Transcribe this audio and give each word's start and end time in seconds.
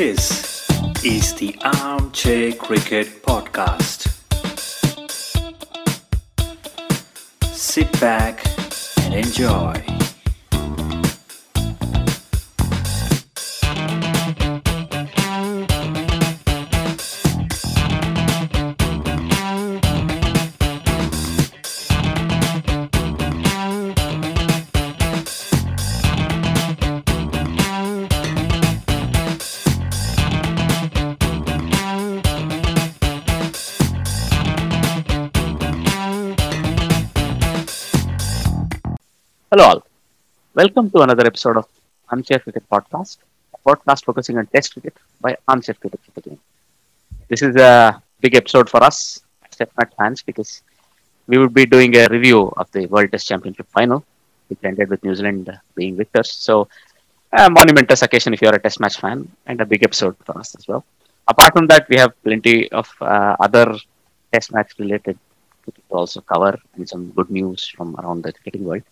This 0.00 0.66
is 1.04 1.34
the 1.34 1.54
Armchair 1.62 2.54
Cricket 2.54 3.22
Podcast. 3.22 4.08
Sit 7.52 8.00
back 8.00 8.42
and 9.02 9.12
enjoy. 9.12 9.89
Hello, 39.52 39.64
all. 39.64 39.86
Welcome 40.54 40.88
to 40.92 41.00
another 41.00 41.26
episode 41.26 41.56
of 41.56 41.66
Armchair 42.08 42.38
Cricket 42.38 42.62
Podcast, 42.70 43.16
a 43.52 43.58
podcast 43.68 44.04
focusing 44.04 44.38
on 44.38 44.46
Test 44.46 44.74
cricket 44.74 44.94
by 45.20 45.36
Armchair 45.48 45.74
Cricket 45.74 45.98
Team. 46.22 46.38
This 47.28 47.42
is 47.42 47.56
a 47.56 48.00
big 48.20 48.36
episode 48.36 48.70
for 48.70 48.80
us, 48.80 49.22
match 49.76 49.92
fans, 49.98 50.22
because 50.22 50.62
we 51.26 51.36
would 51.36 51.52
be 51.52 51.66
doing 51.66 51.96
a 51.96 52.06
review 52.08 52.52
of 52.56 52.70
the 52.70 52.86
World 52.86 53.10
Test 53.10 53.26
Championship 53.26 53.66
final, 53.70 54.04
which 54.46 54.60
ended 54.62 54.88
with 54.88 55.02
New 55.02 55.16
Zealand 55.16 55.50
being 55.74 55.96
victors. 55.96 56.30
So, 56.30 56.68
a 57.32 57.50
monumentous 57.50 58.02
occasion 58.02 58.32
if 58.32 58.40
you're 58.42 58.54
a 58.54 58.60
Test 58.60 58.78
match 58.78 59.00
fan, 59.00 59.28
and 59.46 59.60
a 59.60 59.66
big 59.66 59.82
episode 59.82 60.14
for 60.24 60.38
us 60.38 60.54
as 60.54 60.68
well. 60.68 60.84
Apart 61.26 61.54
from 61.54 61.66
that, 61.66 61.88
we 61.88 61.96
have 61.96 62.12
plenty 62.22 62.70
of 62.70 62.88
uh, 63.00 63.34
other 63.40 63.76
Test 64.32 64.52
match 64.52 64.74
related 64.78 65.18
to 65.66 65.72
also 65.90 66.20
cover 66.20 66.56
and 66.76 66.88
some 66.88 67.10
good 67.10 67.30
news 67.30 67.66
from 67.66 67.96
around 67.96 68.22
the 68.22 68.32
cricketing 68.32 68.64
world. 68.64 68.84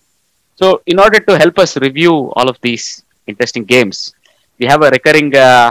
So, 0.58 0.82
in 0.86 0.98
order 0.98 1.20
to 1.20 1.38
help 1.38 1.56
us 1.60 1.76
review 1.76 2.32
all 2.34 2.48
of 2.48 2.58
these 2.60 3.04
interesting 3.28 3.62
games, 3.62 4.12
we 4.58 4.66
have 4.66 4.82
a 4.82 4.90
recurring 4.90 5.30
uh, 5.36 5.70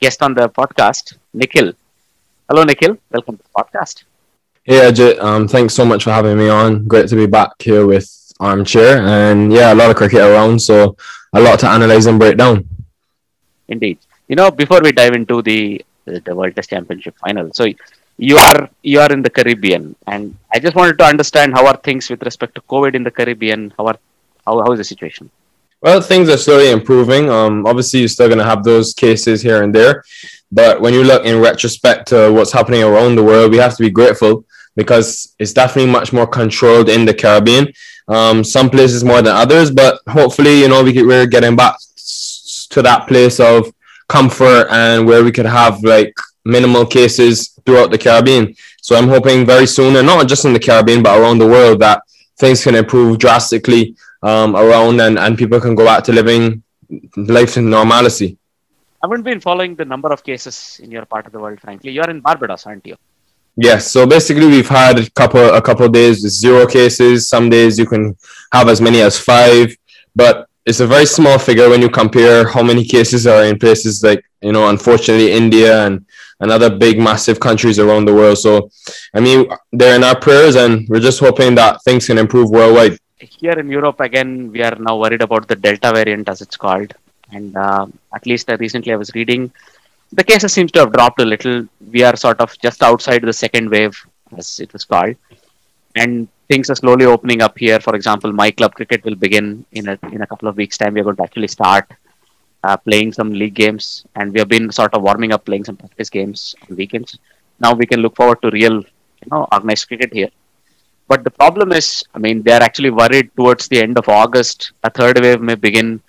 guest 0.00 0.22
on 0.26 0.34
the 0.34 0.48
podcast, 0.48 1.14
Nikhil. 1.32 1.72
Hello, 2.48 2.64
Nikhil. 2.64 2.98
Welcome 3.12 3.36
to 3.36 3.44
the 3.44 3.54
podcast. 3.54 4.02
Hey 4.64 4.80
Ajit, 4.90 5.22
um, 5.22 5.46
thanks 5.46 5.72
so 5.72 5.84
much 5.84 6.02
for 6.02 6.10
having 6.10 6.36
me 6.36 6.48
on. 6.48 6.88
Great 6.88 7.08
to 7.10 7.14
be 7.14 7.26
back 7.26 7.52
here 7.60 7.86
with 7.86 8.08
Armchair, 8.40 9.06
and 9.06 9.52
yeah, 9.52 9.72
a 9.72 9.76
lot 9.80 9.88
of 9.88 9.96
cricket 9.96 10.20
around, 10.20 10.58
so 10.58 10.96
a 11.32 11.40
lot 11.40 11.60
to 11.60 11.68
analyze 11.68 12.06
and 12.06 12.18
break 12.18 12.36
down. 12.36 12.68
Indeed. 13.68 13.98
You 14.26 14.34
know, 14.34 14.50
before 14.50 14.80
we 14.82 14.90
dive 14.90 15.14
into 15.14 15.42
the 15.42 15.80
the 16.04 16.34
World 16.34 16.56
Test 16.56 16.70
Championship 16.70 17.14
final, 17.18 17.54
so 17.54 17.70
you 18.18 18.36
are 18.36 18.68
you 18.82 18.98
are 18.98 19.12
in 19.12 19.22
the 19.22 19.30
Caribbean, 19.30 19.94
and 20.08 20.36
I 20.52 20.58
just 20.58 20.74
wanted 20.74 20.98
to 20.98 21.04
understand 21.04 21.54
how 21.54 21.64
are 21.70 21.76
things 21.76 22.10
with 22.10 22.22
respect 22.24 22.56
to 22.56 22.62
COVID 22.62 22.96
in 22.96 23.04
the 23.04 23.12
Caribbean. 23.12 23.72
How 23.78 23.86
are 23.86 23.98
how, 24.48 24.62
how 24.64 24.72
is 24.72 24.78
the 24.78 24.84
situation? 24.84 25.30
Well, 25.80 26.00
things 26.00 26.28
are 26.28 26.36
slowly 26.36 26.70
improving. 26.70 27.30
Um, 27.30 27.64
obviously, 27.66 28.00
you're 28.00 28.08
still 28.08 28.28
going 28.28 28.38
to 28.38 28.44
have 28.52 28.64
those 28.64 28.94
cases 28.94 29.42
here 29.42 29.62
and 29.62 29.72
there, 29.74 30.04
but 30.50 30.80
when 30.80 30.92
you 30.92 31.04
look 31.04 31.24
in 31.24 31.40
retrospect 31.40 32.08
to 32.08 32.32
what's 32.32 32.52
happening 32.52 32.82
around 32.82 33.14
the 33.14 33.22
world, 33.22 33.52
we 33.52 33.58
have 33.58 33.76
to 33.76 33.82
be 33.82 33.90
grateful 33.90 34.44
because 34.74 35.34
it's 35.38 35.52
definitely 35.52 35.90
much 35.90 36.12
more 36.12 36.26
controlled 36.26 36.88
in 36.88 37.04
the 37.04 37.14
Caribbean. 37.14 37.72
Um, 38.08 38.42
some 38.42 38.70
places 38.70 39.04
more 39.04 39.22
than 39.22 39.36
others, 39.36 39.70
but 39.70 40.00
hopefully, 40.08 40.60
you 40.60 40.68
know, 40.68 40.82
we 40.82 40.92
get, 40.92 41.06
we're 41.06 41.26
getting 41.26 41.56
back 41.56 41.76
to 42.70 42.82
that 42.82 43.06
place 43.06 43.38
of 43.38 43.72
comfort 44.08 44.66
and 44.70 45.06
where 45.06 45.22
we 45.22 45.30
could 45.30 45.46
have 45.46 45.82
like 45.84 46.14
minimal 46.44 46.86
cases 46.86 47.50
throughout 47.64 47.90
the 47.90 47.98
Caribbean. 47.98 48.54
So 48.80 48.96
I'm 48.96 49.08
hoping 49.08 49.44
very 49.44 49.66
soon, 49.66 49.96
and 49.96 50.06
not 50.06 50.26
just 50.26 50.44
in 50.44 50.54
the 50.54 50.58
Caribbean, 50.58 51.02
but 51.02 51.18
around 51.18 51.38
the 51.38 51.46
world, 51.46 51.80
that 51.80 52.02
things 52.38 52.64
can 52.64 52.74
improve 52.74 53.18
drastically 53.18 53.94
um, 54.22 54.56
around 54.56 55.00
and, 55.00 55.18
and 55.18 55.36
people 55.36 55.60
can 55.60 55.74
go 55.74 55.84
back 55.84 56.04
to 56.04 56.12
living 56.12 56.62
life 57.16 57.56
in 57.56 57.70
normalcy. 57.70 58.38
I 59.02 59.06
haven't 59.06 59.22
been 59.22 59.40
following 59.40 59.76
the 59.76 59.84
number 59.84 60.12
of 60.12 60.24
cases 60.24 60.80
in 60.82 60.90
your 60.90 61.04
part 61.04 61.26
of 61.26 61.32
the 61.32 61.38
world, 61.38 61.60
frankly. 61.60 61.92
You're 61.92 62.10
in 62.10 62.20
Barbados, 62.20 62.66
aren't 62.66 62.86
you? 62.86 62.96
Yes, 63.56 63.90
so 63.90 64.06
basically 64.06 64.46
we've 64.46 64.68
had 64.68 64.98
a 64.98 65.10
couple 65.10 65.40
a 65.40 65.60
couple 65.60 65.86
of 65.86 65.92
days 65.92 66.22
with 66.22 66.32
zero 66.32 66.66
cases. 66.66 67.28
Some 67.28 67.50
days 67.50 67.78
you 67.78 67.86
can 67.86 68.16
have 68.52 68.68
as 68.68 68.80
many 68.80 69.00
as 69.00 69.18
five, 69.18 69.74
but 70.14 70.48
it's 70.64 70.80
a 70.80 70.86
very 70.86 71.06
small 71.06 71.38
figure 71.38 71.68
when 71.68 71.82
you 71.82 71.88
compare 71.88 72.46
how 72.46 72.62
many 72.62 72.84
cases 72.84 73.26
are 73.26 73.44
in 73.44 73.58
places 73.58 74.02
like 74.02 74.24
you 74.42 74.52
know, 74.52 74.68
unfortunately 74.68 75.32
India 75.32 75.86
and 75.86 76.04
and 76.40 76.52
other 76.52 76.70
big 76.70 77.00
massive 77.00 77.40
countries 77.40 77.80
around 77.80 78.04
the 78.04 78.14
world. 78.14 78.38
So, 78.38 78.70
I 79.12 79.18
mean, 79.18 79.50
they're 79.72 79.96
in 79.96 80.04
our 80.04 80.18
prayers, 80.18 80.54
and 80.54 80.88
we're 80.88 81.00
just 81.00 81.18
hoping 81.18 81.56
that 81.56 81.82
things 81.82 82.06
can 82.06 82.16
improve 82.16 82.50
worldwide. 82.50 82.98
Here 83.20 83.52
in 83.52 83.68
Europe, 83.68 84.00
again, 84.00 84.52
we 84.52 84.62
are 84.62 84.76
now 84.78 84.96
worried 84.96 85.22
about 85.22 85.48
the 85.48 85.56
Delta 85.56 85.92
variant, 85.92 86.28
as 86.28 86.40
it's 86.40 86.56
called. 86.56 86.94
And 87.32 87.56
uh, 87.56 87.86
at 88.14 88.26
least 88.26 88.48
uh, 88.48 88.56
recently 88.58 88.92
I 88.92 88.96
was 88.96 89.12
reading, 89.14 89.52
the 90.12 90.22
cases 90.22 90.52
seems 90.52 90.70
to 90.72 90.80
have 90.80 90.92
dropped 90.92 91.20
a 91.20 91.24
little. 91.24 91.66
We 91.90 92.04
are 92.04 92.16
sort 92.16 92.40
of 92.40 92.56
just 92.60 92.82
outside 92.82 93.22
the 93.22 93.32
second 93.32 93.70
wave, 93.70 93.98
as 94.36 94.60
it 94.60 94.72
was 94.72 94.84
called. 94.84 95.16
And 95.96 96.28
things 96.48 96.70
are 96.70 96.76
slowly 96.76 97.06
opening 97.06 97.42
up 97.42 97.58
here. 97.58 97.80
For 97.80 97.96
example, 97.96 98.32
my 98.32 98.52
club 98.52 98.74
cricket 98.74 99.04
will 99.04 99.16
begin 99.16 99.66
in 99.72 99.88
a, 99.88 99.98
in 100.12 100.22
a 100.22 100.26
couple 100.26 100.48
of 100.48 100.56
weeks' 100.56 100.78
time. 100.78 100.94
We 100.94 101.00
are 101.00 101.04
going 101.04 101.16
to 101.16 101.24
actually 101.24 101.48
start 101.48 101.90
uh, 102.62 102.76
playing 102.76 103.12
some 103.12 103.32
league 103.32 103.54
games, 103.54 104.04
and 104.14 104.32
we 104.32 104.38
have 104.38 104.48
been 104.48 104.70
sort 104.70 104.94
of 104.94 105.02
warming 105.02 105.32
up, 105.32 105.44
playing 105.44 105.64
some 105.64 105.76
practice 105.76 106.08
games 106.08 106.54
on 106.70 106.76
weekends. 106.76 107.18
Now 107.58 107.74
we 107.74 107.84
can 107.84 108.00
look 108.00 108.14
forward 108.14 108.40
to 108.42 108.50
real, 108.50 108.76
you 108.76 109.28
know, 109.32 109.48
organized 109.50 109.88
cricket 109.88 110.12
here. 110.12 110.30
But 111.08 111.24
the 111.24 111.30
problem 111.30 111.72
is, 111.72 112.04
I 112.14 112.18
mean, 112.18 112.42
they 112.42 112.52
are 112.52 112.62
actually 112.62 112.90
worried 112.90 113.30
towards 113.36 113.68
the 113.68 113.80
end 113.80 113.98
of 113.98 114.08
August, 114.08 114.72
a 114.84 114.90
third 114.90 115.20
wave 115.20 115.40
may 115.40 115.54
begin, 115.54 116.00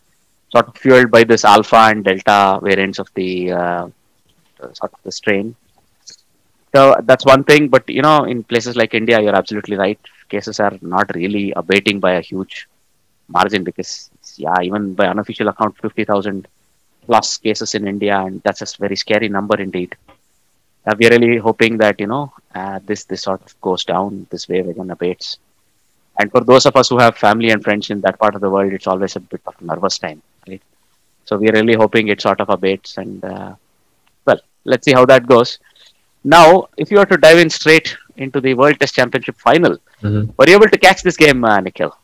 sort 0.52 0.68
of 0.68 0.78
fueled 0.78 1.10
by 1.12 1.24
this 1.24 1.46
alpha 1.46 1.78
and 1.92 2.04
delta 2.04 2.60
variants 2.62 3.00
of 3.00 3.10
the 3.16 3.52
uh, 3.52 3.88
sort 4.74 4.94
of 4.94 5.00
the 5.04 5.12
strain. 5.12 5.56
So 6.76 6.96
that's 7.04 7.26
one 7.26 7.44
thing. 7.44 7.70
But 7.70 7.90
you 7.90 8.02
know, 8.02 8.26
in 8.26 8.44
places 8.44 8.76
like 8.76 8.94
India, 8.94 9.22
you're 9.22 9.36
absolutely 9.36 9.78
right. 9.78 10.00
Cases 10.30 10.60
are 10.60 10.78
not 10.82 11.10
really 11.16 11.54
abating 11.56 12.00
by 12.00 12.14
a 12.14 12.22
huge 12.22 12.68
margin 13.28 13.64
because 13.64 14.10
yeah, 14.36 14.56
even 14.62 14.94
by 14.94 15.08
unofficial 15.08 15.48
account, 15.48 15.78
50,000 15.82 16.48
plus 17.06 17.38
cases 17.38 17.74
in 17.74 17.88
India, 17.88 18.20
and 18.20 18.42
that's 18.44 18.62
a 18.62 18.78
very 18.80 18.96
scary 18.96 19.30
number 19.30 19.60
indeed. 19.60 19.96
Uh, 20.86 20.96
we 20.98 21.08
are 21.08 21.12
really 21.12 21.38
hoping 21.38 21.78
that 21.78 22.00
you 22.00 22.08
know 22.08 22.32
uh, 22.56 22.80
this 22.86 23.04
this 23.06 23.22
sort 23.24 23.42
of 23.46 23.60
goes 23.62 23.84
down, 23.84 24.26
this 24.30 24.48
wave 24.48 24.68
again 24.68 24.90
abates. 24.90 25.38
And 26.20 26.30
for 26.32 26.42
those 26.42 26.66
of 26.66 26.76
us 26.76 26.90
who 26.90 26.98
have 27.00 27.18
family 27.18 27.50
and 27.52 27.64
friends 27.64 27.90
in 27.90 28.02
that 28.02 28.20
part 28.20 28.36
of 28.36 28.42
the 28.42 28.50
world, 28.50 28.74
it's 28.74 28.88
always 28.88 29.16
a 29.16 29.22
bit 29.22 29.42
of 29.48 29.56
a 29.60 29.64
nervous 29.64 29.98
time, 29.98 30.22
right? 30.48 30.62
So 31.26 31.38
we 31.38 31.48
are 31.50 31.54
really 31.54 31.76
hoping 31.76 32.10
it 32.10 32.22
sort 32.22 32.42
of 32.42 32.50
abates, 32.50 32.98
and 32.98 33.24
uh, 33.24 33.56
well, 34.26 34.40
let's 34.66 34.86
see 34.86 34.94
how 34.94 35.06
that 35.06 35.28
goes. 35.28 35.60
Now, 36.24 36.68
if 36.78 36.92
you 36.92 36.98
were 36.98 37.06
to 37.06 37.18
dive 37.18 37.38
in 37.38 37.50
straight 37.50 37.96
into 38.18 38.42
the 38.42 38.54
World 38.54 38.80
Test 38.80 38.96
Championship 38.96 39.38
final, 39.38 39.78
Mhm. 40.04 40.34
were 40.38 40.48
you 40.50 40.56
able 40.56 40.70
to 40.70 40.78
catch 40.78 41.04
this 41.04 41.16
game, 41.18 41.44
uh, 41.46 41.60
Nikhil? 41.62 41.96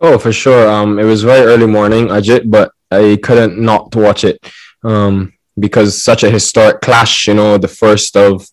Oh, 0.00 0.18
for 0.18 0.32
sure. 0.32 0.68
Um, 0.68 0.98
it 0.98 1.04
was 1.04 1.22
very 1.22 1.44
early 1.46 1.66
morning, 1.66 2.08
Ajit, 2.08 2.50
but 2.50 2.72
I 2.90 3.18
couldn't 3.22 3.58
not 3.58 3.94
watch 3.96 4.24
it. 4.24 4.38
Um, 4.84 5.32
because 5.60 6.02
such 6.02 6.22
a 6.22 6.30
historic 6.30 6.80
clash, 6.80 7.28
you 7.28 7.34
know, 7.34 7.58
the 7.58 7.68
first 7.68 8.16
of 8.16 8.48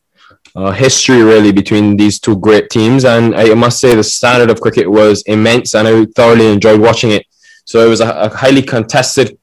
uh, 0.55 0.71
history 0.71 1.21
really 1.21 1.51
between 1.51 1.97
these 1.97 2.19
two 2.19 2.37
great 2.37 2.69
teams. 2.69 3.05
And 3.05 3.35
I 3.35 3.53
must 3.53 3.79
say 3.79 3.93
the 3.93 4.03
standard 4.03 4.49
of 4.49 4.61
cricket 4.61 4.89
was 4.89 5.21
immense 5.23 5.75
and 5.75 5.87
I 5.87 6.05
thoroughly 6.15 6.47
enjoyed 6.47 6.79
watching 6.79 7.11
it. 7.11 7.25
So 7.65 7.85
it 7.85 7.89
was 7.89 8.01
a, 8.01 8.09
a 8.11 8.29
highly 8.29 8.61
contested 8.61 9.37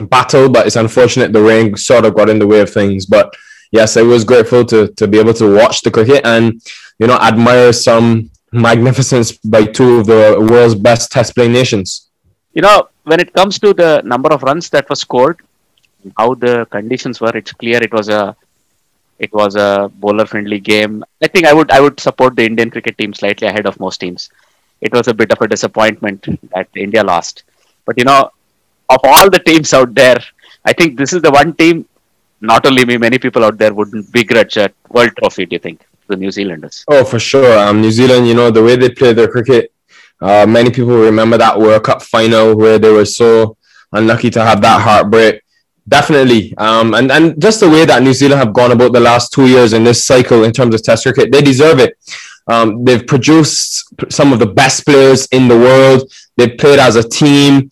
battle, 0.00 0.48
but 0.48 0.66
it's 0.66 0.76
unfortunate 0.76 1.32
the 1.32 1.42
rain 1.42 1.76
sort 1.76 2.04
of 2.04 2.14
got 2.14 2.30
in 2.30 2.38
the 2.38 2.46
way 2.46 2.60
of 2.60 2.72
things. 2.72 3.06
But 3.06 3.34
yes, 3.72 3.96
I 3.96 4.02
was 4.02 4.24
grateful 4.24 4.64
to, 4.66 4.88
to 4.88 5.06
be 5.06 5.18
able 5.18 5.34
to 5.34 5.54
watch 5.54 5.82
the 5.82 5.90
cricket 5.90 6.24
and, 6.24 6.62
you 6.98 7.06
know, 7.06 7.18
admire 7.18 7.72
some 7.72 8.30
magnificence 8.52 9.32
by 9.32 9.64
two 9.64 9.98
of 9.98 10.06
the 10.06 10.46
world's 10.50 10.74
best 10.74 11.10
test 11.10 11.34
playing 11.34 11.52
nations. 11.52 12.08
You 12.54 12.62
know, 12.62 12.88
when 13.02 13.20
it 13.20 13.32
comes 13.32 13.58
to 13.58 13.74
the 13.74 14.00
number 14.04 14.32
of 14.32 14.42
runs 14.44 14.70
that 14.70 14.88
were 14.88 14.96
scored, 14.96 15.40
how 16.16 16.34
the 16.34 16.66
conditions 16.70 17.20
were, 17.20 17.36
it's 17.36 17.52
clear 17.52 17.82
it 17.82 17.92
was 17.92 18.08
a 18.08 18.36
it 19.18 19.32
was 19.32 19.54
a 19.56 19.90
bowler 19.94 20.26
friendly 20.26 20.60
game. 20.60 21.04
I 21.22 21.28
think 21.28 21.46
I 21.46 21.52
would 21.52 21.70
I 21.70 21.80
would 21.80 22.00
support 22.00 22.36
the 22.36 22.44
Indian 22.44 22.70
cricket 22.70 22.98
team 22.98 23.14
slightly 23.14 23.48
ahead 23.48 23.66
of 23.66 23.78
most 23.80 23.98
teams. 23.98 24.30
It 24.80 24.92
was 24.92 25.08
a 25.08 25.14
bit 25.14 25.32
of 25.32 25.40
a 25.40 25.48
disappointment 25.48 26.26
that 26.54 26.68
India 26.74 27.02
lost. 27.02 27.44
But 27.84 27.98
you 27.98 28.04
know, 28.04 28.30
of 28.88 29.00
all 29.02 29.30
the 29.30 29.38
teams 29.38 29.72
out 29.72 29.94
there, 29.94 30.18
I 30.64 30.72
think 30.72 30.98
this 30.98 31.12
is 31.12 31.22
the 31.22 31.30
one 31.30 31.54
team, 31.54 31.86
not 32.40 32.66
only 32.66 32.84
me, 32.84 32.96
many 32.96 33.18
people 33.18 33.44
out 33.44 33.58
there 33.58 33.72
wouldn't 33.72 34.12
begrudge 34.12 34.56
a 34.56 34.70
world 34.88 35.12
trophy, 35.18 35.46
do 35.46 35.54
you 35.54 35.60
think? 35.60 35.86
The 36.06 36.16
New 36.16 36.30
Zealanders. 36.30 36.84
Oh, 36.88 37.02
for 37.04 37.18
sure. 37.18 37.58
Um, 37.58 37.80
New 37.80 37.90
Zealand, 37.90 38.28
you 38.28 38.34
know, 38.34 38.50
the 38.50 38.62
way 38.62 38.76
they 38.76 38.90
play 38.90 39.14
their 39.14 39.28
cricket, 39.28 39.72
uh, 40.20 40.46
many 40.46 40.70
people 40.70 40.96
remember 40.96 41.38
that 41.38 41.58
World 41.58 41.84
Cup 41.84 42.02
final 42.02 42.56
where 42.56 42.78
they 42.78 42.90
were 42.90 43.06
so 43.06 43.56
unlucky 43.92 44.30
to 44.30 44.44
have 44.44 44.60
that 44.60 44.80
heartbreak. 44.82 45.42
Definitely. 45.86 46.56
Um, 46.56 46.94
and, 46.94 47.12
and 47.12 47.40
just 47.40 47.60
the 47.60 47.68
way 47.68 47.84
that 47.84 48.02
New 48.02 48.14
Zealand 48.14 48.40
have 48.40 48.54
gone 48.54 48.72
about 48.72 48.92
the 48.92 49.00
last 49.00 49.32
two 49.32 49.46
years 49.46 49.74
in 49.74 49.84
this 49.84 50.04
cycle 50.04 50.44
in 50.44 50.52
terms 50.52 50.74
of 50.74 50.82
Test 50.82 51.04
cricket, 51.04 51.30
they 51.30 51.42
deserve 51.42 51.78
it. 51.78 51.98
Um, 52.46 52.84
they've 52.84 53.06
produced 53.06 53.92
some 54.10 54.32
of 54.32 54.38
the 54.38 54.46
best 54.46 54.84
players 54.84 55.26
in 55.26 55.48
the 55.48 55.56
world. 55.56 56.10
They've 56.36 56.56
played 56.56 56.78
as 56.78 56.96
a 56.96 57.06
team. 57.06 57.70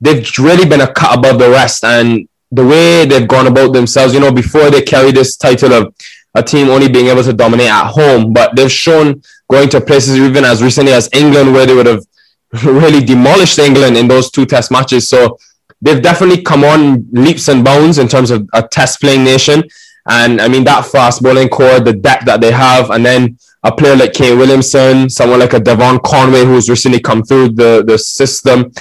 They've 0.00 0.26
really 0.38 0.68
been 0.68 0.80
a 0.80 0.92
cut 0.92 1.18
above 1.18 1.38
the 1.38 1.50
rest. 1.50 1.84
And 1.84 2.28
the 2.52 2.66
way 2.66 3.04
they've 3.04 3.28
gone 3.28 3.46
about 3.46 3.72
themselves, 3.72 4.14
you 4.14 4.20
know, 4.20 4.32
before 4.32 4.70
they 4.70 4.82
carry 4.82 5.10
this 5.10 5.36
title 5.36 5.72
of 5.72 5.94
a 6.34 6.42
team 6.42 6.68
only 6.68 6.88
being 6.88 7.06
able 7.06 7.24
to 7.24 7.32
dominate 7.32 7.70
at 7.70 7.90
home, 7.90 8.32
but 8.32 8.54
they've 8.54 8.70
shown 8.70 9.22
going 9.50 9.68
to 9.68 9.80
places 9.80 10.16
even 10.16 10.44
as 10.44 10.62
recently 10.62 10.92
as 10.92 11.08
England, 11.12 11.52
where 11.52 11.66
they 11.66 11.74
would 11.74 11.86
have 11.86 12.04
really 12.64 13.04
demolished 13.04 13.58
England 13.58 13.96
in 13.96 14.06
those 14.06 14.30
two 14.30 14.46
test 14.46 14.70
matches. 14.70 15.08
So 15.08 15.38
they've 15.80 16.02
definitely 16.02 16.42
come 16.42 16.64
on 16.64 17.06
leaps 17.12 17.48
and 17.48 17.64
bounds 17.64 17.98
in 17.98 18.08
terms 18.08 18.30
of 18.30 18.48
a 18.52 18.62
test 18.62 19.00
playing 19.00 19.24
nation. 19.24 19.62
And 20.08 20.40
I 20.40 20.48
mean, 20.48 20.64
that 20.64 20.86
fast 20.86 21.22
bowling 21.22 21.48
core, 21.48 21.80
the 21.80 21.92
depth 21.92 22.24
that 22.26 22.40
they 22.40 22.52
have, 22.52 22.90
and 22.90 23.04
then 23.04 23.38
a 23.62 23.72
player 23.72 23.96
like 23.96 24.12
Kane 24.12 24.38
Williamson, 24.38 25.10
someone 25.10 25.38
like 25.38 25.52
a 25.52 25.60
Devon 25.60 26.00
Conway 26.04 26.44
who's 26.44 26.68
recently 26.68 27.00
come 27.00 27.22
through 27.22 27.50
the, 27.50 27.84
the 27.86 27.98
system. 27.98 28.72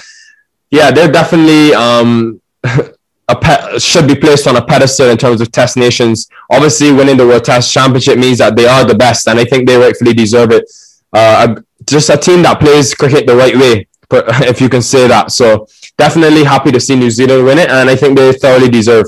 Yeah, 0.71 0.91
they're 0.91 1.11
definitely 1.11 1.73
um, 1.73 2.41
a 2.63 3.35
pe- 3.35 3.77
should 3.79 4.07
be 4.07 4.15
placed 4.15 4.47
on 4.47 4.55
a 4.55 4.65
pedestal 4.65 5.09
in 5.09 5.17
terms 5.17 5.41
of 5.41 5.51
Test 5.51 5.75
nations. 5.75 6.29
Obviously, 6.49 6.91
winning 6.91 7.17
the 7.17 7.27
World 7.27 7.43
Test 7.43 7.73
Championship 7.73 8.17
means 8.17 8.37
that 8.37 8.55
they 8.55 8.67
are 8.67 8.85
the 8.85 8.95
best, 8.95 9.27
and 9.27 9.39
I 9.39 9.45
think 9.45 9.67
they 9.67 9.77
rightfully 9.77 10.13
deserve 10.13 10.51
it. 10.51 10.63
Uh, 11.11 11.55
just 11.85 12.09
a 12.09 12.17
team 12.17 12.43
that 12.43 12.59
plays 12.59 12.93
cricket 12.93 13.27
the 13.27 13.35
right 13.35 13.55
way, 13.55 13.87
if 14.51 14.59
you 14.61 14.69
can 14.69 14.81
say 14.81 15.07
that. 15.07 15.31
So 15.31 15.67
definitely 15.97 16.43
happy 16.43 16.71
to 16.71 16.79
see 16.79 16.95
New 16.95 17.11
Zealand 17.11 17.45
win 17.45 17.59
it, 17.59 17.69
and 17.69 17.89
I 17.89 17.95
think 17.95 18.17
they 18.17 18.31
thoroughly 18.33 18.69
deserve. 18.69 19.05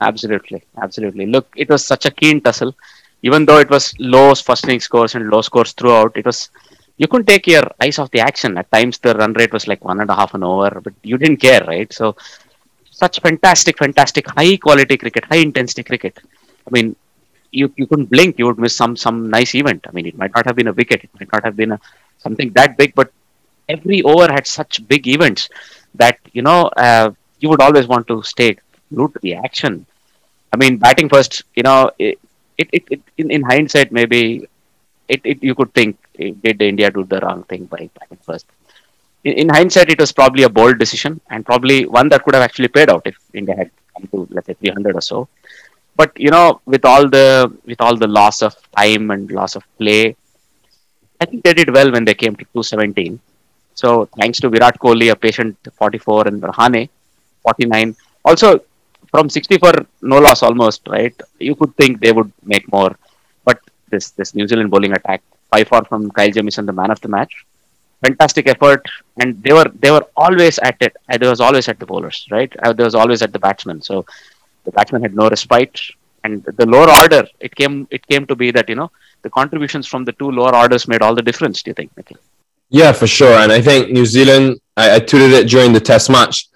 Absolutely, 0.00 0.62
absolutely. 0.80 1.26
Look, 1.26 1.48
it 1.56 1.68
was 1.68 1.84
such 1.84 2.06
a 2.06 2.10
keen 2.10 2.40
tussle. 2.40 2.74
Even 3.22 3.44
though 3.44 3.58
it 3.58 3.70
was 3.70 3.94
low 3.98 4.34
first 4.34 4.64
inning 4.64 4.80
scores 4.80 5.14
and 5.14 5.28
low 5.28 5.42
scores 5.42 5.72
throughout, 5.72 6.16
it 6.16 6.24
was 6.24 6.50
you 6.96 7.06
couldn't 7.06 7.26
take 7.26 7.46
your 7.46 7.62
eyes 7.80 7.98
off 7.98 8.10
the 8.10 8.20
action. 8.20 8.58
At 8.58 8.70
times, 8.72 8.98
the 8.98 9.14
run 9.14 9.32
rate 9.34 9.52
was 9.52 9.66
like 9.68 9.84
one 9.84 10.00
and 10.00 10.10
a 10.10 10.14
half 10.14 10.34
an 10.34 10.42
over, 10.42 10.80
but 10.80 10.92
you 11.02 11.16
didn't 11.16 11.38
care, 11.38 11.64
right? 11.64 11.92
So, 11.92 12.16
such 12.90 13.20
fantastic, 13.20 13.78
fantastic, 13.78 14.28
high 14.28 14.56
quality 14.56 14.96
cricket, 14.96 15.24
high 15.24 15.36
intensity 15.48 15.84
cricket. 15.84 16.18
I 16.66 16.70
mean, 16.70 16.96
you, 17.52 17.72
you 17.76 17.86
couldn't 17.86 18.10
blink, 18.10 18.38
you 18.38 18.46
would 18.46 18.58
miss 18.58 18.76
some 18.76 18.96
some 18.96 19.30
nice 19.30 19.54
event. 19.54 19.86
I 19.88 19.92
mean, 19.92 20.06
it 20.06 20.18
might 20.18 20.34
not 20.34 20.46
have 20.46 20.56
been 20.56 20.68
a 20.68 20.72
wicket, 20.72 21.04
it 21.04 21.10
might 21.18 21.32
not 21.32 21.44
have 21.44 21.56
been 21.56 21.72
a, 21.72 21.80
something 22.18 22.50
that 22.50 22.76
big, 22.76 22.94
but 22.94 23.12
every 23.68 24.02
over 24.02 24.26
had 24.32 24.46
such 24.46 24.86
big 24.88 25.06
events 25.06 25.48
that 25.94 26.18
you 26.32 26.42
know 26.42 26.60
uh, 26.86 27.10
you 27.40 27.48
would 27.48 27.60
always 27.60 27.86
want 27.86 28.06
to 28.08 28.22
stay 28.22 28.56
glued 28.92 29.12
to 29.14 29.20
the 29.22 29.34
action. 29.34 29.86
I 30.52 30.56
mean, 30.56 30.78
batting 30.78 31.08
first, 31.08 31.42
you 31.54 31.62
know, 31.62 31.90
it, 31.98 32.18
it, 32.58 32.84
it, 32.90 33.00
in, 33.18 33.30
in 33.30 33.42
hindsight 33.42 33.92
maybe 33.92 34.46
it, 35.08 35.20
it 35.24 35.42
you 35.42 35.54
could 35.54 35.72
think 35.74 35.96
did 36.16 36.60
India 36.62 36.90
do 36.90 37.04
the 37.04 37.20
wrong 37.20 37.42
thing 37.44 37.64
by 37.66 37.88
batting 37.98 38.18
first. 38.22 38.46
In, 39.24 39.32
in 39.34 39.48
hindsight, 39.48 39.90
it 39.90 40.00
was 40.00 40.12
probably 40.12 40.44
a 40.44 40.48
bold 40.48 40.78
decision 40.78 41.20
and 41.30 41.44
probably 41.44 41.86
one 41.86 42.08
that 42.10 42.24
could 42.24 42.34
have 42.34 42.42
actually 42.42 42.68
paid 42.68 42.90
out 42.90 43.02
if 43.06 43.16
India 43.34 43.54
had 43.56 43.70
come 43.96 44.06
to 44.12 44.28
let's 44.34 44.46
say 44.46 44.54
300 44.54 44.96
or 44.96 45.00
so. 45.00 45.28
But 45.96 46.18
you 46.18 46.30
know, 46.30 46.60
with 46.66 46.84
all 46.84 47.08
the 47.08 47.52
with 47.64 47.80
all 47.80 47.96
the 47.96 48.06
loss 48.08 48.42
of 48.42 48.54
time 48.76 49.10
and 49.10 49.30
loss 49.30 49.56
of 49.56 49.64
play, 49.78 50.16
I 51.20 51.26
think 51.26 51.44
they 51.44 51.54
did 51.54 51.72
well 51.72 51.90
when 51.92 52.04
they 52.04 52.14
came 52.14 52.34
to 52.36 52.44
217. 52.52 53.20
So 53.80 53.88
thanks 54.18 54.38
to 54.40 54.48
Virat 54.54 54.76
Kohli, 54.84 55.08
a 55.12 55.16
patient 55.26 55.56
44, 55.78 56.28
and 56.28 56.42
Rahane 56.50 56.88
49. 57.42 57.94
Also, 58.24 58.48
from 59.12 59.28
64 59.30 59.72
no 60.02 60.18
loss 60.26 60.42
almost, 60.42 60.80
right? 60.96 61.14
You 61.38 61.54
could 61.54 61.74
think 61.76 62.00
they 62.00 62.12
would 62.12 62.30
make 62.52 62.66
more, 62.76 62.92
but 63.48 63.58
this 63.92 64.10
this 64.18 64.34
New 64.38 64.46
Zealand 64.50 64.70
bowling 64.72 64.92
attack, 64.98 65.22
by 65.54 65.62
far 65.70 65.82
from 65.90 66.10
Kyle 66.18 66.30
Jamieson, 66.36 66.66
the 66.66 66.76
man 66.80 66.90
of 66.90 67.00
the 67.04 67.08
match, 67.16 67.34
fantastic 68.06 68.46
effort, 68.54 68.82
and 69.20 69.42
they 69.44 69.52
were 69.58 69.68
they 69.84 69.90
were 69.96 70.04
always 70.24 70.58
at 70.70 70.76
it. 70.88 70.94
Uh, 71.10 71.18
There 71.22 71.30
was 71.34 71.40
always 71.48 71.68
at 71.72 71.78
the 71.82 71.86
bowlers, 71.92 72.18
right? 72.36 72.52
Uh, 72.64 72.72
There 72.72 72.88
was 72.90 72.96
always 73.02 73.22
at 73.26 73.32
the 73.36 73.42
batsmen. 73.46 73.80
So 73.90 74.04
the 74.64 74.72
batsmen 74.78 75.02
had 75.06 75.14
no 75.22 75.28
respite, 75.36 75.80
and 76.24 76.44
the 76.60 76.66
lower 76.74 76.90
order 77.02 77.22
it 77.46 77.54
came 77.60 77.76
it 77.98 78.06
came 78.12 78.26
to 78.32 78.36
be 78.42 78.50
that 78.58 78.68
you 78.68 78.78
know 78.80 78.90
the 79.22 79.30
contributions 79.40 79.86
from 79.92 80.04
the 80.08 80.16
two 80.20 80.30
lower 80.40 80.54
orders 80.62 80.86
made 80.94 81.02
all 81.02 81.14
the 81.20 81.26
difference. 81.30 81.62
Do 81.62 81.70
you 81.70 81.74
think, 81.82 81.96
Nikhil? 81.96 82.20
Yeah, 82.70 82.92
for 82.92 83.06
sure. 83.06 83.32
And 83.32 83.50
I 83.50 83.60
think 83.60 83.90
New 83.90 84.06
Zealand, 84.06 84.60
I, 84.76 84.96
I 84.96 85.00
tweeted 85.00 85.32
it 85.32 85.48
during 85.48 85.72
the 85.72 85.80
test 85.80 86.10
match, 86.10 86.48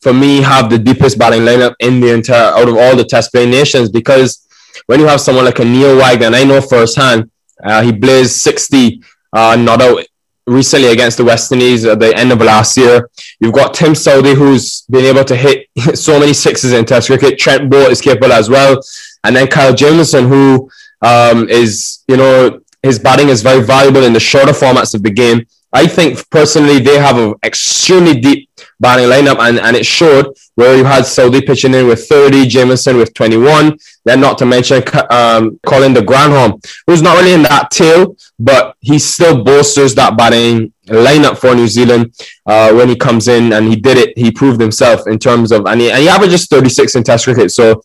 for 0.00 0.12
me, 0.12 0.40
have 0.42 0.70
the 0.70 0.78
deepest 0.78 1.18
batting 1.18 1.40
lineup 1.40 1.74
in 1.80 2.00
the 2.00 2.12
entire, 2.12 2.52
out 2.52 2.68
of 2.68 2.76
all 2.76 2.94
the 2.94 3.04
test 3.04 3.32
playing 3.32 3.50
nations, 3.50 3.90
because 3.90 4.46
when 4.86 5.00
you 5.00 5.06
have 5.06 5.20
someone 5.20 5.44
like 5.44 5.58
a 5.58 5.64
Neil 5.64 5.96
Wagner, 5.96 6.28
I 6.28 6.44
know 6.44 6.60
firsthand, 6.60 7.30
uh, 7.64 7.82
he 7.82 7.90
blazed 7.90 8.32
60 8.32 9.02
uh, 9.32 9.56
not 9.56 9.82
out 9.82 10.04
recently 10.46 10.88
against 10.88 11.16
the 11.16 11.24
West 11.24 11.50
Indies 11.50 11.84
at 11.84 11.98
the 11.98 12.16
end 12.16 12.30
of 12.30 12.40
last 12.40 12.76
year. 12.76 13.10
You've 13.40 13.52
got 13.54 13.74
Tim 13.74 13.92
Southee, 13.92 14.36
who's 14.36 14.82
been 14.82 15.04
able 15.04 15.24
to 15.24 15.34
hit 15.34 15.66
so 15.94 16.20
many 16.20 16.32
sixes 16.32 16.72
in 16.72 16.84
Test 16.84 17.08
cricket. 17.08 17.38
Trent 17.38 17.70
Boult 17.70 17.90
is 17.90 18.00
capable 18.00 18.32
as 18.32 18.48
well. 18.48 18.80
And 19.24 19.34
then 19.34 19.48
Kyle 19.48 19.74
Jamieson, 19.74 20.28
who 20.28 20.70
um, 21.02 21.48
is, 21.48 22.04
you 22.06 22.16
know, 22.16 22.60
his 22.82 22.98
batting 22.98 23.28
is 23.28 23.42
very 23.42 23.62
valuable 23.62 24.04
in 24.04 24.12
the 24.12 24.20
shorter 24.20 24.52
formats 24.52 24.94
of 24.94 25.02
the 25.02 25.10
game. 25.10 25.46
I 25.72 25.86
think 25.86 26.28
personally 26.30 26.78
they 26.78 26.98
have 26.98 27.18
an 27.18 27.34
extremely 27.44 28.18
deep 28.20 28.48
batting 28.80 29.06
lineup, 29.06 29.38
and, 29.40 29.58
and 29.58 29.76
it 29.76 29.84
showed 29.84 30.34
where 30.54 30.76
you 30.76 30.84
had 30.84 31.04
Southee 31.04 31.46
pitching 31.46 31.74
in 31.74 31.86
with 31.86 32.08
30, 32.08 32.46
Jamieson 32.46 32.96
with 32.96 33.12
21, 33.14 33.76
then 34.04 34.20
not 34.20 34.38
to 34.38 34.46
mention 34.46 34.82
um, 35.10 35.58
Colin 35.66 35.92
de 35.92 36.02
Grandhomme, 36.02 36.60
who's 36.86 37.02
not 37.02 37.16
really 37.16 37.34
in 37.34 37.42
that 37.42 37.70
tail, 37.70 38.16
but 38.38 38.76
he 38.80 38.98
still 38.98 39.44
bolsters 39.44 39.94
that 39.96 40.16
batting 40.16 40.72
lineup 40.86 41.36
for 41.36 41.54
New 41.54 41.66
Zealand 41.66 42.14
uh, 42.46 42.72
when 42.72 42.88
he 42.88 42.96
comes 42.96 43.28
in, 43.28 43.52
and 43.52 43.66
he 43.68 43.76
did 43.76 43.98
it. 43.98 44.16
He 44.16 44.30
proved 44.30 44.60
himself 44.60 45.06
in 45.06 45.18
terms 45.18 45.52
of, 45.52 45.66
and 45.66 45.80
he, 45.80 45.90
and 45.90 46.00
he 46.00 46.08
averages 46.08 46.46
36 46.46 46.94
in 46.94 47.02
Test 47.02 47.24
cricket, 47.24 47.50
so 47.50 47.82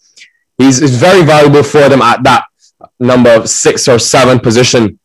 he's, 0.57 0.79
he's 0.79 0.95
very 0.95 1.25
valuable 1.25 1.63
for 1.63 1.89
them 1.89 2.01
at 2.01 2.23
that 2.23 2.45
number 2.99 3.45
six 3.47 3.87
or 3.87 3.99
seven 3.99 4.39
position. 4.39 4.99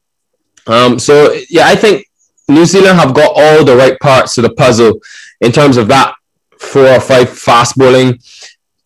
Um, 0.66 0.98
so 0.98 1.36
yeah, 1.48 1.66
I 1.66 1.76
think 1.76 2.05
New 2.48 2.64
Zealand 2.64 2.98
have 2.98 3.14
got 3.14 3.32
all 3.34 3.64
the 3.64 3.76
right 3.76 3.98
parts 4.00 4.34
to 4.34 4.42
the 4.42 4.52
puzzle 4.52 5.00
in 5.40 5.52
terms 5.52 5.76
of 5.76 5.88
that 5.88 6.14
four 6.58 6.86
or 6.86 7.00
five 7.00 7.28
fast 7.28 7.76
bowling 7.76 8.18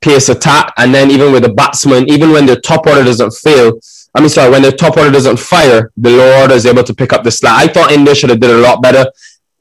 pace 0.00 0.28
attack, 0.30 0.72
and 0.78 0.94
then 0.94 1.10
even 1.10 1.30
with 1.32 1.42
the 1.42 1.52
batsman, 1.52 2.08
even 2.08 2.30
when 2.30 2.46
the 2.46 2.58
top 2.60 2.86
order 2.86 3.04
doesn't 3.04 3.32
fail, 3.32 3.78
I 4.14 4.20
mean, 4.20 4.30
sorry, 4.30 4.50
when 4.50 4.62
the 4.62 4.72
top 4.72 4.96
order 4.96 5.10
doesn't 5.10 5.38
fire, 5.38 5.92
the 5.96 6.10
lower 6.10 6.42
order 6.42 6.54
is 6.54 6.66
able 6.66 6.82
to 6.84 6.94
pick 6.94 7.12
up 7.12 7.22
the 7.22 7.30
slack. 7.30 7.68
I 7.68 7.72
thought 7.72 7.92
India 7.92 8.14
should 8.14 8.30
have 8.30 8.40
did 8.40 8.50
a 8.50 8.58
lot 8.58 8.82
better. 8.82 9.04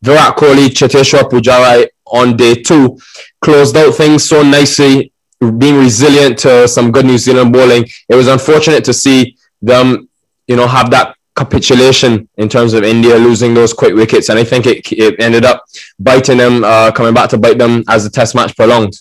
Virat 0.02 0.38
Kohli, 0.38 0.70
Cheteshwar 0.70 1.30
Pujara 1.30 1.88
on 2.06 2.38
day 2.38 2.56
two 2.56 2.98
closed 3.42 3.76
out 3.76 3.94
things 3.96 4.28
so 4.28 4.42
nicely, 4.42 5.12
being 5.58 5.78
resilient 5.78 6.40
to 6.40 6.68
some 6.68 6.92
good 6.92 7.06
New 7.06 7.18
Zealand 7.18 7.54
bowling. 7.54 7.86
It 8.08 8.16
was 8.16 8.28
unfortunate 8.28 8.84
to 8.86 8.94
see 8.94 9.38
them, 9.62 10.10
you 10.48 10.56
know, 10.56 10.68
have 10.68 10.90
that 10.92 11.16
capitulation 11.40 12.28
in 12.38 12.48
terms 12.56 12.72
of 12.74 12.84
India 12.84 13.16
losing 13.28 13.54
those 13.54 13.74
quick 13.82 13.94
wickets, 14.02 14.28
and 14.30 14.38
I 14.38 14.44
think 14.52 14.66
it, 14.72 14.80
it 14.92 15.16
ended 15.28 15.46
up 15.52 15.64
biting 15.98 16.38
them, 16.38 16.64
uh, 16.64 16.92
coming 16.92 17.14
back 17.14 17.30
to 17.32 17.38
bite 17.38 17.58
them 17.64 17.84
as 17.88 18.04
the 18.04 18.12
Test 18.18 18.36
match 18.36 18.56
prolonged. 18.56 18.96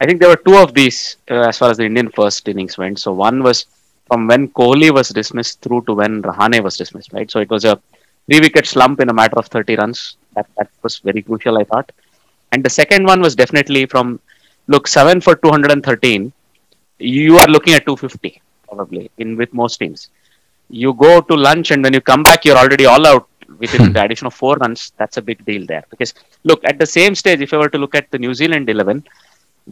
I 0.00 0.06
think 0.06 0.20
there 0.20 0.28
were 0.34 0.42
two 0.48 0.56
of 0.56 0.74
these 0.74 1.16
uh, 1.30 1.48
as 1.50 1.56
far 1.58 1.70
as 1.70 1.76
the 1.76 1.86
Indian 1.90 2.10
first 2.10 2.48
innings 2.48 2.76
went. 2.76 2.98
So 2.98 3.12
one 3.12 3.42
was 3.48 3.66
from 4.08 4.26
when 4.30 4.48
Kohli 4.48 4.90
was 4.98 5.08
dismissed 5.20 5.60
through 5.62 5.82
to 5.86 5.94
when 6.00 6.22
Rahane 6.22 6.60
was 6.62 6.76
dismissed, 6.76 7.12
right? 7.12 7.30
So 7.30 7.38
it 7.40 7.50
was 7.56 7.64
a 7.64 7.80
three 8.26 8.40
wicket 8.40 8.66
slump 8.66 9.00
in 9.00 9.08
a 9.08 9.14
matter 9.14 9.38
of 9.38 9.46
30 9.46 9.76
runs. 9.76 10.16
That, 10.34 10.46
that 10.58 10.68
was 10.82 10.98
very 10.98 11.22
crucial, 11.22 11.58
I 11.58 11.64
thought. 11.64 11.92
And 12.52 12.64
the 12.64 12.70
second 12.70 13.04
one 13.06 13.20
was 13.20 13.34
definitely 13.36 13.86
from, 13.86 14.20
look, 14.66 14.88
7 14.88 15.20
for 15.20 15.36
213. 15.36 16.32
You 16.98 17.38
are 17.38 17.46
looking 17.46 17.74
at 17.74 17.86
250 17.86 18.42
probably 18.68 19.10
in 19.18 19.36
with 19.36 19.52
most 19.54 19.78
teams. 19.78 20.10
You 20.68 20.94
go 20.94 21.20
to 21.20 21.34
lunch 21.34 21.70
and 21.70 21.82
when 21.82 21.92
you 21.92 22.00
come 22.00 22.22
back, 22.22 22.44
you're 22.44 22.56
already 22.56 22.86
all 22.86 23.06
out 23.06 23.28
within 23.58 23.86
hmm. 23.86 23.92
the 23.92 24.02
addition 24.02 24.26
of 24.26 24.34
four 24.34 24.56
runs. 24.56 24.92
That's 24.96 25.16
a 25.16 25.22
big 25.22 25.44
deal 25.44 25.66
there. 25.66 25.84
Because 25.90 26.14
look, 26.44 26.64
at 26.64 26.78
the 26.78 26.86
same 26.86 27.14
stage, 27.14 27.40
if 27.40 27.52
I 27.52 27.58
were 27.58 27.68
to 27.68 27.78
look 27.78 27.94
at 27.94 28.10
the 28.10 28.18
New 28.18 28.34
Zealand 28.34 28.68
11, 28.68 29.04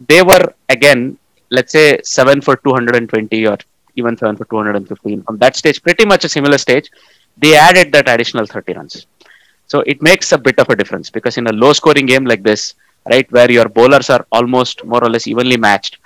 they 0.07 0.21
were 0.21 0.53
again, 0.69 1.17
let's 1.49 1.71
say 1.71 1.99
7 2.03 2.41
for 2.41 2.55
220 2.57 3.47
or 3.47 3.57
even 3.95 4.17
7 4.17 4.35
for 4.37 4.45
215. 4.45 5.23
From 5.23 5.37
that 5.37 5.55
stage, 5.55 5.81
pretty 5.81 6.05
much 6.05 6.25
a 6.25 6.29
similar 6.29 6.57
stage, 6.57 6.89
they 7.37 7.55
added 7.55 7.91
that 7.93 8.09
additional 8.09 8.45
30 8.45 8.73
runs. 8.73 9.05
So 9.67 9.79
it 9.81 10.01
makes 10.01 10.31
a 10.31 10.37
bit 10.37 10.59
of 10.59 10.69
a 10.69 10.75
difference 10.75 11.09
because 11.09 11.37
in 11.37 11.47
a 11.47 11.53
low 11.53 11.73
scoring 11.73 12.05
game 12.05 12.25
like 12.25 12.43
this, 12.43 12.75
right, 13.09 13.29
where 13.31 13.51
your 13.51 13.69
bowlers 13.69 14.09
are 14.09 14.25
almost 14.31 14.83
more 14.85 15.03
or 15.03 15.09
less 15.09 15.27
evenly 15.27 15.57
matched, 15.57 15.97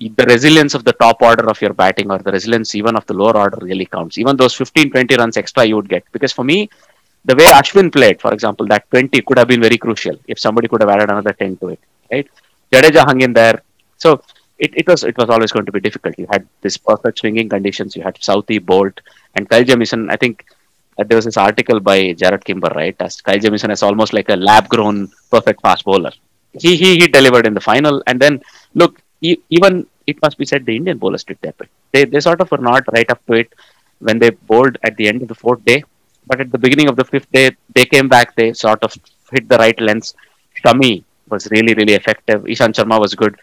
the 0.00 0.24
resilience 0.26 0.74
of 0.74 0.84
the 0.84 0.92
top 0.92 1.22
order 1.22 1.48
of 1.48 1.60
your 1.60 1.72
batting 1.72 2.10
or 2.10 2.18
the 2.18 2.32
resilience 2.32 2.74
even 2.74 2.96
of 2.96 3.04
the 3.06 3.14
lower 3.14 3.36
order 3.36 3.58
really 3.60 3.86
counts. 3.86 4.18
Even 4.18 4.36
those 4.36 4.54
15, 4.54 4.90
20 4.90 5.16
runs 5.16 5.36
extra 5.36 5.64
you 5.64 5.76
would 5.76 5.88
get. 5.88 6.04
Because 6.12 6.32
for 6.32 6.44
me, 6.44 6.68
the 7.24 7.34
way 7.34 7.44
Ashwin 7.46 7.92
played, 7.92 8.20
for 8.20 8.32
example, 8.32 8.66
that 8.68 8.88
20 8.90 9.20
could 9.22 9.38
have 9.38 9.48
been 9.48 9.60
very 9.60 9.78
crucial 9.78 10.16
if 10.26 10.38
somebody 10.38 10.68
could 10.68 10.80
have 10.80 10.90
added 10.90 11.10
another 11.10 11.32
10 11.32 11.56
to 11.58 11.68
it, 11.70 11.80
right? 12.10 12.28
Jadeja 12.72 13.04
hung 13.04 13.20
in 13.20 13.32
there. 13.32 13.62
So 13.96 14.22
it, 14.58 14.72
it 14.76 14.86
was 14.86 15.04
it 15.04 15.16
was 15.16 15.30
always 15.30 15.52
going 15.52 15.66
to 15.66 15.72
be 15.72 15.80
difficult. 15.80 16.18
You 16.18 16.26
had 16.30 16.46
this 16.60 16.76
perfect 16.76 17.18
swinging 17.18 17.48
conditions. 17.48 17.96
You 17.96 18.02
had 18.02 18.14
Southee, 18.16 18.60
Boult, 18.60 18.98
and 19.34 19.48
Kyle 19.48 19.64
Jamieson. 19.64 20.10
I 20.10 20.16
think 20.16 20.44
uh, 20.98 21.04
there 21.04 21.16
was 21.16 21.24
this 21.24 21.36
article 21.36 21.80
by 21.80 21.98
Jarrod 22.14 22.44
Kimber, 22.44 22.70
right? 22.74 22.96
As 23.00 23.20
Kyle 23.20 23.38
Jamieson 23.38 23.70
is 23.70 23.82
almost 23.82 24.12
like 24.12 24.28
a 24.28 24.36
lab-grown 24.36 25.10
perfect 25.30 25.60
fast 25.60 25.84
bowler. 25.84 26.12
He, 26.52 26.76
he 26.76 26.98
he 26.98 27.06
delivered 27.08 27.46
in 27.46 27.54
the 27.54 27.60
final, 27.60 28.02
and 28.06 28.20
then 28.20 28.40
look, 28.74 29.00
even 29.20 29.86
it 30.06 30.20
must 30.22 30.38
be 30.38 30.46
said 30.46 30.64
the 30.64 30.76
Indian 30.76 30.98
bowlers 30.98 31.24
did 31.24 31.38
their 31.42 31.52
bit. 31.52 31.68
They 31.92 32.04
they 32.04 32.20
sort 32.20 32.40
of 32.40 32.50
were 32.50 32.64
not 32.70 32.84
right 32.92 33.10
up 33.10 33.24
to 33.26 33.34
it 33.34 33.52
when 33.98 34.18
they 34.18 34.30
bowled 34.30 34.78
at 34.82 34.96
the 34.96 35.08
end 35.08 35.22
of 35.22 35.28
the 35.28 35.34
fourth 35.34 35.64
day, 35.64 35.84
but 36.26 36.40
at 36.40 36.50
the 36.52 36.58
beginning 36.58 36.88
of 36.88 36.96
the 36.96 37.04
fifth 37.04 37.30
day, 37.32 37.50
they 37.74 37.84
came 37.84 38.08
back. 38.08 38.34
They 38.36 38.52
sort 38.52 38.82
of 38.82 38.94
hit 39.32 39.48
the 39.48 39.58
right 39.58 39.78
lengths. 39.80 40.14
Shami 40.64 41.04
was 41.28 41.48
really 41.50 41.74
really 41.74 41.94
effective. 41.94 42.42
Ishant 42.44 42.74
Sharma 42.78 43.00
was 43.00 43.14
good. 43.14 43.36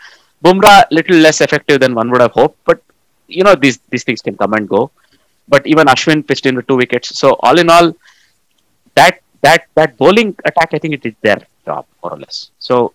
Bumrah 0.43 0.85
little 0.91 1.17
less 1.17 1.41
effective 1.41 1.79
than 1.79 1.95
one 1.95 2.09
would 2.11 2.21
have 2.21 2.31
hoped, 2.31 2.57
but 2.65 2.81
you 3.27 3.43
know 3.43 3.55
these 3.55 3.79
these 3.89 4.03
things 4.03 4.21
can 4.21 4.37
come 4.37 4.53
and 4.53 4.67
go. 4.69 4.91
But 5.47 5.65
even 5.67 5.87
Ashwin 5.87 6.27
pitched 6.27 6.45
in 6.45 6.55
with 6.55 6.67
two 6.67 6.77
wickets. 6.77 7.17
So 7.19 7.35
all 7.41 7.59
in 7.59 7.69
all, 7.69 7.93
that 8.95 9.19
that 9.41 9.67
that 9.75 9.97
bowling 9.97 10.35
attack, 10.45 10.73
I 10.73 10.79
think 10.79 10.95
it 10.95 11.01
did 11.01 11.15
their 11.21 11.41
job 11.65 11.85
more 12.01 12.13
or 12.13 12.19
less. 12.19 12.51
So 12.59 12.93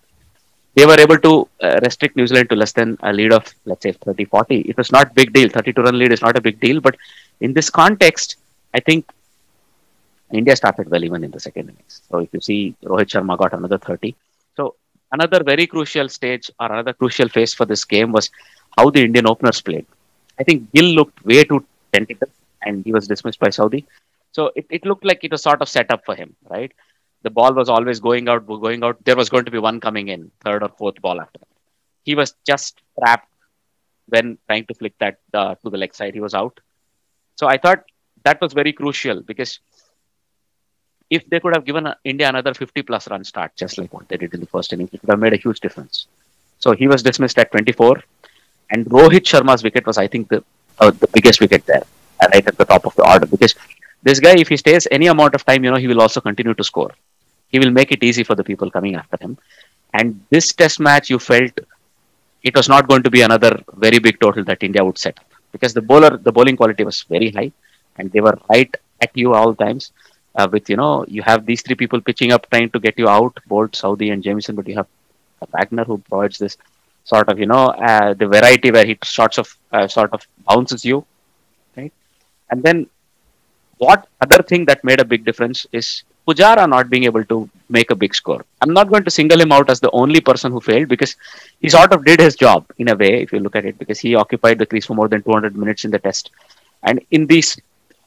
they 0.80 0.86
were 0.90 1.00
able 1.04 1.18
to 1.26 1.32
uh, 1.66 1.78
restrict 1.84 2.16
New 2.16 2.26
Zealand 2.26 2.48
to 2.50 2.56
less 2.56 2.72
than 2.72 2.96
a 3.02 3.12
lead 3.12 3.32
of 3.38 3.44
let's 3.66 3.82
say 3.82 3.92
30 3.92 4.24
40. 4.24 4.60
It 4.60 4.76
was 4.78 4.90
not 4.96 5.14
big 5.14 5.32
deal. 5.32 5.48
32 5.48 5.82
run 5.82 5.98
lead 5.98 6.12
is 6.12 6.22
not 6.22 6.36
a 6.38 6.40
big 6.40 6.58
deal, 6.60 6.80
but 6.80 6.96
in 7.40 7.52
this 7.52 7.68
context, 7.68 8.36
I 8.72 8.80
think 8.80 9.04
India 10.32 10.56
started 10.56 10.90
well 10.90 11.04
even 11.04 11.22
in 11.24 11.30
the 11.30 11.40
second 11.40 11.68
innings. 11.70 12.00
So 12.08 12.18
if 12.18 12.30
you 12.32 12.40
see 12.40 12.74
Rohit 12.84 13.10
Sharma 13.12 13.36
got 13.36 13.52
another 13.52 13.78
30. 13.78 14.14
So 14.56 14.74
another 15.12 15.42
very 15.52 15.66
crucial 15.66 16.08
stage 16.08 16.50
or 16.58 16.66
another 16.72 16.94
crucial 16.94 17.28
phase 17.28 17.52
for 17.52 17.66
this 17.66 17.84
game 17.84 18.12
was 18.12 18.30
how 18.76 18.88
the 18.90 19.02
Indian 19.04 19.26
openers 19.26 19.60
played. 19.60 19.86
I 20.38 20.44
think 20.44 20.72
Gill 20.72 20.94
looked 20.98 21.24
way 21.24 21.44
too 21.44 21.64
tentative 21.92 22.30
and 22.62 22.84
he 22.86 22.92
was 22.92 23.06
dismissed 23.06 23.40
by 23.40 23.48
Southee. 23.48 23.84
So 24.32 24.52
it, 24.54 24.66
it 24.70 24.86
looked 24.86 25.04
like 25.04 25.24
it 25.24 25.32
was 25.32 25.42
sort 25.42 25.60
of 25.60 25.68
set 25.68 25.90
up 25.90 26.04
for 26.06 26.14
him, 26.14 26.36
right? 26.48 26.72
The 27.22 27.30
ball 27.30 27.52
was 27.52 27.68
always 27.68 28.00
going 28.00 28.28
out, 28.28 28.46
going 28.46 28.82
out. 28.82 29.04
There 29.04 29.16
was 29.16 29.28
going 29.28 29.44
to 29.44 29.50
be 29.50 29.58
one 29.58 29.80
coming 29.80 30.08
in, 30.08 30.30
third 30.44 30.62
or 30.62 30.70
fourth 30.70 31.00
ball 31.00 31.20
after 31.20 31.38
that. 31.38 31.48
He 32.04 32.14
was 32.14 32.34
just 32.46 32.80
trapped 32.98 33.28
when 34.08 34.38
trying 34.46 34.64
to 34.66 34.74
flick 34.74 34.98
that 34.98 35.18
uh, 35.34 35.54
to 35.56 35.70
the 35.70 35.76
leg 35.76 35.94
side. 35.94 36.14
He 36.14 36.20
was 36.20 36.34
out. 36.34 36.58
So 37.36 37.46
I 37.46 37.58
thought 37.58 37.84
that 38.24 38.40
was 38.40 38.52
very 38.52 38.72
crucial 38.72 39.20
because 39.22 39.60
if 41.10 41.28
they 41.28 41.40
could 41.40 41.54
have 41.54 41.64
given 41.64 41.86
uh, 41.86 41.94
India 42.04 42.28
another 42.28 42.54
50 42.54 42.82
plus 42.82 43.08
run 43.10 43.24
start, 43.24 43.56
just 43.56 43.78
like 43.78 43.92
what 43.92 44.08
they 44.08 44.16
did 44.16 44.32
in 44.34 44.40
the 44.40 44.46
first 44.46 44.72
inning, 44.72 44.88
it 44.92 45.02
would 45.02 45.10
have 45.10 45.18
made 45.18 45.32
a 45.32 45.36
huge 45.36 45.60
difference. 45.60 46.06
So 46.58 46.72
he 46.72 46.86
was 46.86 47.02
dismissed 47.02 47.38
at 47.38 47.50
24, 47.50 48.02
and 48.70 48.86
Rohit 48.86 49.24
Sharma's 49.24 49.62
wicket 49.62 49.86
was, 49.86 49.98
I 49.98 50.06
think, 50.06 50.28
the 50.28 50.44
uh, 50.78 50.90
the 50.90 51.08
biggest 51.08 51.40
wicket 51.40 51.66
there, 51.66 51.82
uh, 52.22 52.28
right 52.32 52.46
at 52.46 52.56
the 52.56 52.64
top 52.64 52.86
of 52.86 52.94
the 52.96 53.06
order. 53.06 53.26
Because 53.26 53.54
this 54.02 54.20
guy, 54.20 54.34
if 54.38 54.48
he 54.48 54.56
stays 54.56 54.86
any 54.90 55.06
amount 55.08 55.34
of 55.34 55.44
time, 55.44 55.64
you 55.64 55.70
know, 55.70 55.76
he 55.76 55.88
will 55.88 56.00
also 56.00 56.20
continue 56.20 56.54
to 56.54 56.64
score. 56.64 56.90
He 57.50 57.58
will 57.58 57.70
make 57.70 57.92
it 57.92 58.02
easy 58.02 58.24
for 58.24 58.34
the 58.34 58.44
people 58.44 58.70
coming 58.70 58.94
after 58.94 59.16
him. 59.20 59.38
And 59.92 60.20
this 60.30 60.52
Test 60.52 60.80
match, 60.80 61.10
you 61.10 61.18
felt 61.18 61.52
it 62.42 62.54
was 62.56 62.68
not 62.68 62.88
going 62.88 63.02
to 63.02 63.10
be 63.10 63.22
another 63.22 63.60
very 63.74 63.98
big 63.98 64.20
total 64.20 64.44
that 64.44 64.62
India 64.62 64.84
would 64.84 64.98
set 64.98 65.18
up 65.18 65.26
because 65.52 65.74
the 65.74 65.82
bowler, 65.82 66.16
the 66.16 66.32
bowling 66.32 66.56
quality 66.56 66.84
was 66.84 67.02
very 67.02 67.30
high, 67.30 67.52
and 67.96 68.10
they 68.12 68.20
were 68.20 68.38
right 68.48 68.74
at 69.00 69.10
you 69.14 69.34
all 69.34 69.54
times 69.54 69.92
uh, 70.34 70.48
with 70.50 70.68
you 70.70 70.76
know 70.76 71.04
you 71.08 71.22
have 71.22 71.46
these 71.46 71.62
three 71.62 71.74
people 71.74 72.00
pitching 72.00 72.32
up 72.32 72.48
trying 72.50 72.70
to 72.70 72.78
get 72.78 72.98
you 72.98 73.08
out 73.08 73.34
Boult 73.48 73.72
Southee 73.72 74.12
and 74.12 74.22
Jamieson 74.22 74.54
but 74.56 74.68
you 74.68 74.76
have 74.76 74.86
Wagner 75.52 75.84
who 75.84 75.98
provides 75.98 76.38
this 76.38 76.56
sort 77.04 77.28
of 77.28 77.38
you 77.38 77.46
know 77.46 77.66
uh, 77.90 78.14
the 78.14 78.26
variety 78.26 78.70
where 78.70 78.84
he 78.84 78.96
sorts 79.04 79.38
of 79.38 79.56
uh, 79.72 79.88
sort 79.88 80.12
of 80.12 80.26
bounces 80.48 80.84
you 80.84 81.04
right 81.76 81.92
and 82.50 82.62
then 82.62 82.86
what 83.78 84.06
other 84.20 84.42
thing 84.42 84.64
that 84.66 84.84
made 84.84 85.00
a 85.00 85.04
big 85.04 85.24
difference 85.24 85.66
is 85.72 86.02
Pujara 86.30 86.68
not 86.68 86.90
being 86.90 87.04
able 87.04 87.24
to 87.24 87.48
make 87.68 87.90
a 87.90 87.94
big 87.94 88.14
score. 88.14 88.44
I'm 88.60 88.72
not 88.72 88.88
going 88.88 89.04
to 89.04 89.10
single 89.10 89.40
him 89.40 89.52
out 89.52 89.70
as 89.70 89.80
the 89.80 89.90
only 89.90 90.20
person 90.20 90.52
who 90.52 90.60
failed 90.60 90.88
because 90.88 91.16
he 91.60 91.68
sort 91.68 91.92
of 91.92 92.04
did 92.04 92.20
his 92.20 92.36
job 92.36 92.66
in 92.78 92.88
a 92.88 92.96
way, 92.96 93.22
if 93.22 93.32
you 93.32 93.40
look 93.40 93.56
at 93.56 93.64
it, 93.64 93.78
because 93.78 93.98
he 93.98 94.14
occupied 94.14 94.58
the 94.58 94.66
crease 94.66 94.86
for 94.86 94.94
more 94.94 95.08
than 95.08 95.22
200 95.22 95.56
minutes 95.56 95.84
in 95.84 95.90
the 95.90 95.98
test. 95.98 96.30
And 96.82 97.00
in 97.10 97.26
these 97.26 97.58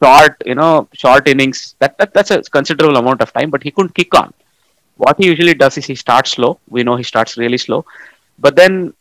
short, 0.01 0.41
you 0.45 0.55
know, 0.55 0.87
short 0.93 1.27
innings, 1.27 1.75
that, 1.79 1.97
that 1.97 2.13
that's 2.13 2.31
a 2.31 2.41
considerable 2.43 2.97
amount 2.97 3.21
of 3.21 3.33
time, 3.33 3.49
but 3.49 3.63
he 3.63 3.71
couldn't 3.71 3.95
kick 3.95 4.13
on. 4.15 4.33
What 4.97 5.17
he 5.17 5.25
usually 5.25 5.53
does 5.53 5.77
is 5.77 5.85
he 5.85 5.95
starts 5.95 6.31
slow. 6.31 6.59
We 6.69 6.83
know 6.83 6.95
he 6.95 7.03
starts 7.03 7.37
really 7.37 7.57
slow, 7.57 7.85
but 8.39 8.55
then 8.55 8.93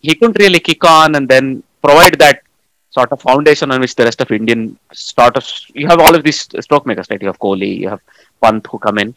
he 0.00 0.14
couldn't 0.14 0.38
really 0.38 0.60
kick 0.60 0.84
on 0.84 1.16
and 1.16 1.28
then 1.28 1.62
provide 1.82 2.18
that 2.18 2.42
sort 2.90 3.12
of 3.12 3.20
foundation 3.20 3.70
on 3.70 3.80
which 3.80 3.94
the 3.94 4.04
rest 4.04 4.20
of 4.20 4.30
Indian 4.30 4.78
sort 4.92 5.36
of 5.36 5.44
you 5.74 5.86
have 5.86 6.00
all 6.00 6.14
of 6.14 6.22
these 6.24 6.48
stroke 6.60 6.86
makers, 6.86 7.06
right? 7.10 7.20
You 7.20 7.28
have 7.28 7.38
Kohli, 7.38 7.78
you 7.78 7.88
have 7.88 8.00
Pant 8.42 8.66
who 8.66 8.78
come 8.78 8.98
in. 8.98 9.14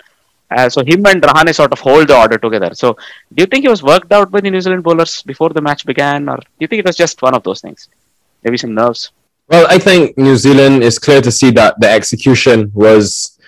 Uh, 0.52 0.68
so 0.68 0.84
him 0.84 1.06
and 1.06 1.22
Rahane 1.22 1.54
sort 1.54 1.72
of 1.72 1.80
hold 1.80 2.08
the 2.08 2.18
order 2.18 2.38
together. 2.38 2.72
So 2.74 2.94
do 3.34 3.44
you 3.44 3.46
think 3.46 3.66
it 3.66 3.70
was 3.70 3.84
worked 3.84 4.12
out 4.12 4.32
by 4.32 4.42
the 4.42 4.50
New 4.50 4.62
Zealand 4.62 4.84
bowlers 4.84 5.22
before 5.22 5.50
the 5.50 5.62
match 5.62 5.86
began, 5.86 6.28
or 6.28 6.38
do 6.38 6.44
you 6.60 6.68
think 6.68 6.80
it 6.80 6.86
was 6.88 6.98
just 6.98 7.22
one 7.22 7.36
of 7.36 7.44
those 7.44 7.62
things? 7.62 7.88
Maybe 8.44 8.58
some 8.58 8.74
nerves. 8.74 9.12
Well, 9.48 9.66
I 9.70 9.78
think 9.80 10.18
New 10.18 10.36
Zealand 10.36 10.84
is 10.84 10.98
clear 11.00 11.22
to 11.22 11.32
see 11.32 11.52
that 11.52 11.80
the 11.80 11.90
execution 11.90 12.72
was 12.74 13.40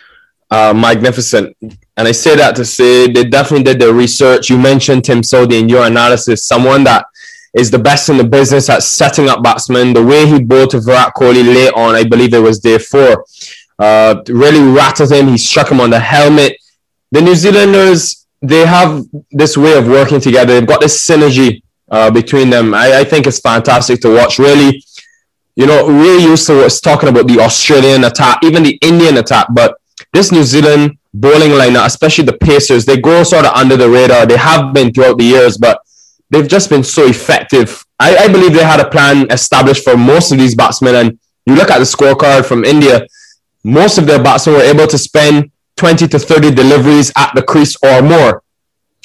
uh, 0.50 0.74
magnificent. 0.76 1.56
And 1.62 2.08
I 2.08 2.12
say 2.12 2.36
that 2.36 2.56
to 2.58 2.66
say 2.66 3.12
they 3.12 3.24
definitely 3.24 3.64
did 3.64 3.80
their 3.80 3.94
research. 3.94 4.50
You 4.50 4.58
mentioned 4.58 5.06
Tim 5.06 5.22
Southee 5.22 5.60
in 5.60 5.70
your 5.70 5.86
analysis, 5.86 6.44
someone 6.44 6.84
that 6.86 7.06
is 7.54 7.70
the 7.70 7.80
best 7.80 8.10
in 8.10 8.18
the 8.18 8.24
business 8.24 8.70
at 8.70 8.84
setting 8.84 9.28
up 9.28 9.44
batsmen. 9.44 9.94
The 9.94 10.06
way 10.06 10.26
he 10.26 10.42
bowled 10.42 10.72
to 10.72 10.80
Virat 10.80 11.14
Kohli 11.16 11.44
late 11.44 11.74
on, 11.74 11.96
I 11.96 12.04
believe 12.04 12.34
it 12.34 12.40
was 12.40 12.60
day 12.60 12.78
four, 12.78 13.26
uh, 13.78 14.22
really 14.28 14.62
rattled 14.62 15.12
him. 15.12 15.28
He 15.28 15.38
struck 15.38 15.72
him 15.72 15.82
on 15.82 15.90
the 15.90 16.00
helmet. 16.00 16.56
The 17.12 17.22
New 17.22 17.36
Zealanders, 17.36 18.26
they 18.42 18.66
have 18.66 19.04
this 19.32 19.58
way 19.58 19.78
of 19.78 19.88
working 19.88 20.22
together. 20.22 20.54
They've 20.54 20.68
got 20.68 20.82
this 20.82 21.06
synergy 21.06 21.62
uh, 21.90 22.10
between 22.10 22.50
them. 22.50 22.74
I, 22.74 23.00
I 23.00 23.04
think 23.04 23.28
it's 23.28 23.40
fantastic 23.40 24.00
to 24.02 24.16
watch. 24.16 24.40
Really, 24.40 24.82
you 25.56 25.66
know, 25.66 25.86
we're 25.86 26.20
used 26.20 26.48
to 26.48 26.56
what's 26.56 26.80
talking 26.80 27.10
about 27.10 27.28
the 27.28 27.40
Australian 27.40 28.06
attack, 28.06 28.40
even 28.44 28.64
the 28.64 28.80
Indian 28.82 29.18
attack, 29.18 29.48
but 29.52 29.76
this 30.14 30.32
New 30.32 30.44
Zealand 30.44 30.98
bowling 31.14 31.52
lineup, 31.52 31.86
especially 31.86 32.26
the 32.26 32.38
Pacers, 32.38 32.86
they 32.86 33.00
go 33.00 33.24
sort 33.24 33.46
of 33.46 33.54
under 33.54 33.76
the 33.76 33.90
radar. 33.90 34.26
They 34.26 34.38
have 34.38 34.74
been 34.74 34.94
throughout 34.94 35.18
the 35.18 35.26
years, 35.26 35.58
but 35.58 35.82
they've 36.32 36.48
just 36.48 36.70
been 36.70 36.84
so 36.84 37.06
effective. 37.06 37.86
I, 38.00 38.16
I 38.18 38.28
believe 38.28 38.54
they 38.54 38.64
had 38.64 38.80
a 38.80 38.90
plan 38.90 39.30
established 39.30 39.84
for 39.84 39.96
most 39.96 40.32
of 40.32 40.40
these 40.40 40.56
batsmen. 40.56 40.96
And 40.96 41.20
you 41.46 41.56
look 41.56 41.70
at 41.70 41.78
the 41.78 41.84
scorecard 41.86 42.46
from 42.46 42.66
India, 42.66 43.06
most 43.64 43.98
of 44.00 44.08
their 44.08 44.24
batsmen 44.24 44.56
were 44.56 44.64
able 44.64 44.88
to 44.88 44.98
spend 44.98 45.52
20 45.76 46.08
to 46.08 46.20
30 46.20 46.52
deliveries 46.52 47.12
at 47.16 47.34
the 47.36 47.44
crease 47.44 47.76
or 47.84 48.02
more. 48.02 48.44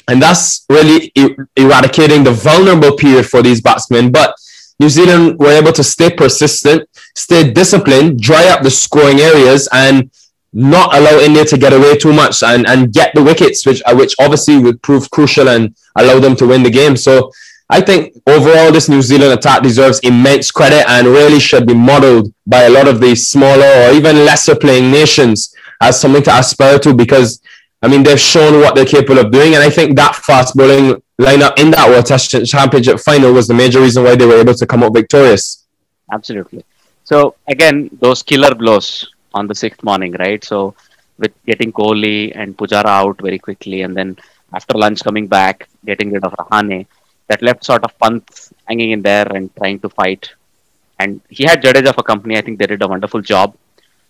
And 0.07 0.21
that's 0.21 0.65
really 0.69 1.11
er- 1.17 1.47
eradicating 1.55 2.23
the 2.23 2.31
vulnerable 2.31 2.95
period 2.95 3.27
for 3.27 3.43
these 3.43 3.61
batsmen. 3.61 4.11
But 4.11 4.35
New 4.79 4.89
Zealand 4.89 5.37
were 5.37 5.51
able 5.51 5.73
to 5.73 5.83
stay 5.83 6.09
persistent, 6.09 6.87
stay 7.15 7.51
disciplined, 7.51 8.21
dry 8.21 8.47
up 8.47 8.61
the 8.63 8.71
scoring 8.71 9.19
areas, 9.19 9.67
and 9.73 10.09
not 10.53 10.95
allow 10.95 11.19
India 11.19 11.43
to 11.45 11.57
get 11.57 11.73
away 11.73 11.97
too 11.97 12.13
much 12.13 12.41
and, 12.41 12.65
and 12.67 12.93
get 12.93 13.13
the 13.13 13.23
wickets, 13.23 13.65
which 13.65 13.81
uh, 13.85 13.93
which 13.95 14.15
obviously 14.19 14.57
would 14.57 14.81
prove 14.81 15.09
crucial 15.11 15.49
and 15.49 15.75
allow 15.97 16.19
them 16.19 16.35
to 16.37 16.47
win 16.47 16.63
the 16.63 16.69
game. 16.69 16.95
So 16.95 17.31
I 17.69 17.81
think 17.81 18.13
overall 18.25 18.71
this 18.71 18.87
New 18.87 19.01
Zealand 19.01 19.33
attack 19.33 19.61
deserves 19.61 19.99
immense 19.99 20.51
credit 20.51 20.87
and 20.87 21.07
really 21.07 21.39
should 21.39 21.67
be 21.67 21.73
modeled 21.73 22.33
by 22.45 22.63
a 22.63 22.69
lot 22.69 22.87
of 22.87 23.01
these 23.01 23.27
smaller 23.27 23.65
or 23.65 23.91
even 23.91 24.25
lesser 24.25 24.55
playing 24.55 24.91
nations 24.91 25.53
as 25.81 25.99
something 25.99 26.23
to 26.23 26.37
aspire 26.37 26.79
to 26.79 26.93
because 26.93 27.41
I 27.81 27.87
mean 27.87 28.03
they've 28.03 28.19
shown 28.19 28.61
what 28.61 28.73
they're 28.75 28.85
capable 28.85 29.19
of 29.19 29.31
doing 29.31 29.55
and 29.55 29.63
I 29.63 29.69
think 29.69 29.97
that 29.97 30.15
fast 30.15 30.55
bowling 30.55 31.01
lineup 31.19 31.59
in 31.59 31.71
that 31.71 31.89
World 31.89 32.05
Test 32.05 32.29
Championship 32.45 32.99
final 32.99 33.33
was 33.33 33.47
the 33.47 33.53
major 33.53 33.81
reason 33.81 34.03
why 34.03 34.15
they 34.15 34.25
were 34.25 34.39
able 34.39 34.53
to 34.53 34.65
come 34.65 34.83
out 34.83 34.93
victorious. 34.93 35.65
Absolutely. 36.11 36.63
So 37.03 37.35
again, 37.47 37.89
those 37.99 38.23
killer 38.23 38.55
blows 38.55 39.11
on 39.33 39.47
the 39.47 39.55
sixth 39.55 39.83
morning, 39.83 40.13
right? 40.13 40.43
So 40.43 40.75
with 41.17 41.33
getting 41.45 41.71
Kohli 41.71 42.31
and 42.35 42.57
Pujara 42.57 42.85
out 42.85 43.21
very 43.21 43.39
quickly, 43.39 43.81
and 43.81 43.95
then 43.95 44.17
after 44.53 44.77
lunch 44.77 45.03
coming 45.03 45.27
back, 45.27 45.67
getting 45.85 46.11
rid 46.11 46.23
of 46.23 46.33
Rahane, 46.33 46.85
that 47.27 47.41
left 47.41 47.63
sort 47.65 47.83
of 47.83 47.97
Pant 47.99 48.23
hanging 48.65 48.91
in 48.91 49.01
there 49.01 49.27
and 49.35 49.53
trying 49.55 49.79
to 49.79 49.89
fight. 49.89 50.29
And 50.99 51.21
he 51.29 51.43
had 51.43 51.61
Jadeja 51.61 51.93
for 51.93 52.03
company. 52.03 52.37
I 52.37 52.41
think 52.41 52.57
they 52.57 52.67
did 52.67 52.81
a 52.81 52.87
wonderful 52.87 53.21
job. 53.21 53.55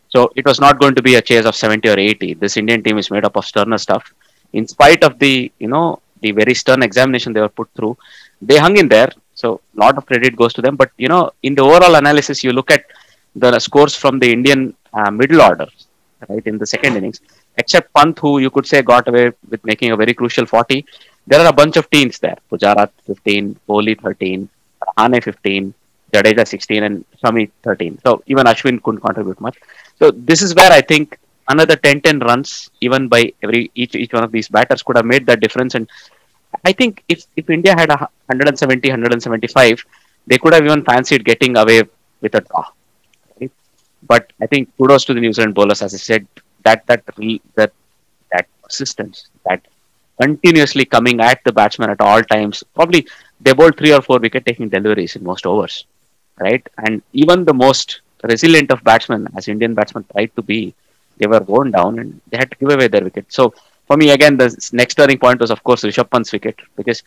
So 0.10 0.32
it 0.36 0.46
was 0.46 0.60
not 0.60 0.80
going 0.80 0.96
to 0.96 1.02
be 1.02 1.16
a 1.16 1.22
chase 1.22 1.46
of 1.46 1.56
70 1.56 1.90
or 1.90 2.00
80. 2.00 2.36
This 2.36 2.56
Indian 2.58 2.82
team 2.82 2.98
is 2.98 3.12
made 3.12 3.26
up 3.26 3.36
of 3.36 3.46
sterner 3.46 3.78
stuff. 3.78 4.14
In 4.54 4.68
spite 4.68 5.04
of 5.04 5.20
the, 5.20 5.52
you 5.60 5.68
know, 5.68 6.00
the 6.22 6.32
very 6.32 6.54
stern 6.54 6.82
examination 6.82 7.34
they 7.34 7.42
were 7.42 7.50
put 7.50 7.70
through, 7.76 7.98
they 8.42 8.58
hung 8.58 8.78
in 8.78 8.88
there. 8.88 9.12
So 9.36 9.62
a 9.76 9.80
lot 9.80 9.98
of 9.98 10.06
credit 10.06 10.36
goes 10.36 10.54
to 10.54 10.62
them. 10.62 10.76
But, 10.78 10.92
you 10.98 11.10
know, 11.10 11.32
in 11.44 11.56
the 11.56 11.64
overall 11.64 11.96
analysis, 11.96 12.44
you 12.44 12.52
look 12.54 12.72
at 12.72 12.86
the 13.36 13.60
scores 13.60 13.96
from 13.96 14.20
the 14.20 14.32
Indian 14.32 14.74
uh, 14.94 15.12
middle 15.12 15.42
order, 15.42 15.68
right, 16.30 16.46
in 16.46 16.58
the 16.58 16.66
second 16.66 16.98
innings, 16.98 17.22
except 17.58 17.94
Pant, 17.94 18.18
who 18.20 18.40
you 18.40 18.50
could 18.50 18.66
say 18.66 18.82
got 18.82 19.08
away 19.08 19.32
with 19.50 19.64
making 19.64 19.92
a 19.92 19.98
very 19.98 20.14
crucial 20.14 20.46
40. 20.46 20.86
there 21.28 21.42
are 21.42 21.48
a 21.48 21.54
bunch 21.54 21.78
of 21.78 21.90
teens 21.90 22.20
there. 22.20 22.38
Pujara 22.50 22.90
15, 23.06 23.60
Kohli 23.68 24.00
13, 24.02 24.50
Rahane 24.88 25.24
15, 25.24 25.74
Jadeja 26.14 26.48
16, 26.48 26.84
and 26.84 27.06
Shami 27.22 27.52
13. 27.64 28.00
So 28.06 28.24
even 28.28 28.46
Ashwin 28.46 28.82
couldn't 28.82 29.02
contribute 29.02 29.40
much. 29.42 29.58
So 30.00 30.12
this 30.12 30.42
is 30.42 30.56
where 30.56 30.72
I 30.72 30.82
think 30.82 31.20
another 31.48 31.76
10 31.76 32.02
10 32.02 32.20
runs, 32.20 32.70
even 32.82 33.08
by 33.08 33.34
every 33.44 33.72
each 33.76 33.96
each 33.96 34.14
one 34.14 34.24
of 34.24 34.32
these 34.32 34.48
batters, 34.48 34.84
could 34.84 34.98
have 34.98 35.06
made 35.06 35.26
that 35.26 35.42
difference. 35.42 35.76
And 35.76 35.90
I 36.64 36.72
think 36.72 37.04
if, 37.08 37.26
if 37.36 37.50
India 37.50 37.76
had 37.78 37.90
a 37.90 37.98
170, 37.98 38.90
175, 38.90 39.86
they 40.28 40.38
could 40.38 40.54
have 40.54 40.66
even 40.66 40.84
fancied 40.84 41.26
getting 41.26 41.58
away 41.58 41.84
with 42.22 42.36
a 42.36 42.42
draw. 42.42 42.66
But 44.08 44.32
I 44.42 44.48
think 44.48 44.70
kudos 44.78 45.06
to 45.06 45.14
the 45.14 45.22
New 45.22 45.34
Zealand 45.34 45.56
bowlers, 45.56 45.82
as 45.82 45.94
I 45.94 45.98
said, 45.98 46.28
that 46.64 46.86
that 46.88 47.04
re, 47.18 47.42
that 47.56 47.74
that 48.32 48.48
persistence, 48.64 49.28
that 49.46 49.62
continuously 50.22 50.86
coming 50.86 51.20
at 51.22 51.44
the 51.44 51.52
batsman 51.52 51.90
at 51.90 52.02
all 52.02 52.22
times. 52.24 52.64
Probably 52.76 53.08
they 53.42 53.54
bowled 53.54 53.78
three 53.78 53.94
or 53.94 54.02
four 54.02 54.20
wicket 54.20 54.46
taking 54.46 54.70
deliveries 54.70 55.16
in 55.16 55.24
most 55.24 55.46
overs, 55.46 55.86
right? 56.40 56.66
And 56.78 57.02
even 57.14 57.46
the 57.46 57.54
most 57.54 58.02
resilient 58.24 58.72
of 58.72 58.84
batsmen, 58.84 59.28
as 59.36 59.48
Indian 59.48 59.74
batsmen 59.74 60.06
tried 60.12 60.36
to 60.36 60.42
be, 60.42 60.74
they 61.18 61.28
were 61.28 61.40
worn 61.40 61.72
down 61.72 62.00
and 62.00 62.22
they 62.30 62.38
had 62.38 62.52
to 62.52 62.58
give 62.58 62.70
away 62.70 62.88
their 62.88 63.04
wicket. 63.04 63.26
So 63.30 63.54
for 63.88 63.98
me, 63.98 64.12
again, 64.12 64.38
the 64.38 64.50
next 64.74 64.96
turning 64.96 65.20
point 65.20 65.40
was 65.40 65.52
of 65.52 65.64
course 65.64 65.84
Rishabh 65.84 66.10
Pant's 66.12 66.32
wicket 66.34 66.60
because 66.76 67.04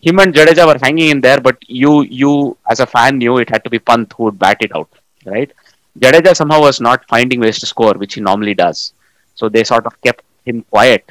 him 0.00 0.18
and 0.18 0.34
Jadeja 0.34 0.66
were 0.66 0.78
hanging 0.82 1.10
in 1.10 1.20
there, 1.20 1.40
but 1.40 1.56
you 1.68 2.02
you 2.02 2.56
as 2.70 2.80
a 2.80 2.86
fan 2.86 3.18
knew 3.18 3.38
it 3.38 3.50
had 3.50 3.64
to 3.64 3.70
be 3.70 3.78
Pant 3.78 4.12
who 4.16 4.24
would 4.24 4.38
bat 4.38 4.58
it 4.60 4.74
out, 4.74 4.88
right? 5.24 5.52
Jadeja 5.98 6.34
somehow 6.34 6.60
was 6.60 6.80
not 6.80 7.06
finding 7.08 7.40
ways 7.40 7.58
to 7.60 7.66
score, 7.66 7.94
which 7.94 8.14
he 8.14 8.20
normally 8.20 8.54
does. 8.54 8.94
So 9.34 9.48
they 9.48 9.64
sort 9.64 9.86
of 9.86 10.00
kept 10.00 10.22
him 10.44 10.62
quiet 10.70 11.04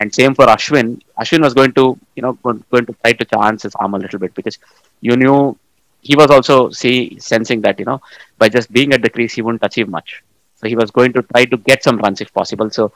and 0.00 0.14
same 0.14 0.34
for 0.34 0.46
Ashwin. 0.46 1.00
Ashwin 1.20 1.42
was 1.42 1.54
going 1.54 1.72
to, 1.72 1.98
you 2.14 2.22
know, 2.22 2.32
going 2.34 2.86
to 2.86 2.94
try 3.02 3.12
to 3.12 3.24
chance 3.24 3.62
his 3.62 3.74
arm 3.76 3.94
a 3.94 3.98
little 3.98 4.18
bit 4.18 4.34
because 4.34 4.58
you 5.00 5.16
knew 5.16 5.56
he 6.00 6.14
was 6.14 6.30
also 6.30 6.70
see 6.70 7.18
sensing 7.18 7.60
that 7.60 7.78
you 7.78 7.84
know 7.84 8.00
by 8.38 8.48
just 8.48 8.72
being 8.72 8.92
at 8.92 9.02
the 9.02 9.10
crease 9.10 9.34
he 9.34 9.42
wouldn't 9.42 9.64
achieve 9.64 9.88
much. 9.88 10.22
So 10.56 10.68
he 10.68 10.76
was 10.76 10.90
going 10.90 11.12
to 11.12 11.22
try 11.22 11.44
to 11.44 11.56
get 11.56 11.82
some 11.82 11.98
runs 11.98 12.20
if 12.20 12.32
possible. 12.32 12.70
So 12.70 12.92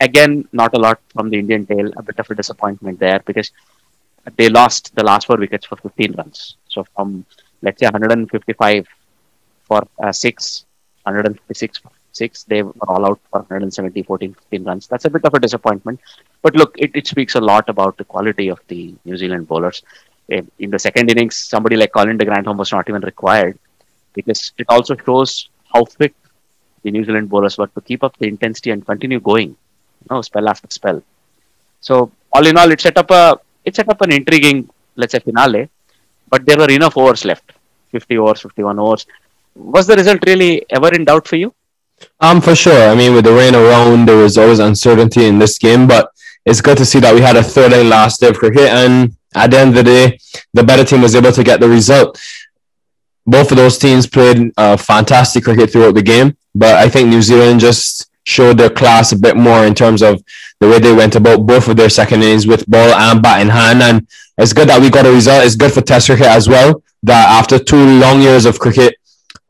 again, 0.00 0.48
not 0.52 0.74
a 0.74 0.80
lot 0.80 1.00
from 1.12 1.30
the 1.30 1.38
Indian 1.38 1.66
tail. 1.66 1.90
A 1.96 2.02
bit 2.02 2.18
of 2.18 2.30
a 2.30 2.34
disappointment 2.34 2.98
there 2.98 3.20
because 3.24 3.50
they 4.36 4.48
lost 4.48 4.94
the 4.94 5.04
last 5.04 5.26
four 5.26 5.36
wickets 5.36 5.66
for 5.66 5.76
15 5.76 6.12
runs. 6.12 6.56
So 6.68 6.84
from 6.94 7.24
let's 7.62 7.80
say 7.80 7.86
155 7.86 8.86
for 9.72 9.82
uh, 10.04 10.12
six, 10.12 10.66
156 11.04 11.80
six. 12.12 12.44
They 12.44 12.62
were 12.62 12.72
all 12.88 13.06
out 13.06 13.20
for 13.30 13.40
170, 13.40 14.02
14, 14.02 14.34
15 14.34 14.64
runs. 14.64 14.86
That's 14.86 15.04
a 15.06 15.10
bit 15.10 15.24
of 15.24 15.34
a 15.34 15.40
disappointment. 15.40 16.00
But 16.42 16.54
look, 16.54 16.74
it, 16.78 16.90
it 16.94 17.06
speaks 17.06 17.34
a 17.34 17.40
lot 17.40 17.68
about 17.68 17.96
the 17.96 18.04
quality 18.04 18.48
of 18.48 18.60
the 18.68 18.94
New 19.04 19.16
Zealand 19.16 19.48
bowlers. 19.48 19.82
In 20.28 20.70
the 20.70 20.78
second 20.78 21.10
innings, 21.10 21.36
somebody 21.36 21.76
like 21.76 21.92
Colin 21.92 22.16
de 22.16 22.24
Grandhomme 22.24 22.56
was 22.56 22.72
not 22.72 22.88
even 22.88 23.02
required 23.02 23.58
because 24.14 24.52
it 24.58 24.66
also 24.68 24.96
shows 24.96 25.48
how 25.74 25.84
fit 25.84 26.14
the 26.84 26.90
New 26.90 27.04
Zealand 27.04 27.28
bowlers 27.28 27.58
were 27.58 27.66
to 27.66 27.80
keep 27.80 28.02
up 28.06 28.16
the 28.18 28.28
intensity 28.28 28.70
and 28.70 28.86
continue 28.86 29.20
going, 29.20 29.50
you 29.50 30.08
know, 30.10 30.22
spell 30.22 30.48
after 30.48 30.68
spell. 30.70 31.02
So 31.80 32.12
all 32.32 32.46
in 32.46 32.56
all, 32.56 32.70
it 32.70 32.80
set 32.80 32.96
up 32.96 33.10
a 33.10 33.38
it 33.64 33.76
set 33.76 33.88
up 33.88 34.00
an 34.00 34.12
intriguing, 34.12 34.68
let's 34.96 35.12
say, 35.12 35.18
finale. 35.18 35.68
But 36.30 36.46
there 36.46 36.56
were 36.56 36.70
enough 36.70 36.96
overs 36.96 37.24
left, 37.24 37.52
50 37.90 38.18
overs, 38.18 38.40
51 38.40 38.78
overs. 38.78 39.06
Was 39.54 39.86
the 39.86 39.96
result 39.96 40.20
really 40.26 40.64
ever 40.70 40.94
in 40.94 41.04
doubt 41.04 41.28
for 41.28 41.36
you? 41.36 41.54
Um, 42.20 42.40
for 42.40 42.54
sure. 42.54 42.88
I 42.88 42.94
mean, 42.94 43.14
with 43.14 43.24
the 43.24 43.32
rain 43.32 43.54
around, 43.54 44.06
there 44.06 44.16
was 44.16 44.38
always 44.38 44.58
uncertainty 44.58 45.26
in 45.26 45.38
this 45.38 45.58
game, 45.58 45.86
but 45.86 46.10
it's 46.44 46.60
good 46.60 46.78
to 46.78 46.86
see 46.86 47.00
that 47.00 47.14
we 47.14 47.20
had 47.20 47.36
a 47.36 47.42
third 47.42 47.72
and 47.72 47.88
last 47.88 48.20
day 48.20 48.28
of 48.28 48.38
cricket, 48.38 48.68
and 48.68 49.14
at 49.34 49.50
the 49.50 49.58
end 49.58 49.70
of 49.70 49.76
the 49.76 49.82
day, 49.84 50.18
the 50.52 50.64
better 50.64 50.84
team 50.84 51.02
was 51.02 51.14
able 51.14 51.32
to 51.32 51.44
get 51.44 51.60
the 51.60 51.68
result. 51.68 52.20
Both 53.24 53.52
of 53.52 53.56
those 53.56 53.78
teams 53.78 54.06
played 54.06 54.52
uh, 54.56 54.76
fantastic 54.76 55.44
cricket 55.44 55.70
throughout 55.70 55.94
the 55.94 56.02
game, 56.02 56.36
but 56.54 56.76
I 56.76 56.88
think 56.88 57.08
New 57.08 57.22
Zealand 57.22 57.60
just 57.60 58.10
showed 58.24 58.58
their 58.58 58.70
class 58.70 59.12
a 59.12 59.18
bit 59.18 59.36
more 59.36 59.64
in 59.64 59.74
terms 59.74 60.02
of 60.02 60.22
the 60.60 60.68
way 60.68 60.78
they 60.78 60.92
went 60.92 61.16
about 61.16 61.46
both 61.46 61.68
of 61.68 61.76
their 61.76 61.88
second 61.88 62.22
innings 62.22 62.46
with 62.46 62.68
ball 62.68 62.94
and 62.94 63.22
bat 63.22 63.40
in 63.40 63.48
hand. 63.48 63.82
And 63.82 64.06
it's 64.38 64.52
good 64.52 64.68
that 64.68 64.80
we 64.80 64.90
got 64.90 65.06
a 65.06 65.12
result. 65.12 65.44
It's 65.44 65.56
good 65.56 65.72
for 65.72 65.80
Test 65.80 66.06
cricket 66.06 66.26
as 66.26 66.48
well. 66.48 66.82
That 67.04 67.28
after 67.28 67.58
two 67.58 67.98
long 67.98 68.22
years 68.22 68.44
of 68.44 68.58
cricket, 68.60 68.94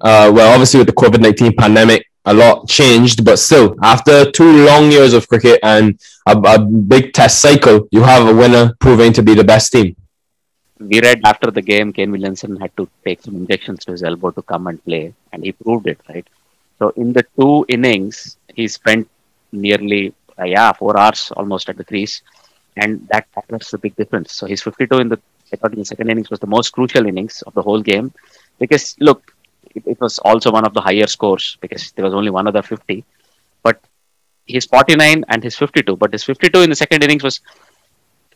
uh, 0.02 0.30
well, 0.34 0.52
obviously 0.52 0.78
with 0.78 0.88
the 0.88 0.92
COVID 0.92 1.20
nineteen 1.20 1.54
pandemic, 1.56 2.06
a 2.24 2.34
lot 2.34 2.68
changed, 2.68 3.24
but 3.24 3.38
still, 3.38 3.74
after 3.82 4.30
two 4.30 4.64
long 4.66 4.90
years 4.90 5.12
of 5.12 5.28
cricket 5.28 5.58
and 5.62 5.98
a, 6.26 6.36
a, 6.36 6.58
big 6.58 7.12
test 7.12 7.40
cycle, 7.40 7.88
you 7.90 8.02
have 8.02 8.28
a 8.28 8.34
winner 8.34 8.74
proving 8.78 9.12
to 9.12 9.22
be 9.22 9.34
the 9.34 9.44
best 9.44 9.72
team. 9.72 9.96
We 10.78 11.00
read 11.00 11.20
after 11.24 11.50
the 11.50 11.62
game, 11.62 11.92
Kane 11.92 12.10
Williamson 12.10 12.56
had 12.56 12.76
to 12.76 12.88
take 13.04 13.22
some 13.22 13.36
injections 13.36 13.84
to 13.84 13.92
his 13.92 14.02
elbow 14.02 14.30
to 14.32 14.42
come 14.42 14.66
and 14.66 14.84
play, 14.84 15.14
and 15.32 15.44
he 15.44 15.52
proved 15.52 15.86
it, 15.86 16.00
right? 16.08 16.26
So 16.78 16.90
in 16.90 17.12
the 17.12 17.24
two 17.38 17.64
innings, 17.68 18.36
he 18.54 18.66
spent 18.68 19.08
nearly 19.52 20.14
uh, 20.38 20.44
yeah 20.44 20.72
four 20.72 20.98
hours 20.98 21.30
almost 21.36 21.68
at 21.68 21.76
the 21.76 21.84
crease, 21.84 22.22
and 22.76 23.06
that 23.12 23.26
that 23.34 23.50
was 23.50 23.70
the 23.70 23.78
big 23.78 23.94
difference. 23.96 24.32
So 24.32 24.46
his 24.46 24.62
52 24.62 24.98
in 24.98 25.08
the 25.08 25.20
I 25.52 25.56
thought 25.56 25.72
in 25.72 25.80
the 25.80 25.84
second 25.84 26.10
innings 26.10 26.30
was 26.30 26.40
the 26.40 26.46
most 26.46 26.70
crucial 26.70 27.06
innings 27.06 27.42
of 27.42 27.54
the 27.54 27.62
whole 27.62 27.82
game, 27.82 28.12
because 28.58 28.96
look, 29.00 29.31
it, 29.74 29.82
it, 29.86 30.00
was 30.00 30.18
also 30.18 30.50
one 30.50 30.64
of 30.64 30.74
the 30.74 30.80
higher 30.80 31.06
scores 31.06 31.56
because 31.60 31.92
there 31.92 32.04
was 32.04 32.14
only 32.14 32.30
one 32.30 32.46
other 32.46 32.62
50. 32.62 33.04
But 33.62 33.80
his 34.46 34.66
49 34.66 35.24
and 35.28 35.42
his 35.42 35.56
52. 35.56 35.96
But 35.96 36.12
his 36.12 36.24
52 36.24 36.60
in 36.60 36.70
the 36.70 36.76
second 36.76 37.02
innings 37.02 37.22
was 37.22 37.40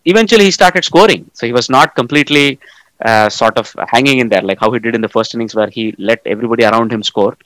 eventually 0.04 0.44
he 0.44 0.50
started 0.50 0.84
scoring. 0.84 1.30
So 1.34 1.46
he 1.46 1.52
was 1.52 1.68
not 1.68 1.94
completely 1.94 2.58
uh, 3.04 3.28
sort 3.28 3.58
of 3.58 3.74
hanging 3.88 4.20
in 4.20 4.28
there 4.28 4.42
like 4.42 4.58
how 4.58 4.70
he 4.72 4.78
did 4.78 4.94
in 4.94 5.00
the 5.00 5.08
first 5.08 5.34
innings 5.34 5.54
where 5.54 5.68
he 5.68 5.94
let 5.98 6.20
everybody 6.26 6.64
around 6.64 6.92
him 6.92 7.02
score. 7.02 7.36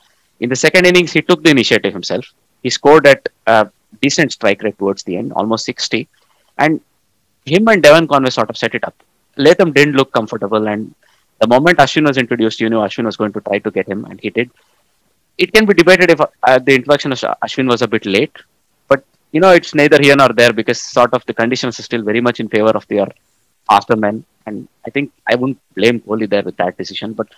In 0.40 0.48
the 0.48 0.56
second 0.56 0.86
innings, 0.86 1.12
he 1.12 1.22
took 1.22 1.42
the 1.42 1.50
initiative 1.50 1.92
himself. 1.92 2.24
He 2.62 2.70
scored 2.70 3.06
at 3.06 3.28
a 3.46 3.68
decent 4.00 4.32
strike 4.32 4.62
rate 4.62 4.78
towards 4.78 5.02
the 5.02 5.16
end, 5.16 5.32
almost 5.32 5.64
60. 5.64 6.08
And 6.58 6.80
him 7.44 7.68
and 7.68 7.82
Devon 7.82 8.06
Conway 8.06 8.30
sort 8.30 8.50
of 8.50 8.56
set 8.56 8.74
it 8.74 8.84
up. 8.84 8.94
Latham 9.36 9.72
didn't 9.72 9.94
look 9.94 10.12
comfortable 10.12 10.68
and 10.68 10.94
the 11.40 11.46
moment 11.46 11.78
Ashwin 11.78 12.06
was 12.06 12.18
introduced, 12.18 12.60
you 12.60 12.68
knew 12.68 12.82
Ashwin 12.86 13.06
was 13.06 13.16
going 13.16 13.32
to 13.32 13.40
try 13.40 13.58
to 13.58 13.70
get 13.70 13.88
him, 13.88 14.04
and 14.04 14.20
he 14.20 14.30
did. 14.30 14.50
It 15.38 15.52
can 15.54 15.64
be 15.64 15.72
debated 15.72 16.10
if 16.10 16.20
uh, 16.20 16.58
the 16.58 16.74
introduction 16.74 17.12
of 17.12 17.18
Ashwin 17.44 17.66
was 17.66 17.80
a 17.80 17.88
bit 17.88 18.04
late, 18.04 18.36
but 18.88 19.02
you 19.32 19.40
know 19.40 19.50
it's 19.50 19.74
neither 19.74 19.98
here 20.00 20.16
nor 20.16 20.28
there 20.40 20.52
because 20.52 20.82
sort 20.82 21.14
of 21.14 21.24
the 21.24 21.32
conditions 21.32 21.80
are 21.80 21.82
still 21.82 22.02
very 22.02 22.20
much 22.20 22.40
in 22.40 22.48
favor 22.48 22.74
of 22.80 22.86
their 22.88 23.08
faster 23.68 23.96
men, 23.96 24.22
and 24.44 24.68
I 24.86 24.90
think 24.90 25.12
I 25.26 25.34
wouldn't 25.34 25.58
blame 25.74 26.00
Kohli 26.00 26.28
there 26.28 26.42
with 26.42 26.58
that 26.58 26.76
decision. 26.76 27.14
But 27.14 27.28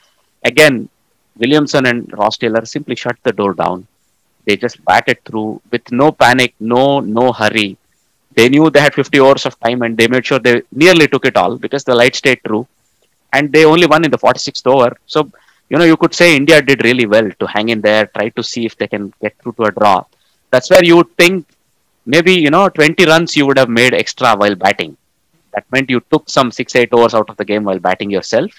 again, 0.43 0.88
Williamson 1.37 1.87
and 1.87 2.12
Ross 2.12 2.37
Taylor 2.38 2.65
simply 2.67 2.97
shut 2.97 3.17
the 3.23 3.33
door 3.33 3.55
down. 3.55 3.87
They 4.45 4.57
just 4.57 4.85
batted 4.85 5.25
through 5.25 5.62
with 5.71 5.93
no 5.93 6.11
panic, 6.11 6.55
no 6.59 6.99
no 6.99 7.33
hurry. 7.33 7.77
They 8.35 8.49
knew 8.49 8.69
they 8.69 8.81
had 8.81 8.95
50 8.95 9.21
hours 9.21 9.47
of 9.47 9.61
time, 9.61 9.83
and 9.83 9.97
they 9.97 10.09
made 10.09 10.27
sure 10.27 10.41
they 10.41 10.62
nearly 10.73 11.07
took 11.07 11.25
it 11.25 11.37
all 11.37 11.57
because 11.57 11.85
the 11.85 11.95
light 11.95 12.17
stayed 12.17 12.41
true 12.45 12.67
and 13.33 13.53
they 13.53 13.64
only 13.64 13.87
won 13.87 14.05
in 14.05 14.11
the 14.11 14.18
46th 14.18 14.66
over. 14.66 14.97
So, 15.07 15.31
you 15.68 15.79
know, 15.79 15.85
you 15.85 15.97
could 15.97 16.14
say 16.14 16.37
India 16.37 16.61
did 16.62 16.85
really 16.85 17.07
well 17.07 17.29
to 17.40 17.47
hang 17.47 17.68
in 17.71 17.81
there, 17.81 18.07
try 18.07 18.29
to 18.31 18.42
see 18.42 18.66
if 18.66 18.77
they 18.77 18.87
can 18.87 19.12
get 19.21 19.37
through 19.38 19.53
to 19.55 19.64
a 19.64 19.73
draw. 19.73 20.05
That's 20.51 20.71
where 20.71 20.85
you 20.85 20.97
would 20.97 21.16
think 21.16 21.47
maybe, 22.07 22.33
you 22.35 22.51
know, 22.51 22.68
20 22.68 23.05
runs 23.07 23.37
you 23.37 23.47
would 23.47 23.59
have 23.59 23.68
made 23.68 23.95
extra 23.95 24.35
while 24.37 24.55
batting. 24.55 24.97
That 25.55 25.64
meant 25.73 25.90
you 25.90 26.01
took 26.11 26.29
some 26.29 26.51
6 26.51 26.77
8 26.77 26.90
overs 26.92 27.14
out 27.14 27.29
of 27.31 27.37
the 27.37 27.45
game 27.45 27.64
while 27.64 27.79
batting 27.79 28.11
yourself. 28.11 28.51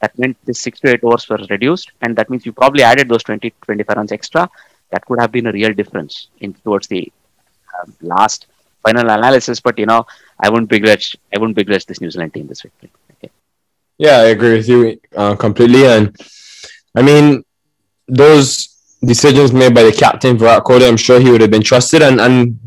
That 0.00 0.16
meant 0.18 0.36
the 0.44 0.54
6 0.54 0.80
to 0.80 0.90
8 0.90 1.04
overs 1.04 1.28
were 1.28 1.38
reduced, 1.50 1.90
and 2.02 2.16
that 2.16 2.30
means 2.30 2.46
you 2.46 2.52
probably 2.52 2.82
added 2.82 3.08
those 3.08 3.24
20 3.24 3.52
25 3.62 3.96
runs 3.96 4.12
extra. 4.12 4.48
That 4.90 5.04
could 5.06 5.20
have 5.20 5.32
been 5.32 5.46
a 5.46 5.52
real 5.52 5.72
difference 5.72 6.28
in 6.40 6.54
towards 6.54 6.86
the 6.88 7.12
um, 7.78 7.94
last 8.02 8.46
final 8.82 9.08
analysis. 9.10 9.60
But 9.60 9.78
you 9.78 9.86
know, 9.86 10.06
I 10.40 10.48
wouldn't 10.50 10.70
begrudge 10.70 11.16
I 11.34 11.38
wouldn't 11.38 11.56
begrudge 11.56 11.86
this 11.86 12.00
New 12.00 12.10
Zealand 12.10 12.34
team 12.34 12.46
this 12.46 12.62
victory. 12.62 12.90
Yeah, 13.98 14.18
I 14.18 14.26
agree 14.26 14.56
with 14.56 14.68
you 14.68 15.00
uh, 15.16 15.34
completely. 15.34 15.84
And 15.86 16.16
I 16.94 17.02
mean, 17.02 17.44
those 18.06 18.68
decisions 19.04 19.52
made 19.52 19.74
by 19.74 19.82
the 19.82 19.92
captain 19.92 20.38
Virat 20.38 20.64
Kohli, 20.64 20.88
I'm 20.88 20.96
sure 20.96 21.20
he 21.20 21.30
would 21.30 21.40
have 21.40 21.50
been 21.50 21.62
trusted. 21.62 22.02
And 22.02 22.20
and 22.20 22.58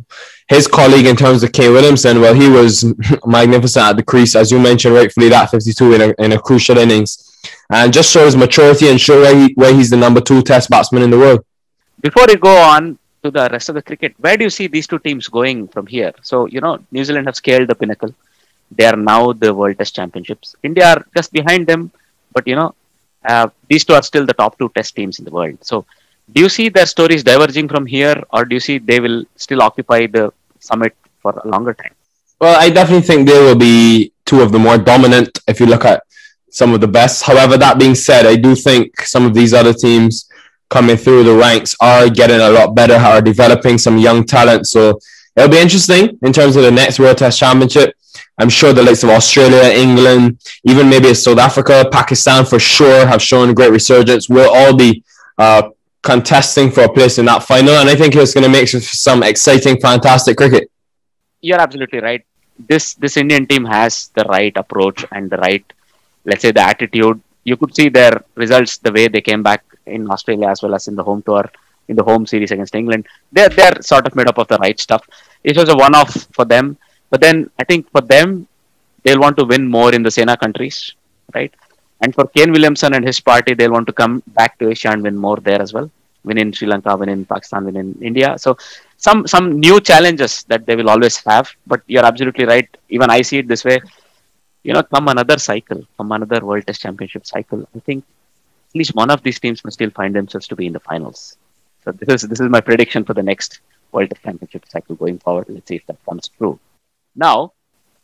his 0.49 0.67
colleague 0.67 1.05
in 1.05 1.15
terms 1.15 1.43
of 1.43 1.53
Kane 1.53 1.71
Williamson, 1.71 2.19
well, 2.19 2.33
he 2.33 2.49
was 2.49 2.83
magnificent 3.25 3.85
at 3.85 3.95
the 3.95 4.03
crease, 4.03 4.35
as 4.35 4.51
you 4.51 4.59
mentioned 4.59 4.93
rightfully, 4.93 5.29
that 5.29 5.49
52 5.49 5.93
in 5.93 6.01
a, 6.01 6.13
in 6.19 6.33
a 6.33 6.39
crucial 6.39 6.77
innings, 6.77 7.39
and 7.69 7.93
just 7.93 8.11
shows 8.11 8.35
maturity 8.35 8.89
and 8.89 8.99
show 8.99 9.21
where, 9.21 9.33
he, 9.33 9.53
where 9.53 9.73
he's 9.73 9.89
the 9.89 9.95
number 9.95 10.19
two 10.19 10.41
Test 10.41 10.69
batsman 10.69 11.03
in 11.03 11.09
the 11.09 11.17
world. 11.17 11.45
Before 12.01 12.25
we 12.27 12.35
go 12.35 12.53
on 12.57 12.99
to 13.23 13.31
the 13.31 13.47
rest 13.49 13.69
of 13.69 13.75
the 13.75 13.81
cricket, 13.81 14.13
where 14.17 14.35
do 14.35 14.43
you 14.43 14.49
see 14.49 14.67
these 14.67 14.87
two 14.87 14.99
teams 14.99 15.29
going 15.29 15.69
from 15.69 15.87
here? 15.87 16.13
So 16.21 16.47
you 16.47 16.59
know, 16.59 16.79
New 16.91 17.05
Zealand 17.05 17.27
have 17.27 17.37
scaled 17.37 17.69
the 17.69 17.75
pinnacle 17.75 18.13
they 18.71 18.85
are 18.85 18.95
now 18.95 19.33
the 19.33 19.53
World 19.53 19.77
Test 19.77 19.95
Championships. 19.95 20.55
India 20.63 20.87
are 20.93 21.05
just 21.15 21.31
behind 21.31 21.67
them, 21.67 21.91
but 22.33 22.47
you 22.47 22.55
know, 22.55 22.73
uh, 23.25 23.49
these 23.69 23.85
two 23.85 23.93
are 23.93 24.03
still 24.03 24.25
the 24.25 24.33
top 24.33 24.57
two 24.57 24.69
Test 24.75 24.95
teams 24.95 25.19
in 25.19 25.25
the 25.25 25.31
world. 25.31 25.57
So, 25.61 25.85
do 26.33 26.41
you 26.41 26.49
see 26.49 26.69
their 26.69 26.85
stories 26.85 27.23
diverging 27.23 27.67
from 27.67 27.85
here, 27.85 28.21
or 28.31 28.45
do 28.45 28.55
you 28.55 28.59
see 28.59 28.77
they 28.77 28.99
will 28.99 29.25
still 29.35 29.61
occupy 29.61 30.07
the 30.07 30.31
summit 30.59 30.95
for 31.21 31.33
a 31.43 31.47
longer 31.47 31.73
time? 31.73 31.93
Well, 32.39 32.57
I 32.59 32.69
definitely 32.69 33.05
think 33.05 33.27
they 33.27 33.39
will 33.39 33.55
be 33.55 34.13
two 34.25 34.41
of 34.41 34.51
the 34.51 34.59
more 34.59 34.77
dominant 34.77 35.39
if 35.47 35.59
you 35.59 35.65
look 35.65 35.85
at 35.85 36.03
some 36.49 36.73
of 36.73 36.81
the 36.81 36.87
best. 36.87 37.23
However, 37.23 37.57
that 37.57 37.77
being 37.77 37.95
said, 37.95 38.25
I 38.25 38.35
do 38.35 38.55
think 38.55 39.01
some 39.01 39.25
of 39.25 39.33
these 39.33 39.53
other 39.53 39.73
teams 39.73 40.29
coming 40.69 40.97
through 40.97 41.23
the 41.23 41.35
ranks 41.35 41.75
are 41.81 42.09
getting 42.09 42.39
a 42.39 42.49
lot 42.49 42.73
better, 42.73 42.95
are 42.95 43.21
developing 43.21 43.77
some 43.77 43.97
young 43.97 44.23
talent. 44.25 44.67
So 44.67 44.99
it'll 45.35 45.49
be 45.49 45.59
interesting 45.59 46.17
in 46.21 46.33
terms 46.33 46.55
of 46.55 46.63
the 46.63 46.71
next 46.71 46.97
World 46.99 47.17
Test 47.17 47.39
Championship. 47.39 47.93
I'm 48.37 48.49
sure 48.49 48.73
the 48.73 48.83
likes 48.83 49.03
of 49.03 49.09
Australia, 49.09 49.71
England, 49.73 50.39
even 50.63 50.89
maybe 50.89 51.13
South 51.13 51.39
Africa, 51.39 51.87
Pakistan 51.91 52.45
for 52.45 52.59
sure 52.59 53.05
have 53.05 53.21
shown 53.21 53.53
great 53.53 53.71
resurgence. 53.71 54.29
We'll 54.29 54.53
all 54.53 54.75
be 54.75 55.03
uh, 55.37 55.69
contesting 56.01 56.71
for 56.71 56.83
a 56.83 56.89
place 56.91 57.17
in 57.19 57.25
that 57.25 57.43
final, 57.43 57.75
and 57.75 57.89
I 57.89 57.95
think 57.95 58.15
it's 58.15 58.33
going 58.33 58.43
to 58.43 58.49
make 58.49 58.67
some 58.67 59.23
exciting, 59.23 59.79
fantastic 59.79 60.37
cricket. 60.37 60.69
You're 61.41 61.59
absolutely 61.59 61.99
right. 61.99 62.25
This 62.67 62.93
this 62.95 63.17
Indian 63.17 63.47
team 63.47 63.65
has 63.65 64.09
the 64.13 64.23
right 64.25 64.55
approach 64.55 65.05
and 65.11 65.29
the 65.29 65.37
right, 65.37 65.65
let's 66.25 66.41
say, 66.41 66.51
the 66.51 66.61
attitude. 66.61 67.19
You 67.43 67.57
could 67.57 67.75
see 67.75 67.89
their 67.89 68.23
results 68.35 68.77
the 68.77 68.91
way 68.91 69.07
they 69.07 69.21
came 69.21 69.41
back 69.41 69.63
in 69.85 70.09
Australia 70.09 70.49
as 70.49 70.61
well 70.61 70.75
as 70.75 70.87
in 70.87 70.95
the 70.95 71.03
home 71.03 71.23
tour, 71.23 71.49
in 71.87 71.95
the 71.95 72.03
home 72.03 72.27
series 72.27 72.51
against 72.51 72.75
England. 72.75 73.07
They're 73.31 73.49
they're 73.49 73.81
sort 73.81 74.05
of 74.05 74.15
made 74.15 74.27
up 74.27 74.37
of 74.37 74.47
the 74.47 74.59
right 74.59 74.79
stuff. 74.79 75.07
It 75.43 75.57
was 75.57 75.69
a 75.69 75.75
one-off 75.75 76.27
for 76.33 76.45
them, 76.45 76.77
but 77.11 77.21
then 77.21 77.49
I 77.59 77.63
think 77.63 77.91
for 77.91 78.01
them, 78.01 78.47
they'll 79.03 79.19
want 79.19 79.37
to 79.37 79.45
win 79.45 79.67
more 79.67 79.93
in 79.93 80.01
the 80.01 80.11
Sena 80.11 80.35
countries, 80.37 80.95
right? 81.35 81.53
And 82.01 82.15
for 82.15 82.25
Kane 82.35 82.51
Williamson 82.51 82.93
and 82.95 83.05
his 83.05 83.19
party, 83.19 83.53
they'll 83.53 83.71
want 83.77 83.87
to 83.87 83.93
come 83.93 84.23
back 84.39 84.57
to 84.59 84.69
Asia 84.69 84.89
and 84.89 85.03
win 85.03 85.17
more 85.17 85.37
there 85.37 85.61
as 85.61 85.73
well. 85.73 85.89
Win 86.23 86.37
in 86.37 86.51
Sri 86.53 86.67
Lanka, 86.67 86.95
win 86.95 87.09
in 87.09 87.25
Pakistan, 87.25 87.65
win 87.65 87.75
in 87.75 87.97
India. 88.01 88.37
So 88.37 88.57
some 88.97 89.27
some 89.27 89.59
new 89.59 89.79
challenges 89.81 90.43
that 90.51 90.65
they 90.65 90.75
will 90.75 90.89
always 90.89 91.17
have. 91.25 91.51
But 91.67 91.81
you're 91.87 92.05
absolutely 92.05 92.45
right. 92.45 92.69
Even 92.89 93.09
I 93.09 93.21
see 93.21 93.39
it 93.39 93.47
this 93.47 93.65
way. 93.65 93.79
You 94.63 94.73
know, 94.73 94.83
come 94.83 95.07
another 95.07 95.37
cycle, 95.39 95.81
come 95.97 96.11
another 96.11 96.39
World 96.45 96.65
Test 96.67 96.81
Championship 96.81 97.25
cycle. 97.25 97.67
I 97.75 97.79
think 97.79 98.03
at 98.69 98.75
least 98.75 98.95
one 98.95 99.09
of 99.09 99.23
these 99.23 99.39
teams 99.39 99.63
must 99.65 99.75
still 99.79 99.89
find 99.89 100.15
themselves 100.15 100.47
to 100.49 100.55
be 100.55 100.67
in 100.67 100.73
the 100.73 100.79
finals. 100.79 101.37
So 101.83 101.91
this 101.91 102.09
is 102.15 102.29
this 102.29 102.39
is 102.39 102.49
my 102.49 102.61
prediction 102.61 103.03
for 103.03 103.15
the 103.15 103.23
next 103.23 103.59
World 103.91 104.09
Test 104.11 104.23
Championship 104.23 104.65
cycle 104.69 104.95
going 104.95 105.17
forward. 105.19 105.47
Let's 105.49 105.67
see 105.67 105.77
if 105.81 105.85
that 105.87 106.03
comes 106.05 106.29
true. 106.37 106.59
Now, 107.15 107.53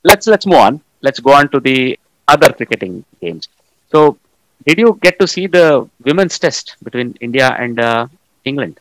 let's 0.03 0.27
let's 0.27 0.45
move 0.45 0.59
on. 0.59 0.81
Let's 1.01 1.19
go 1.19 1.33
on 1.33 1.49
to 1.49 1.59
the 1.59 1.99
other 2.27 2.51
cricketing 2.51 3.05
games. 3.21 3.47
So, 3.91 4.17
did 4.65 4.79
you 4.79 4.99
get 5.01 5.19
to 5.19 5.27
see 5.27 5.47
the 5.47 5.89
women's 6.03 6.37
test 6.39 6.75
between 6.83 7.15
India 7.21 7.55
and 7.57 7.79
uh, 7.79 8.07
England? 8.43 8.79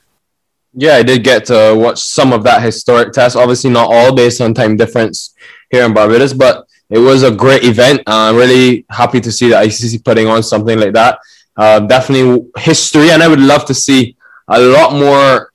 Yeah, 0.75 0.95
I 0.97 1.03
did 1.03 1.25
get 1.25 1.47
to 1.47 1.75
watch 1.75 1.99
some 1.99 2.33
of 2.33 2.43
that 2.45 2.63
historic 2.63 3.13
test. 3.13 3.37
Obviously, 3.37 3.71
not 3.71 3.91
all 3.91 4.15
based 4.15 4.41
on 4.41 4.53
time 4.53 4.77
difference 4.77 5.35
here 5.71 5.85
in 5.85 5.95
Barbados, 5.95 6.35
but 6.35 6.67
it 6.91 6.99
was 6.99 7.23
a 7.23 7.31
great 7.31 7.65
event. 7.65 8.01
Uh, 8.07 8.31
I'm 8.31 8.37
really 8.37 8.85
happy 8.91 9.21
to 9.21 9.33
see 9.33 9.49
the 9.49 9.57
ICC 9.57 10.05
putting 10.05 10.27
on 10.27 10.43
something 10.43 10.79
like 10.79 10.93
that. 10.93 11.19
Uh, 11.57 11.81
definitely 11.81 12.47
history, 12.59 13.11
and 13.11 13.23
I 13.23 13.29
would 13.29 13.41
love 13.41 13.65
to 13.67 13.75
see 13.75 14.17
a 14.49 14.61
lot 14.61 14.93
more 14.93 15.51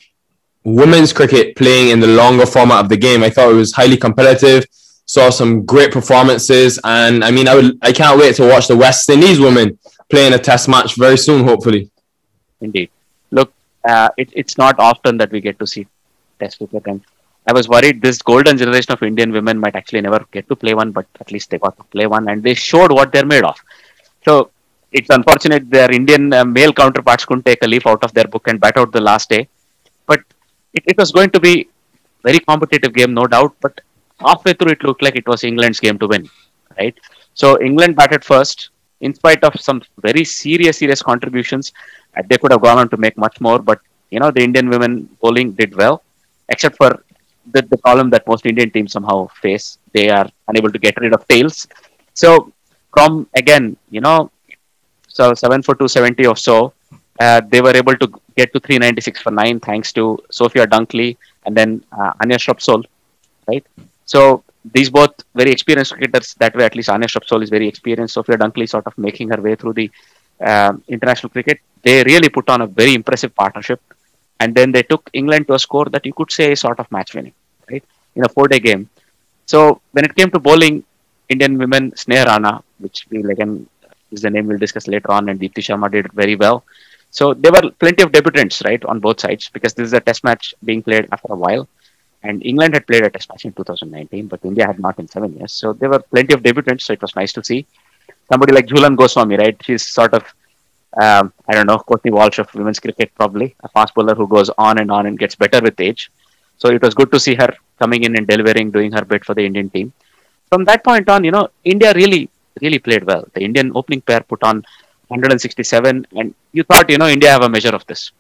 women's 0.63 1.12
cricket 1.13 1.56
playing 1.56 1.89
in 1.89 2.00
the 2.00 2.08
longer 2.08 2.45
format 2.45 2.80
of 2.80 2.89
the 2.89 2.97
game. 2.97 3.24
I 3.24 3.30
thought 3.30 3.52
it 3.52 3.56
was 3.56 3.74
highly 3.74 3.97
competitive. 3.97 4.65
Saw 5.06 5.30
some 5.30 5.65
great 5.65 5.91
performances, 5.91 6.80
and 6.84 7.24
I 7.24 7.32
mean, 7.32 7.47
I 7.47 7.56
would, 7.56 7.78
I 7.82 7.91
can't 7.91 8.19
wait 8.19 8.36
to 8.36 8.47
watch 8.47 8.67
the 8.67 8.78
West 8.78 9.10
Indies 9.10 9.39
women 9.39 9.78
playing 10.10 10.34
a 10.34 10.39
Test 10.39 10.69
match 10.69 10.95
very 10.95 11.17
soon, 11.17 11.43
hopefully. 11.43 11.89
Indeed. 12.62 12.89
Look, 13.32 13.52
uh, 13.84 14.10
it, 14.17 14.30
it's 14.34 14.58
not 14.58 14.80
often 14.80 15.17
that 15.17 15.32
we 15.32 15.41
get 15.41 15.60
to 15.60 15.67
see 15.67 15.88
Test 16.39 16.60
cricket, 16.60 16.86
and 16.86 17.02
I 17.47 17.54
was 17.54 17.67
worried 17.67 18.02
this 18.02 18.21
golden 18.21 18.58
generation 18.58 18.93
of 18.93 19.04
Indian 19.04 19.32
women 19.32 19.60
might 19.60 19.76
actually 19.76 20.02
never 20.02 20.26
get 20.32 20.47
to 20.47 20.56
play 20.56 20.76
one, 20.76 20.91
but 20.91 21.08
at 21.19 21.32
least 21.32 21.50
they 21.50 21.58
got 21.58 21.76
to 21.78 21.84
play 21.86 22.08
one, 22.08 22.30
and 22.30 22.41
they 22.41 22.54
showed 22.54 22.91
what 22.91 23.12
they're 23.12 23.26
made 23.26 23.43
of. 23.43 23.58
So 24.24 24.52
it's 24.91 25.10
unfortunate 25.10 25.69
their 25.69 25.91
Indian 25.91 26.32
uh, 26.32 26.45
male 26.45 26.71
counterparts 26.71 27.26
couldn't 27.26 27.45
take 27.45 27.63
a 27.63 27.67
leaf 27.67 27.88
out 27.88 28.04
of 28.04 28.13
their 28.13 28.26
book 28.26 28.47
and 28.47 28.60
bat 28.60 28.78
out 28.78 28.91
the 28.91 29.02
last 29.02 29.30
day. 29.30 29.47
But 30.06 30.21
it, 30.73 30.84
it 30.88 30.97
was 30.97 31.12
going 31.12 31.29
to 31.31 31.39
be 31.39 31.69
very 32.23 32.39
competitive 32.39 32.93
game, 32.93 33.13
no 33.13 33.25
doubt. 33.27 33.55
But 33.62 33.81
halfway 34.19 34.53
through, 34.53 34.73
it 34.73 34.84
looked 34.84 35.01
like 35.01 35.15
it 35.15 35.27
was 35.27 35.43
England's 35.43 35.79
game 35.79 35.97
to 35.99 36.07
win, 36.07 36.29
right? 36.79 36.97
So 37.34 37.60
England 37.62 37.95
batted 37.95 38.23
first, 38.23 38.69
in 39.01 39.13
spite 39.13 39.43
of 39.43 39.60
some 39.60 39.81
very 39.97 40.23
serious, 40.23 40.77
serious 40.77 41.01
contributions. 41.01 41.73
Uh, 42.15 42.21
they 42.29 42.38
could 42.38 42.51
have 42.51 42.62
gone 42.62 42.77
on 42.77 42.89
to 42.89 42.97
make 42.97 43.17
much 43.17 43.39
more, 43.41 43.60
but 43.60 43.79
you 44.12 44.19
know 44.19 44.31
the 44.31 44.41
Indian 44.41 44.69
women 44.69 45.10
bowling 45.21 45.51
did 45.53 45.75
well, 45.75 46.03
except 46.49 46.75
for 46.77 47.03
the, 47.53 47.62
the 47.63 47.77
problem 47.77 48.10
that 48.12 48.27
most 48.27 48.45
Indian 48.45 48.69
teams 48.69 48.91
somehow 48.91 49.27
face. 49.41 49.77
They 49.93 50.10
are 50.10 50.27
unable 50.47 50.71
to 50.71 50.79
get 50.79 50.99
rid 50.99 51.13
of 51.13 51.27
tails. 51.27 51.67
So 52.13 52.51
from 52.93 53.27
again, 53.36 53.77
you 53.89 54.01
know, 54.01 54.31
so 55.07 55.34
7 55.34 55.62
for 55.63 55.75
270 55.75 56.25
or 56.27 56.36
so. 56.36 56.73
Uh, 57.23 57.41
they 57.51 57.62
were 57.65 57.75
able 57.81 57.95
to 58.03 58.07
get 58.39 58.51
to 58.53 58.60
396 58.60 59.21
for 59.25 59.31
9 59.31 59.60
thanks 59.60 59.91
to 59.97 60.03
Sophia 60.39 60.65
Dunkley 60.73 61.10
and 61.45 61.55
then 61.60 61.84
uh, 61.97 62.12
Anya 62.21 62.38
right? 63.47 63.65
So 64.05 64.43
these 64.75 64.89
both 64.89 65.13
very 65.36 65.51
experienced 65.51 65.93
cricketers. 65.93 66.36
That 66.36 66.55
way, 66.55 66.65
at 66.65 66.75
least 66.75 66.89
Anya 66.89 67.07
Shrubsole 67.07 67.43
is 67.43 67.49
very 67.49 67.67
experienced. 67.67 68.13
Sophia 68.13 68.38
Dunkley 68.38 68.67
sort 68.69 68.88
of 68.88 68.97
making 68.97 69.29
her 69.29 69.41
way 69.41 69.55
through 69.55 69.73
the 69.73 69.89
uh, 70.39 70.73
international 70.88 71.29
cricket. 71.29 71.60
They 71.84 72.03
really 72.03 72.29
put 72.29 72.49
on 72.49 72.62
a 72.62 72.67
very 72.67 72.93
impressive 72.93 73.34
partnership. 73.36 73.81
And 74.39 74.55
then 74.55 74.71
they 74.71 74.84
took 74.84 75.10
England 75.13 75.47
to 75.47 75.53
a 75.53 75.60
score 75.60 75.86
that 75.86 76.05
you 76.05 76.13
could 76.13 76.31
say 76.31 76.51
is 76.53 76.60
sort 76.60 76.79
of 76.79 76.91
match 76.91 77.13
winning, 77.15 77.34
right? 77.69 77.84
In 78.15 78.25
a 78.25 78.29
four 78.29 78.47
day 78.47 78.60
game. 78.60 78.89
So 79.45 79.81
when 79.91 80.05
it 80.05 80.15
came 80.15 80.31
to 80.31 80.39
bowling, 80.39 80.84
Indian 81.29 81.57
women, 81.57 81.91
Sneha 81.91 82.25
Rana, 82.25 82.63
which 82.79 83.05
we 83.10 83.19
again 83.36 83.67
is 84.12 84.21
the 84.21 84.29
name 84.29 84.47
we'll 84.47 84.57
discuss 84.57 84.88
later 84.88 85.12
on, 85.12 85.29
and 85.29 85.39
Deepti 85.39 85.62
Sharma 85.67 85.91
did 85.91 86.12
very 86.12 86.36
well. 86.36 86.63
So 87.12 87.34
there 87.34 87.52
were 87.52 87.69
plenty 87.71 88.04
of 88.04 88.12
debutants, 88.12 88.63
right, 88.65 88.84
on 88.86 89.00
both 89.00 89.19
sides 89.19 89.50
because 89.50 89.74
this 89.74 89.86
is 89.88 89.93
a 89.93 90.00
test 90.00 90.24
match 90.24 90.56
being 90.63 90.82
played 90.82 91.08
after 91.12 91.34
a 91.34 91.36
while. 91.36 91.67
And 92.24 92.45
England 92.45 92.74
had 92.74 92.88
played 92.88 93.04
a 93.04 93.10
test 93.10 93.30
match 93.30 93.45
in 93.45 93.54
2019, 93.54 94.28
but 94.28 94.39
India 94.45 94.65
had 94.65 94.80
not 94.80 94.97
in 94.97 95.08
seven 95.08 95.34
years. 95.38 95.52
So 95.52 95.74
there 95.74 95.89
were 95.89 96.00
plenty 96.00 96.34
of 96.34 96.41
debutants, 96.41 96.84
so 96.84 96.93
it 96.93 97.02
was 97.02 97.15
nice 97.15 97.34
to 97.34 97.43
see. 97.43 97.65
Somebody 98.32 98.54
like 98.54 98.67
Jhulan 98.67 98.95
Goswami, 98.95 99.38
right? 99.38 99.58
She's 99.62 99.86
sort 99.86 100.13
of, 100.13 100.24
um, 101.02 101.34
I 101.50 101.54
don't 101.54 101.67
know, 101.67 101.80
Courtney 101.80 102.12
Walsh 102.12 102.39
of 102.39 102.54
women's 102.56 102.80
cricket, 102.80 103.12
probably 103.15 103.56
a 103.63 103.69
fast 103.69 103.93
bowler 103.93 104.15
who 104.15 104.28
goes 104.28 104.50
on 104.58 104.78
and 104.78 104.89
on 104.91 105.06
and 105.08 105.19
gets 105.19 105.36
better 105.36 105.60
with 105.62 105.80
age. 105.80 106.12
So 106.58 106.69
it 106.69 106.82
was 106.82 106.93
good 106.93 107.12
to 107.12 107.19
see 107.19 107.36
her 107.36 107.54
coming 107.80 108.04
in 108.04 108.15
and 108.15 108.28
delivering, 108.28 108.71
doing 108.71 108.91
her 108.93 109.04
bit 109.04 109.26
for 109.26 109.34
the 109.34 109.45
Indian 109.45 109.69
team. 109.69 109.91
From 110.50 110.63
that 110.65 110.84
point 110.84 111.10
on, 111.10 111.24
you 111.24 111.32
know, 111.32 111.50
India 111.63 111.91
really 111.93 112.30
really 112.62 112.80
played 112.80 113.04
well. 113.04 113.26
The 113.34 113.41
Indian 113.41 113.71
opening 113.76 114.02
pair 114.02 114.21
put 114.21 114.43
on 114.43 114.63
167, 115.12 116.08
and 116.19 116.34
you 116.54 116.63
thought, 116.63 116.89
you 116.89 116.97
know, 116.97 117.08
India 117.08 117.30
have 117.30 117.43
a 117.43 117.50
measure 117.50 117.76
of 117.80 117.86
this. 117.86 118.12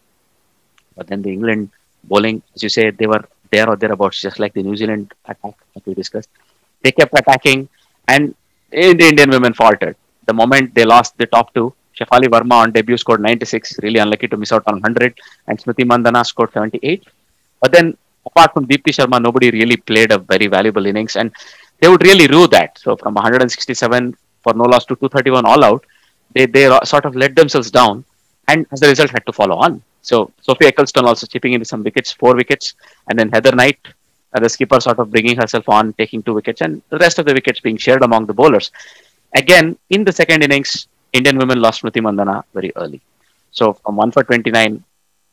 But 0.95 1.07
then 1.07 1.21
the 1.21 1.31
England 1.31 1.69
bowling, 2.03 2.41
as 2.53 2.63
you 2.63 2.69
say, 2.69 2.91
they 2.91 3.07
were 3.07 3.23
there 3.51 3.67
or 3.69 3.75
thereabouts, 3.75 4.21
just 4.21 4.39
like 4.39 4.53
the 4.53 4.63
New 4.63 4.75
Zealand 4.75 5.13
attack 5.25 5.55
that 5.73 5.85
we 5.85 5.93
discussed. 5.93 6.29
They 6.83 6.91
kept 6.91 7.13
attacking, 7.21 7.69
and 8.07 8.35
the 8.71 9.07
Indian 9.11 9.29
women 9.29 9.53
faltered. 9.53 9.95
The 10.25 10.33
moment 10.33 10.75
they 10.75 10.85
lost 10.85 11.17
the 11.17 11.27
top 11.27 11.53
two, 11.53 11.73
Shafali 11.97 12.27
Verma 12.33 12.57
on 12.63 12.71
debut 12.71 12.97
scored 12.97 13.21
96, 13.21 13.79
really 13.83 13.99
unlucky 13.99 14.27
to 14.27 14.37
miss 14.37 14.51
out 14.51 14.63
on 14.67 14.75
100, 14.75 15.17
and 15.47 15.57
Smriti 15.61 15.85
Mandhana 15.91 16.25
scored 16.25 16.51
78. 16.53 17.05
But 17.61 17.71
then, 17.71 17.97
apart 18.25 18.53
from 18.53 18.67
Deepti 18.67 18.91
Sharma, 18.97 19.21
nobody 19.21 19.51
really 19.51 19.77
played 19.77 20.11
a 20.11 20.17
very 20.17 20.47
valuable 20.47 20.85
innings, 20.85 21.15
and 21.15 21.31
they 21.79 21.87
would 21.87 22.03
really 22.03 22.27
rue 22.27 22.47
that. 22.47 22.77
So 22.77 22.95
from 22.97 23.13
167 23.13 24.15
for 24.43 24.53
no 24.53 24.63
loss 24.63 24.85
to 24.85 24.95
231 24.95 25.45
all 25.45 25.63
out, 25.63 25.85
they, 26.33 26.45
they 26.45 26.65
sort 26.83 27.05
of 27.05 27.15
let 27.15 27.35
themselves 27.35 27.71
down 27.71 28.05
and 28.47 28.65
as 28.71 28.81
a 28.81 28.87
result 28.87 29.09
had 29.09 29.25
to 29.25 29.33
follow 29.33 29.57
on. 29.57 29.81
So 30.01 30.31
Sophie 30.41 30.65
Ecclestone 30.65 31.03
also 31.03 31.27
chipping 31.27 31.53
in 31.53 31.59
with 31.59 31.67
some 31.67 31.83
wickets, 31.83 32.11
four 32.11 32.35
wickets, 32.35 32.73
and 33.07 33.17
then 33.17 33.29
Heather 33.29 33.51
Knight, 33.51 33.79
uh, 34.33 34.39
the 34.39 34.49
skipper, 34.49 34.79
sort 34.79 34.99
of 34.99 35.11
bringing 35.11 35.37
herself 35.37 35.69
on, 35.69 35.93
taking 35.93 36.23
two 36.23 36.33
wickets, 36.33 36.61
and 36.61 36.81
the 36.89 36.97
rest 36.97 37.19
of 37.19 37.25
the 37.25 37.33
wickets 37.33 37.59
being 37.59 37.77
shared 37.77 38.03
among 38.03 38.25
the 38.25 38.33
bowlers. 38.33 38.71
Again, 39.35 39.77
in 39.89 40.03
the 40.03 40.11
second 40.11 40.43
innings, 40.43 40.87
Indian 41.13 41.37
women 41.37 41.61
lost 41.61 41.83
Smriti 41.83 42.01
Mandhana 42.01 42.43
very 42.53 42.71
early. 42.75 43.01
So 43.51 43.73
from 43.73 43.95
one 43.95 44.11
for 44.11 44.23
29, 44.23 44.83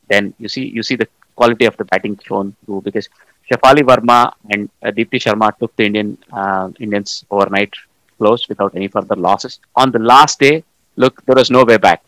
then 0.07 0.33
you 0.37 0.49
see 0.49 0.65
you 0.65 0.83
see 0.83 0.95
the 0.95 1.07
quality 1.35 1.65
of 1.65 1.77
the 1.77 1.85
batting 1.85 2.19
shown 2.23 2.55
too, 2.65 2.81
because 2.83 3.07
Shafali 3.49 3.81
Verma 3.89 4.33
and 4.51 4.69
uh, 4.83 4.91
Deepti 4.91 5.19
Sharma 5.25 5.57
took 5.57 5.75
the 5.75 5.85
Indian 5.85 6.17
uh, 6.31 6.69
Indians 6.79 7.25
overnight 7.31 7.73
close 8.17 8.47
without 8.49 8.75
any 8.75 8.87
further 8.87 9.15
losses. 9.15 9.59
On 9.75 9.91
the 9.91 9.99
last 9.99 10.39
day, 10.39 10.63
look, 11.03 11.25
there 11.25 11.39
was 11.41 11.49
no 11.57 11.63
way 11.63 11.77
back. 11.77 12.01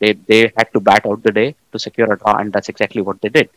They, 0.00 0.12
they 0.30 0.40
had 0.56 0.68
to 0.74 0.80
bat 0.88 1.06
out 1.06 1.22
the 1.22 1.32
day 1.40 1.48
to 1.72 1.78
secure 1.78 2.12
a 2.12 2.18
draw, 2.18 2.36
and 2.40 2.52
that's 2.52 2.68
exactly 2.68 3.02
what 3.02 3.20
they 3.22 3.30
did. 3.38 3.48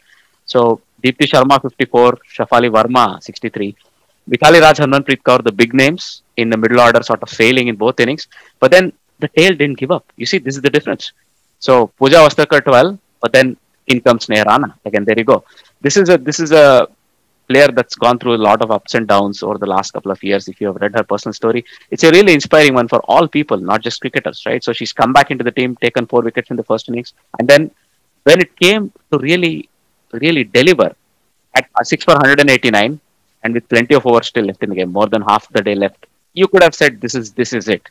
So, 0.45 0.81
Deepti 1.03 1.25
Sharma 1.31 1.61
54, 1.61 2.19
Shafali 2.35 2.69
Verma 2.75 3.21
63. 3.21 3.75
Mithali 4.31 4.61
Raj 4.61 4.77
Harmanpreet 4.77 5.21
Kaur, 5.27 5.43
the 5.43 5.51
big 5.51 5.73
names 5.73 6.21
in 6.37 6.49
the 6.49 6.57
middle 6.57 6.79
order, 6.79 7.01
sort 7.03 7.21
of 7.23 7.29
failing 7.29 7.67
in 7.67 7.75
both 7.75 7.99
innings. 7.99 8.27
But 8.59 8.71
then 8.71 8.93
the 9.19 9.27
tail 9.27 9.53
didn't 9.61 9.79
give 9.79 9.91
up. 9.91 10.05
You 10.15 10.25
see, 10.25 10.37
this 10.37 10.55
is 10.55 10.61
the 10.61 10.69
difference. 10.69 11.11
So 11.59 11.87
Pooja 11.97 12.17
Vastrakar 12.25 12.63
12, 12.63 12.97
but 13.21 13.33
then 13.33 13.57
in 13.87 14.01
comes 14.01 14.27
Sneha 14.27 14.73
Again, 14.85 15.03
there 15.03 15.17
you 15.17 15.25
go. 15.25 15.43
This 15.81 15.97
is 15.97 16.09
a 16.09 16.17
this 16.17 16.39
is 16.39 16.51
a 16.51 16.87
player 17.49 17.67
that's 17.77 17.95
gone 17.95 18.17
through 18.19 18.35
a 18.35 18.43
lot 18.47 18.61
of 18.63 18.71
ups 18.77 18.93
and 18.93 19.07
downs 19.07 19.41
over 19.43 19.57
the 19.57 19.65
last 19.65 19.91
couple 19.91 20.11
of 20.11 20.23
years. 20.23 20.47
If 20.47 20.61
you 20.61 20.67
have 20.67 20.77
read 20.83 20.95
her 20.95 21.03
personal 21.03 21.33
story, 21.33 21.65
it's 21.91 22.03
a 22.03 22.11
really 22.11 22.33
inspiring 22.33 22.75
one 22.75 22.87
for 22.87 23.01
all 23.11 23.27
people, 23.27 23.57
not 23.57 23.81
just 23.81 24.01
cricketers, 24.01 24.45
right? 24.45 24.63
So 24.63 24.73
she's 24.73 24.93
come 24.93 25.13
back 25.13 25.31
into 25.31 25.43
the 25.43 25.51
team, 25.51 25.75
taken 25.87 26.05
four 26.05 26.21
wickets 26.21 26.51
in 26.51 26.57
the 26.57 26.63
first 26.71 26.89
innings, 26.89 27.13
and 27.39 27.47
then 27.47 27.71
when 28.23 28.39
it 28.39 28.55
came 28.57 28.91
to 29.11 29.17
really, 29.19 29.69
really 30.11 30.43
deliver 30.43 30.89
at 31.55 31.67
six 31.83 32.03
for 32.03 32.13
189, 32.13 32.99
and 33.43 33.53
with 33.53 33.67
plenty 33.69 33.95
of 33.95 34.05
overs 34.05 34.27
still 34.27 34.45
left 34.45 34.63
in 34.63 34.69
the 34.69 34.75
game, 34.75 34.91
more 34.91 35.07
than 35.07 35.21
half 35.21 35.47
the 35.49 35.61
day 35.61 35.75
left, 35.75 36.05
you 36.33 36.47
could 36.47 36.63
have 36.63 36.75
said 36.75 37.01
this 37.01 37.15
is 37.15 37.31
this 37.39 37.53
is 37.53 37.67
it. 37.67 37.89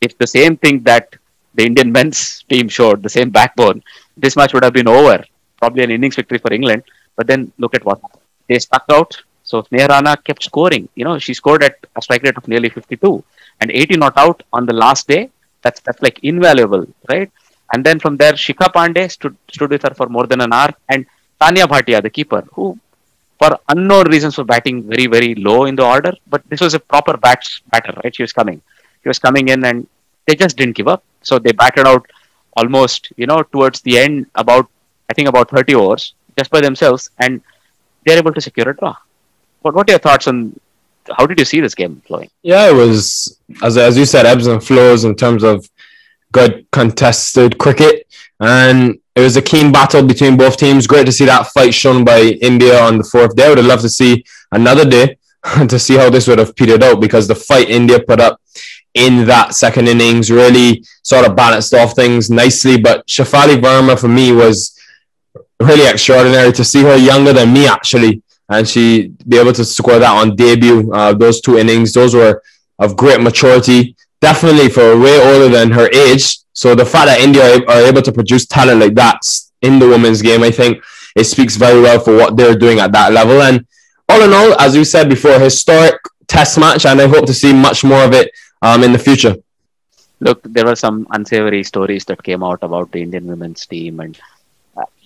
If 0.00 0.18
the 0.18 0.26
same 0.26 0.56
thing 0.56 0.82
that 0.90 1.16
the 1.54 1.64
Indian 1.64 1.92
men's 1.96 2.42
team 2.50 2.68
showed, 2.68 3.02
the 3.02 3.14
same 3.18 3.30
backbone, 3.30 3.82
this 4.16 4.36
match 4.36 4.52
would 4.54 4.64
have 4.64 4.72
been 4.80 4.88
over. 4.88 5.24
Probably 5.60 5.84
an 5.84 5.92
innings 5.92 6.16
victory 6.16 6.38
for 6.38 6.52
England. 6.52 6.82
But 7.16 7.26
then 7.26 7.52
look 7.58 7.74
at 7.74 7.84
what 7.84 8.00
happened. 8.02 8.23
They 8.48 8.58
stuck 8.58 8.84
out. 8.90 9.16
So 9.42 9.62
Sneha 9.62 9.88
Rana 9.88 10.16
kept 10.16 10.42
scoring. 10.42 10.88
You 10.94 11.04
know, 11.04 11.18
she 11.18 11.34
scored 11.34 11.62
at 11.62 11.76
a 11.96 12.02
strike 12.02 12.22
rate 12.22 12.36
of 12.36 12.48
nearly 12.48 12.68
52 12.70 13.22
and 13.60 13.70
80 13.70 13.96
not 13.96 14.16
out 14.16 14.42
on 14.52 14.66
the 14.66 14.72
last 14.72 15.06
day. 15.08 15.30
That's 15.62 15.80
that's 15.80 16.02
like 16.02 16.18
invaluable, 16.22 16.86
right? 17.08 17.30
And 17.72 17.84
then 17.84 17.98
from 17.98 18.16
there, 18.16 18.32
Shikha 18.32 18.72
Pandey 18.76 19.10
stood 19.10 19.36
stood 19.50 19.70
with 19.70 19.82
her 19.82 19.94
for 19.94 20.08
more 20.08 20.26
than 20.26 20.40
an 20.40 20.52
hour, 20.52 20.70
and 20.88 21.06
Tanya 21.40 21.66
Bhatia, 21.66 22.02
the 22.02 22.10
keeper, 22.10 22.42
who 22.52 22.78
for 23.38 23.58
unknown 23.68 24.06
reasons 24.14 24.36
were 24.38 24.44
batting 24.52 24.82
very 24.92 25.06
very 25.06 25.34
low 25.34 25.64
in 25.66 25.76
the 25.76 25.84
order, 25.84 26.12
but 26.26 26.42
this 26.48 26.60
was 26.60 26.74
a 26.74 26.80
proper 26.80 27.16
bats 27.16 27.60
batter, 27.70 27.94
right? 28.02 28.14
She 28.14 28.22
was 28.22 28.32
coming, 28.32 28.60
she 29.02 29.08
was 29.08 29.18
coming 29.18 29.48
in, 29.48 29.64
and 29.64 29.86
they 30.26 30.34
just 30.34 30.56
didn't 30.56 30.76
give 30.76 30.88
up. 30.88 31.02
So 31.22 31.38
they 31.38 31.52
batted 31.52 31.86
out 31.86 32.06
almost, 32.56 33.12
you 33.16 33.26
know, 33.26 33.42
towards 33.42 33.80
the 33.82 33.98
end, 33.98 34.26
about 34.34 34.68
I 35.10 35.14
think 35.14 35.28
about 35.28 35.50
30 35.50 35.74
overs 35.74 36.14
just 36.38 36.50
by 36.50 36.60
themselves, 36.60 37.10
and 37.18 37.40
they're 38.04 38.18
able 38.18 38.32
to 38.32 38.40
secure 38.40 38.68
a 38.70 38.76
draw. 38.76 38.96
What 39.62 39.74
what 39.74 39.88
are 39.88 39.92
your 39.92 39.98
thoughts 39.98 40.26
on 40.28 40.58
how 41.16 41.26
did 41.26 41.38
you 41.38 41.44
see 41.44 41.60
this 41.60 41.74
game 41.74 42.02
flowing? 42.06 42.30
Yeah, 42.42 42.68
it 42.68 42.74
was 42.74 43.38
as 43.62 43.76
as 43.76 43.96
you 43.96 44.04
said, 44.04 44.26
ebbs 44.26 44.46
and 44.46 44.62
flows 44.62 45.04
in 45.04 45.14
terms 45.14 45.42
of 45.42 45.68
good 46.32 46.66
contested 46.72 47.58
cricket, 47.58 48.06
and 48.40 48.98
it 49.14 49.20
was 49.20 49.36
a 49.36 49.42
keen 49.42 49.70
battle 49.72 50.06
between 50.06 50.36
both 50.36 50.56
teams. 50.56 50.86
Great 50.86 51.06
to 51.06 51.12
see 51.12 51.24
that 51.26 51.48
fight 51.48 51.74
shown 51.74 52.04
by 52.04 52.20
India 52.20 52.80
on 52.80 52.98
the 52.98 53.04
fourth 53.04 53.36
day. 53.36 53.46
I 53.46 53.48
would 53.50 53.58
have 53.58 53.66
loved 53.66 53.82
to 53.82 53.88
see 53.88 54.24
another 54.50 54.88
day 54.88 55.16
to 55.68 55.78
see 55.78 55.96
how 55.96 56.10
this 56.10 56.26
would 56.26 56.38
have 56.38 56.56
petered 56.56 56.82
out 56.82 57.00
because 57.00 57.28
the 57.28 57.34
fight 57.34 57.68
India 57.68 58.00
put 58.00 58.20
up 58.20 58.40
in 58.94 59.26
that 59.26 59.54
second 59.54 59.88
innings 59.88 60.30
really 60.30 60.84
sort 61.02 61.26
of 61.26 61.36
balanced 61.36 61.74
off 61.74 61.94
things 61.94 62.30
nicely. 62.30 62.80
But 62.80 63.06
Shafali 63.06 63.60
Verma 63.60 63.98
for 63.98 64.08
me 64.08 64.32
was 64.32 64.73
really 65.60 65.88
extraordinary 65.88 66.52
to 66.52 66.64
see 66.64 66.82
her 66.82 66.96
younger 66.96 67.32
than 67.32 67.52
me 67.52 67.66
actually, 67.66 68.22
and 68.48 68.68
she 68.68 69.12
be 69.28 69.38
able 69.38 69.52
to 69.52 69.64
score 69.64 69.98
that 69.98 70.12
on 70.12 70.36
debut. 70.36 70.92
Uh, 70.92 71.12
those 71.12 71.40
two 71.40 71.58
innings, 71.58 71.92
those 71.92 72.14
were 72.14 72.42
of 72.78 72.96
great 72.96 73.20
maturity, 73.20 73.96
definitely 74.20 74.68
for 74.68 74.98
way 74.98 75.20
older 75.20 75.48
than 75.48 75.70
her 75.70 75.88
age. 75.92 76.38
So 76.52 76.74
the 76.74 76.84
fact 76.84 77.06
that 77.06 77.20
India 77.20 77.60
are 77.66 77.82
able 77.82 78.02
to 78.02 78.12
produce 78.12 78.46
talent 78.46 78.80
like 78.80 78.94
that 78.94 79.20
in 79.62 79.78
the 79.78 79.88
women's 79.88 80.22
game, 80.22 80.42
I 80.42 80.50
think 80.50 80.82
it 81.16 81.24
speaks 81.24 81.56
very 81.56 81.80
well 81.80 81.98
for 82.00 82.16
what 82.16 82.36
they're 82.36 82.56
doing 82.56 82.80
at 82.80 82.92
that 82.92 83.12
level. 83.12 83.42
And 83.42 83.66
all 84.08 84.22
in 84.22 84.32
all, 84.32 84.60
as 84.60 84.76
we 84.76 84.84
said 84.84 85.08
before, 85.08 85.38
historic 85.38 85.96
test 86.26 86.58
match, 86.58 86.86
and 86.86 87.00
I 87.00 87.06
hope 87.06 87.26
to 87.26 87.34
see 87.34 87.52
much 87.52 87.84
more 87.84 88.04
of 88.04 88.12
it 88.12 88.30
um, 88.62 88.82
in 88.82 88.92
the 88.92 88.98
future. 88.98 89.36
Look, 90.20 90.42
there 90.44 90.64
were 90.64 90.76
some 90.76 91.06
unsavory 91.10 91.64
stories 91.64 92.04
that 92.06 92.22
came 92.22 92.42
out 92.42 92.62
about 92.62 92.92
the 92.92 93.02
Indian 93.02 93.26
women's 93.26 93.66
team 93.66 94.00
and 94.00 94.18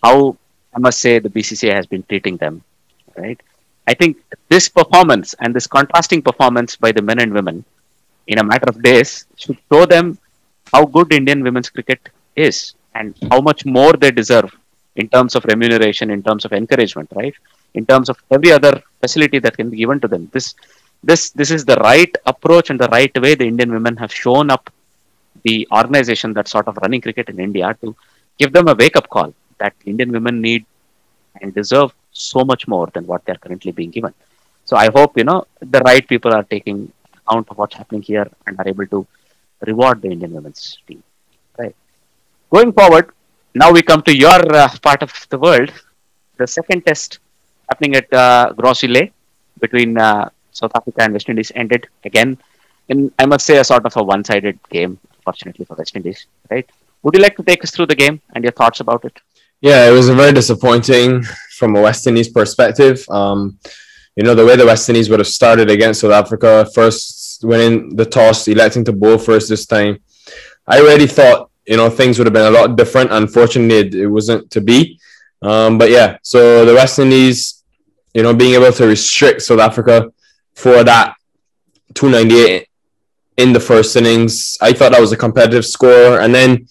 how 0.02 0.36
I 0.74 0.78
must 0.78 1.00
say 1.00 1.18
the 1.18 1.28
BCCI 1.28 1.74
has 1.74 1.86
been 1.86 2.02
treating 2.04 2.36
them. 2.36 2.62
Right, 3.16 3.40
I 3.86 3.94
think 3.94 4.18
this 4.48 4.68
performance 4.68 5.34
and 5.40 5.54
this 5.54 5.66
contrasting 5.66 6.22
performance 6.22 6.76
by 6.76 6.92
the 6.92 7.02
men 7.02 7.18
and 7.20 7.32
women 7.32 7.64
in 8.26 8.38
a 8.38 8.44
matter 8.44 8.68
of 8.68 8.82
days 8.82 9.26
should 9.36 9.58
show 9.72 9.86
them 9.86 10.18
how 10.72 10.84
good 10.84 11.12
Indian 11.12 11.42
women's 11.42 11.70
cricket 11.70 12.00
is 12.36 12.74
and 12.94 13.14
how 13.30 13.40
much 13.40 13.64
more 13.64 13.92
they 13.94 14.10
deserve 14.10 14.54
in 14.96 15.08
terms 15.08 15.34
of 15.34 15.44
remuneration, 15.44 16.10
in 16.10 16.22
terms 16.22 16.44
of 16.44 16.52
encouragement, 16.52 17.08
right? 17.14 17.34
In 17.74 17.86
terms 17.86 18.08
of 18.08 18.16
every 18.30 18.52
other 18.52 18.82
facility 19.00 19.38
that 19.38 19.56
can 19.56 19.70
be 19.70 19.78
given 19.78 20.00
to 20.00 20.08
them. 20.08 20.28
This 20.32 20.54
this 21.02 21.30
this 21.30 21.50
is 21.50 21.64
the 21.64 21.76
right 21.76 22.14
approach 22.26 22.70
and 22.70 22.78
the 22.80 22.88
right 22.88 23.14
way 23.24 23.34
the 23.34 23.46
Indian 23.52 23.72
women 23.72 23.96
have 23.96 24.12
shown 24.12 24.50
up 24.50 24.70
the 25.44 25.66
organization 25.72 26.32
that's 26.32 26.50
sort 26.50 26.66
of 26.66 26.76
running 26.82 27.00
cricket 27.00 27.28
in 27.28 27.38
India 27.38 27.76
to 27.82 27.94
give 28.38 28.52
them 28.52 28.68
a 28.68 28.74
wake 28.74 28.96
up 28.96 29.08
call 29.08 29.32
that 29.58 29.74
Indian 29.84 30.10
women 30.12 30.40
need 30.40 30.64
and 31.40 31.54
deserve 31.54 31.92
so 32.12 32.44
much 32.44 32.66
more 32.66 32.88
than 32.94 33.06
what 33.06 33.24
they're 33.24 33.36
currently 33.36 33.72
being 33.72 33.90
given. 33.90 34.14
So 34.64 34.76
I 34.76 34.90
hope 34.94 35.16
you 35.16 35.24
know 35.24 35.46
the 35.60 35.80
right 35.80 36.06
people 36.06 36.32
are 36.34 36.42
taking 36.42 36.92
account 37.14 37.48
of 37.50 37.58
what's 37.58 37.74
happening 37.74 38.02
here 38.02 38.28
and 38.46 38.58
are 38.58 38.68
able 38.68 38.86
to 38.86 39.06
reward 39.66 40.02
the 40.02 40.10
Indian 40.10 40.32
women's 40.32 40.78
team. 40.86 41.02
Right. 41.58 41.74
Going 42.50 42.72
forward, 42.72 43.12
now 43.54 43.72
we 43.72 43.82
come 43.82 44.02
to 44.02 44.16
your 44.16 44.40
uh, 44.54 44.68
part 44.82 45.02
of 45.02 45.12
the 45.30 45.38
world. 45.38 45.72
The 46.36 46.46
second 46.46 46.86
test 46.86 47.18
happening 47.68 47.96
at 47.96 48.12
uh, 48.12 48.52
between 49.60 49.98
uh, 49.98 50.28
South 50.52 50.72
Africa 50.74 51.02
and 51.02 51.12
West 51.12 51.28
Indies 51.28 51.52
ended 51.54 51.88
again 52.04 52.38
in, 52.88 53.12
I 53.18 53.26
must 53.26 53.44
say, 53.46 53.58
a 53.58 53.64
sort 53.64 53.84
of 53.84 53.96
a 53.96 54.02
one-sided 54.02 54.58
game, 54.70 54.98
fortunately 55.24 55.64
for 55.64 55.76
West 55.76 55.94
Indies. 55.96 56.26
Right. 56.50 56.68
Would 57.02 57.14
you 57.14 57.20
like 57.20 57.36
to 57.36 57.42
take 57.42 57.62
us 57.64 57.70
through 57.70 57.86
the 57.86 57.94
game 57.94 58.20
and 58.34 58.44
your 58.44 58.52
thoughts 58.52 58.80
about 58.80 59.04
it? 59.04 59.20
Yeah, 59.60 59.88
it 59.88 59.92
was 59.92 60.08
very 60.08 60.32
disappointing 60.32 61.24
from 61.56 61.74
a 61.74 61.80
West 61.80 62.06
Indies 62.06 62.28
perspective. 62.28 63.04
Um, 63.10 63.58
you 64.14 64.22
know, 64.22 64.34
the 64.34 64.46
way 64.46 64.54
the 64.54 64.66
West 64.66 64.88
Indies 64.88 65.10
would 65.10 65.18
have 65.18 65.26
started 65.26 65.68
against 65.68 66.00
South 66.00 66.12
Africa, 66.12 66.68
first 66.72 67.42
winning 67.42 67.96
the 67.96 68.04
toss, 68.04 68.46
electing 68.46 68.84
to 68.84 68.92
bowl 68.92 69.18
first 69.18 69.48
this 69.48 69.66
time. 69.66 69.98
I 70.66 70.80
already 70.80 71.08
thought, 71.08 71.50
you 71.66 71.76
know, 71.76 71.90
things 71.90 72.18
would 72.18 72.26
have 72.26 72.32
been 72.32 72.46
a 72.46 72.56
lot 72.56 72.76
different. 72.76 73.10
Unfortunately, 73.10 73.78
it, 73.78 73.94
it 73.94 74.06
wasn't 74.06 74.48
to 74.52 74.60
be. 74.60 75.00
Um, 75.42 75.76
but 75.76 75.90
yeah, 75.90 76.18
so 76.22 76.64
the 76.64 76.74
West 76.74 77.00
Indies, 77.00 77.64
you 78.14 78.22
know, 78.22 78.34
being 78.34 78.54
able 78.54 78.72
to 78.72 78.86
restrict 78.86 79.42
South 79.42 79.60
Africa 79.60 80.12
for 80.54 80.84
that 80.84 81.14
298 81.94 82.68
in 83.38 83.52
the 83.52 83.60
first 83.60 83.96
innings, 83.96 84.56
I 84.60 84.72
thought 84.72 84.92
that 84.92 85.00
was 85.00 85.12
a 85.12 85.16
competitive 85.16 85.66
score. 85.66 86.20
And 86.20 86.32
then 86.32 86.68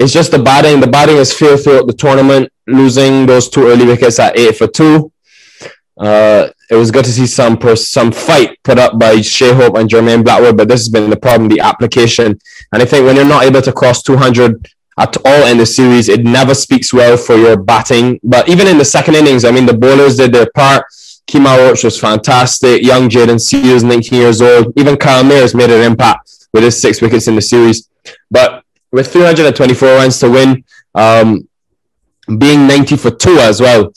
it's 0.00 0.14
just 0.14 0.30
the 0.30 0.38
batting. 0.38 0.80
The 0.80 0.86
batting 0.86 1.18
is 1.18 1.32
failed 1.32 1.62
throughout 1.62 1.86
the 1.86 1.92
tournament, 1.92 2.50
losing 2.66 3.26
those 3.26 3.50
two 3.50 3.68
early 3.68 3.84
wickets 3.84 4.18
at 4.18 4.36
eight 4.36 4.56
for 4.56 4.66
two. 4.66 5.12
Uh, 5.98 6.48
it 6.70 6.76
was 6.76 6.90
good 6.90 7.04
to 7.04 7.12
see 7.12 7.26
some 7.26 7.58
pers- 7.58 7.90
some 7.90 8.10
fight 8.10 8.58
put 8.64 8.78
up 8.78 8.98
by 8.98 9.20
Shai 9.20 9.52
Hope 9.52 9.76
and 9.76 9.90
Jermaine 9.90 10.24
Blackwood, 10.24 10.56
but 10.56 10.68
this 10.68 10.80
has 10.80 10.88
been 10.88 11.10
the 11.10 11.18
problem, 11.18 11.50
the 11.50 11.60
application. 11.60 12.40
And 12.72 12.82
I 12.82 12.86
think 12.86 13.04
when 13.04 13.16
you're 13.16 13.26
not 13.26 13.44
able 13.44 13.60
to 13.60 13.72
cross 13.72 14.02
200 14.02 14.66
at 14.98 15.16
all 15.26 15.46
in 15.46 15.58
the 15.58 15.66
series, 15.66 16.08
it 16.08 16.24
never 16.24 16.54
speaks 16.54 16.94
well 16.94 17.18
for 17.18 17.36
your 17.36 17.58
batting. 17.58 18.18
But 18.22 18.48
even 18.48 18.68
in 18.68 18.78
the 18.78 18.84
second 18.86 19.16
innings, 19.16 19.44
I 19.44 19.50
mean, 19.50 19.66
the 19.66 19.76
bowlers 19.76 20.16
did 20.16 20.32
their 20.32 20.48
part. 20.54 20.86
Kemar 21.30 21.58
Roach 21.58 21.84
was 21.84 22.00
fantastic. 22.00 22.82
Young 22.82 23.10
Jayden 23.10 23.38
Seales, 23.38 23.84
19 23.84 24.18
years 24.18 24.40
old. 24.40 24.72
Even 24.76 24.96
Kyle 24.96 25.22
Mayers 25.22 25.54
made 25.54 25.70
an 25.70 25.82
impact 25.82 26.46
with 26.54 26.64
his 26.64 26.80
six 26.80 27.02
wickets 27.02 27.28
in 27.28 27.34
the 27.34 27.42
series. 27.42 27.88
But 28.30 28.64
with 28.92 29.12
324 29.12 29.88
runs 29.88 30.18
to 30.20 30.30
win, 30.30 30.64
um, 30.94 31.48
being 32.38 32.66
90 32.66 32.96
for 32.96 33.10
two 33.10 33.38
as 33.38 33.60
well 33.60 33.92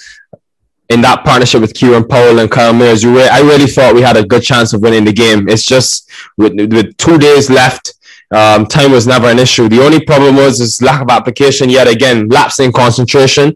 in 0.90 1.02
that 1.02 1.24
partnership 1.24 1.62
with 1.62 1.74
Kieran 1.74 2.08
Powell 2.08 2.40
and 2.40 2.52
Kyle 2.52 2.74
Mayers, 2.74 3.04
re- 3.04 3.28
I 3.28 3.40
really 3.40 3.68
thought 3.68 3.96
we 3.96 4.02
had 4.02 4.18
a 4.18 4.24
good 4.24 4.44
chance 4.44 4.74
of 4.74 4.82
winning 4.82 5.06
the 5.06 5.14
game. 5.14 5.50
It's 5.50 5.66
just 5.66 6.10
with, 6.38 6.54
with 6.54 6.96
two 6.98 7.18
days 7.18 7.50
left, 7.50 7.94
um, 8.32 8.66
time 8.66 8.92
was 8.92 9.08
never 9.08 9.28
an 9.28 9.40
issue. 9.40 9.70
The 9.70 9.84
only 9.84 10.04
problem 10.04 10.36
was 10.36 10.60
this 10.60 10.82
lack 10.82 11.02
of 11.02 11.10
application 11.10 11.70
yet 11.70 11.88
again, 11.88 12.28
lapsing 12.30 12.72
concentration. 12.72 13.56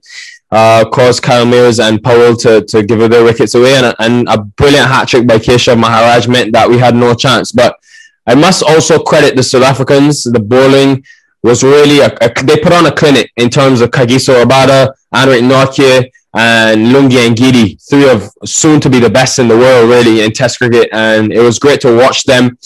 Uh, 0.49 0.85
caused 0.93 1.21
Kyle 1.21 1.45
Mayers 1.45 1.85
and 1.85 2.01
Powell 2.01 2.33
to, 2.37 2.61
to 2.61 2.81
give 2.81 2.99
their 3.09 3.25
wickets 3.25 3.53
away, 3.53 3.75
and, 3.75 3.93
and 3.99 4.29
a 4.29 4.37
brilliant 4.37 4.87
hat 4.87 5.09
trick 5.09 5.27
by 5.27 5.39
Keshav 5.39 5.77
Maharaj 5.77 6.29
meant 6.29 6.53
that 6.53 6.69
we 6.69 6.77
had 6.77 6.95
no 6.95 7.13
chance. 7.13 7.51
But 7.51 7.77
I 8.25 8.33
must 8.33 8.63
also 8.63 8.97
credit 9.03 9.35
the 9.35 9.43
South 9.43 9.63
Africans, 9.63 10.23
the 10.23 10.39
bowling, 10.39 11.03
was 11.43 11.63
really 11.63 11.99
a, 11.99 12.07
a, 12.21 12.43
they 12.43 12.57
put 12.57 12.73
on 12.73 12.85
a 12.85 12.91
clinic 12.91 13.31
in 13.37 13.49
terms 13.49 13.81
of 13.81 13.91
Kagiso 13.91 14.43
Rabada, 14.43 14.93
Anrich 15.13 15.47
Nortje, 15.47 16.09
and 16.35 16.87
Lungi 16.87 17.33
Ngidi, 17.33 17.81
three 17.89 18.09
of 18.09 18.29
soon 18.45 18.79
to 18.81 18.89
be 18.89 18.99
the 18.99 19.09
best 19.09 19.39
in 19.39 19.47
the 19.47 19.57
world, 19.57 19.89
really, 19.89 20.23
in 20.23 20.31
Test 20.31 20.59
cricket. 20.59 20.89
And 20.91 21.31
it 21.31 21.39
was 21.39 21.57
great 21.57 21.81
to 21.81 21.95
watch 21.95 22.23
them 22.25 22.57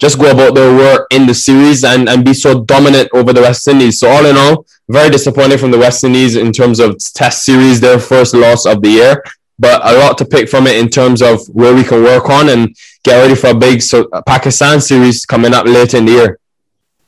just 0.00 0.18
go 0.18 0.30
about 0.30 0.54
their 0.54 0.74
work 0.74 1.06
in 1.10 1.26
the 1.26 1.34
series 1.34 1.84
and, 1.84 2.08
and 2.08 2.24
be 2.24 2.32
so 2.32 2.64
dominant 2.64 3.08
over 3.12 3.32
the 3.32 3.42
West 3.42 3.68
Indies. 3.68 4.00
So, 4.00 4.08
all 4.08 4.24
in 4.24 4.36
all, 4.36 4.64
very 4.88 5.10
disappointed 5.10 5.60
from 5.60 5.70
the 5.70 5.78
West 5.78 6.02
Indies 6.02 6.36
in 6.36 6.52
terms 6.52 6.80
of 6.80 6.96
Test 6.98 7.44
series, 7.44 7.80
their 7.80 7.98
first 7.98 8.34
loss 8.34 8.64
of 8.64 8.80
the 8.82 8.88
year. 8.88 9.22
But 9.58 9.86
a 9.86 9.98
lot 9.98 10.16
to 10.18 10.24
pick 10.24 10.48
from 10.48 10.66
it 10.66 10.76
in 10.76 10.88
terms 10.88 11.20
of 11.20 11.46
where 11.48 11.74
we 11.74 11.84
can 11.84 12.02
work 12.02 12.30
on 12.30 12.48
and 12.48 12.74
get 13.04 13.20
ready 13.20 13.34
for 13.34 13.48
a 13.48 13.54
big 13.54 13.82
so, 13.82 14.08
Pakistan 14.26 14.80
series 14.80 15.26
coming 15.26 15.52
up 15.52 15.66
later 15.66 15.98
in 15.98 16.06
the 16.06 16.12
year 16.12 16.39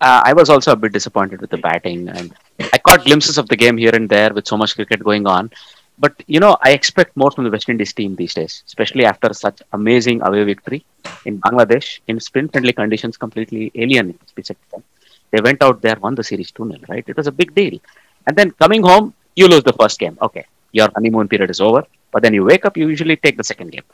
uh, 0.03 0.21
I 0.25 0.33
was 0.33 0.51
also 0.51 0.73
a 0.73 0.77
bit 0.77 0.93
disappointed 0.93 1.41
with 1.41 1.51
the 1.51 1.59
batting, 1.59 2.09
and 2.09 2.35
I 2.73 2.79
caught 2.79 3.05
glimpses 3.05 3.39
of 3.39 3.49
the 3.49 3.57
game 3.57 3.77
here 3.77 3.95
and 3.95 4.09
there 4.09 4.33
with 4.35 4.47
so 4.47 4.57
much 4.57 4.75
cricket 4.75 5.03
going 5.03 5.27
on. 5.27 5.51
But 5.99 6.15
you 6.27 6.41
know, 6.41 6.57
I 6.63 6.73
expect 6.73 7.17
more 7.17 7.31
from 7.31 7.45
the 7.45 7.51
West 7.51 7.69
Indies 7.69 7.93
team 7.93 8.17
these 8.17 8.35
days, 8.35 8.65
especially 8.67 9.05
after 9.05 9.33
such 9.33 9.63
amazing 9.73 10.21
away 10.23 10.43
victory 10.43 10.85
in 11.27 11.41
Bangladesh 11.41 12.01
in 12.09 12.19
sprint-friendly 12.19 12.73
conditions, 12.73 13.17
completely 13.17 13.71
alien. 13.75 14.19
They 14.37 15.41
went 15.41 15.63
out 15.63 15.81
there, 15.81 15.97
won 16.01 16.15
the 16.15 16.25
series 16.25 16.51
2-0, 16.51 16.89
right? 16.89 17.05
It 17.07 17.17
was 17.17 17.29
a 17.29 17.33
big 17.33 17.55
deal. 17.55 17.79
And 18.27 18.37
then 18.37 18.51
coming 18.53 18.83
home, 18.83 19.15
you 19.37 19.47
lose 19.49 19.63
the 19.63 19.73
first 19.75 19.99
game. 19.99 20.19
Okay, 20.21 20.45
your 20.73 20.89
honeymoon 20.95 21.29
period 21.29 21.51
is 21.51 21.61
over. 21.61 21.85
But 22.11 22.23
then 22.23 22.35
you 22.35 22.45
wake 22.45 22.65
up, 22.67 22.77
you 22.77 22.89
usually 22.89 23.17
take 23.17 23.37
the 23.37 23.45
second 23.45 23.71
game. 23.71 23.85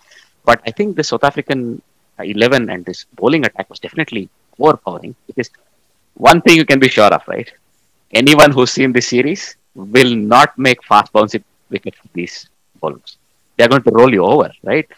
But 0.44 0.60
I 0.66 0.70
think 0.70 0.96
the 0.96 1.04
South 1.04 1.24
African 1.24 1.82
uh, 2.18 2.24
11 2.24 2.70
and 2.70 2.84
this 2.84 3.06
bowling 3.14 3.44
attack 3.44 3.68
was 3.70 3.78
definitely 3.78 4.28
overpowering 4.58 5.14
because 5.26 5.50
one 6.18 6.40
thing 6.42 6.56
you 6.56 6.64
can 6.64 6.80
be 6.80 6.88
sure 6.88 7.12
of, 7.16 7.22
right? 7.26 7.50
Anyone 8.12 8.50
who's 8.50 8.72
seen 8.72 8.92
this 8.92 9.08
series 9.08 9.56
will 9.74 10.14
not 10.14 10.56
make 10.58 10.82
fast 10.84 11.12
bouncy 11.12 11.42
wicket 11.70 11.94
for 11.94 12.08
these 12.12 12.48
bowlers. 12.80 13.16
They're 13.56 13.68
going 13.68 13.82
to 13.82 13.90
roll 13.90 14.12
you 14.12 14.24
over, 14.24 14.50
right? 14.62 14.88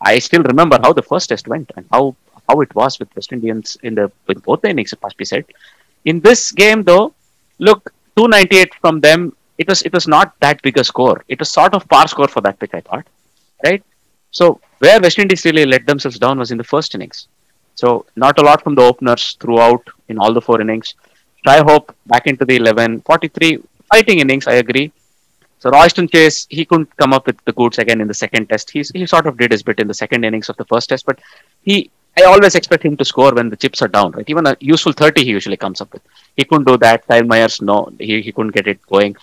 I 0.00 0.18
still 0.18 0.42
remember 0.42 0.78
how 0.82 0.92
the 0.92 1.02
first 1.02 1.28
test 1.28 1.46
went 1.48 1.70
and 1.76 1.86
how 1.92 2.16
how 2.48 2.60
it 2.62 2.74
was 2.74 2.98
with 2.98 3.14
West 3.14 3.32
Indians 3.32 3.76
in 3.82 3.94
the 3.94 4.10
with 4.26 4.42
both 4.42 4.62
the 4.62 4.70
innings, 4.70 4.92
it 4.92 5.02
must 5.02 5.16
be 5.16 5.24
said. 5.24 5.44
In 6.04 6.20
this 6.20 6.50
game, 6.52 6.82
though, 6.82 7.14
look, 7.58 7.92
298 8.16 8.74
from 8.80 9.00
them. 9.00 9.36
It 9.58 9.68
was 9.68 9.82
it 9.82 9.92
was 9.92 10.08
not 10.08 10.32
that 10.40 10.62
big 10.62 10.78
a 10.78 10.84
score. 10.84 11.22
It 11.28 11.38
was 11.38 11.50
sort 11.50 11.74
of 11.74 11.86
par 11.88 12.08
score 12.08 12.28
for 12.28 12.40
that 12.40 12.58
pitch, 12.58 12.70
I 12.72 12.80
thought, 12.80 13.06
right? 13.62 13.82
So 14.30 14.60
where 14.78 15.00
West 15.00 15.18
Indies 15.18 15.44
really 15.44 15.66
let 15.66 15.86
themselves 15.86 16.18
down 16.18 16.38
was 16.38 16.50
in 16.50 16.56
the 16.56 16.64
first 16.64 16.94
innings. 16.94 17.28
So 17.80 18.06
not 18.24 18.38
a 18.38 18.44
lot 18.48 18.62
from 18.64 18.74
the 18.78 18.82
openers 18.90 19.24
throughout 19.40 19.84
in 20.08 20.18
all 20.18 20.32
the 20.38 20.44
four 20.46 20.60
innings. 20.64 20.88
Shai 21.44 21.58
Hope 21.68 21.94
back 22.06 22.26
into 22.26 22.44
the 22.44 22.56
11, 22.56 23.00
43 23.00 23.58
fighting 23.90 24.18
innings. 24.24 24.46
I 24.46 24.56
agree. 24.64 24.92
So 25.60 25.70
Royston 25.70 26.08
Chase, 26.08 26.46
he 26.50 26.64
couldn't 26.64 26.94
come 26.96 27.12
up 27.12 27.26
with 27.26 27.38
the 27.44 27.52
goods 27.52 27.78
again 27.78 28.00
in 28.00 28.08
the 28.08 28.18
second 28.24 28.48
test. 28.50 28.70
He's, 28.70 28.90
he 28.90 29.06
sort 29.06 29.26
of 29.26 29.38
did 29.38 29.52
his 29.52 29.62
bit 29.62 29.78
in 29.78 29.88
the 29.88 29.98
second 30.02 30.24
innings 30.24 30.48
of 30.50 30.56
the 30.58 30.64
first 30.64 30.88
test, 30.90 31.06
but 31.06 31.18
he 31.62 31.90
I 32.18 32.22
always 32.24 32.54
expect 32.54 32.84
him 32.84 32.96
to 32.96 33.04
score 33.04 33.32
when 33.34 33.48
the 33.50 33.56
chips 33.56 33.80
are 33.82 33.88
down, 33.88 34.10
right? 34.12 34.28
Even 34.28 34.46
a 34.46 34.56
useful 34.60 34.92
30 34.92 35.24
he 35.24 35.30
usually 35.30 35.56
comes 35.56 35.80
up 35.80 35.92
with. 35.92 36.02
He 36.36 36.44
couldn't 36.44 36.66
do 36.66 36.76
that. 36.78 37.06
Kyle 37.06 37.24
Myers, 37.24 37.62
no, 37.62 37.90
he, 37.98 38.20
he 38.20 38.32
couldn't 38.32 38.54
get 38.54 38.66
it 38.66 38.80
going. 38.86 39.16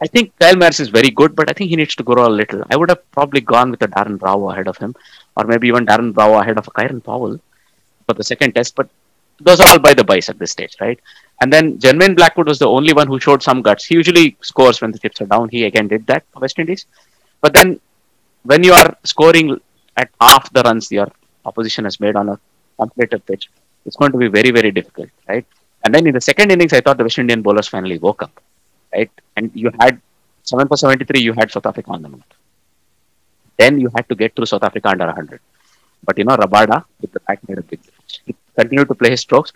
I 0.00 0.06
think 0.06 0.38
Kyle 0.38 0.56
Myers 0.56 0.80
is 0.80 0.88
very 0.88 1.10
good, 1.10 1.34
but 1.34 1.48
I 1.48 1.54
think 1.54 1.70
he 1.70 1.76
needs 1.76 1.94
to 1.96 2.02
grow 2.02 2.26
a 2.26 2.28
little. 2.28 2.62
I 2.70 2.76
would 2.76 2.90
have 2.90 3.10
probably 3.12 3.40
gone 3.40 3.70
with 3.70 3.82
a 3.82 3.88
Darren 3.88 4.18
Bravo 4.18 4.50
ahead 4.50 4.68
of 4.68 4.76
him, 4.76 4.94
or 5.36 5.44
maybe 5.44 5.68
even 5.68 5.86
Darren 5.86 6.12
Bravo 6.12 6.38
ahead 6.38 6.58
of 6.58 6.68
a 6.68 6.70
Kieran 6.70 7.00
Powell 7.00 7.40
for 8.06 8.14
the 8.14 8.24
second 8.24 8.54
test, 8.54 8.74
but 8.76 8.88
those 9.40 9.60
are 9.60 9.68
all 9.68 9.78
by 9.78 9.94
the 9.94 10.04
bys 10.04 10.28
at 10.28 10.38
this 10.38 10.52
stage, 10.52 10.76
right? 10.80 10.98
And 11.40 11.52
then 11.52 11.78
Jermaine 11.78 12.16
Blackwood 12.16 12.48
was 12.48 12.58
the 12.58 12.68
only 12.68 12.92
one 12.92 13.06
who 13.06 13.20
showed 13.20 13.42
some 13.42 13.62
guts. 13.62 13.84
He 13.84 13.94
usually 13.94 14.36
scores 14.40 14.80
when 14.80 14.92
the 14.92 14.98
chips 14.98 15.20
are 15.20 15.26
down. 15.26 15.48
He 15.48 15.64
again 15.64 15.88
did 15.88 16.06
that 16.06 16.24
for 16.32 16.40
West 16.40 16.58
Indies. 16.58 16.86
But 17.40 17.52
then 17.52 17.80
when 18.44 18.62
you 18.64 18.72
are 18.72 18.96
scoring 19.04 19.60
at 19.96 20.10
half 20.20 20.50
the 20.52 20.62
runs 20.62 20.90
your 20.90 21.08
opposition 21.44 21.84
has 21.84 22.00
made 22.00 22.16
on 22.16 22.30
a 22.30 22.38
competitive 22.78 23.24
pitch, 23.26 23.50
it's 23.84 23.96
going 23.96 24.12
to 24.12 24.18
be 24.18 24.28
very, 24.28 24.50
very 24.50 24.70
difficult, 24.70 25.10
right? 25.28 25.44
And 25.84 25.94
then 25.94 26.06
in 26.06 26.14
the 26.14 26.20
second 26.20 26.50
innings, 26.50 26.72
I 26.72 26.80
thought 26.80 26.96
the 26.96 27.04
West 27.04 27.18
Indian 27.18 27.42
bowlers 27.42 27.68
finally 27.68 27.98
woke 27.98 28.22
up, 28.22 28.40
right? 28.96 29.10
And 29.36 29.50
you 29.54 29.70
had 29.80 30.00
7 30.42 30.68
for 30.68 30.76
73, 30.76 31.20
you 31.20 31.32
had 31.32 31.50
South 31.50 31.66
Africa 31.66 31.90
on 31.90 32.02
the 32.02 32.08
mount. 32.08 32.32
Then 33.56 33.80
you 33.80 33.90
had 33.94 34.08
to 34.08 34.14
get 34.14 34.34
through 34.34 34.46
South 34.46 34.62
Africa 34.62 34.88
under 34.88 35.06
100. 35.06 35.40
But 36.04 36.18
you 36.18 36.24
know, 36.24 36.36
Rabada 36.36 36.84
with 37.00 37.12
the 37.12 37.20
back 37.20 37.46
made 37.48 37.58
a 37.58 37.62
big 37.62 37.82
difference. 37.82 38.20
He 38.26 38.34
continued 38.56 38.88
to 38.88 38.94
play 38.94 39.10
his 39.10 39.20
strokes. 39.20 39.52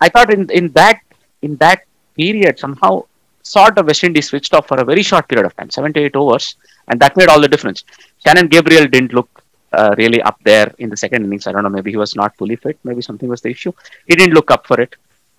I 0.00 0.08
thought 0.08 0.32
in, 0.32 0.50
in 0.50 0.72
that 0.72 1.00
in 1.42 1.56
that 1.56 1.82
period 2.16 2.58
somehow 2.58 3.04
sort 3.42 3.78
of 3.78 3.86
West 3.86 4.02
Indies 4.04 4.28
switched 4.28 4.52
off 4.54 4.66
for 4.66 4.78
a 4.78 4.84
very 4.84 5.02
short 5.02 5.28
period 5.28 5.46
of 5.46 5.54
time, 5.56 5.70
78 5.70 6.16
overs, 6.16 6.56
and 6.88 6.98
that 7.00 7.16
made 7.16 7.28
all 7.28 7.40
the 7.40 7.48
difference. 7.48 7.84
Shannon 8.24 8.48
Gabriel 8.48 8.86
didn't 8.86 9.12
look 9.12 9.30
uh, 9.72 9.94
really 9.98 10.20
up 10.22 10.38
there 10.42 10.72
in 10.78 10.90
the 10.90 10.96
second 10.96 11.24
innings. 11.24 11.46
I 11.46 11.52
don't 11.52 11.62
know, 11.62 11.68
maybe 11.68 11.90
he 11.90 11.96
was 11.96 12.16
not 12.16 12.36
fully 12.36 12.56
fit, 12.56 12.78
maybe 12.82 13.02
something 13.02 13.28
was 13.28 13.40
the 13.40 13.50
issue. 13.50 13.72
He 14.08 14.16
didn't 14.16 14.34
look 14.34 14.50
up 14.50 14.66
for 14.66 14.80
it. 14.80 14.96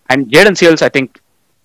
And 0.09 0.27
Jayden 0.27 0.55
Seales, 0.59 0.81
I 0.81 0.89
think, 0.89 1.19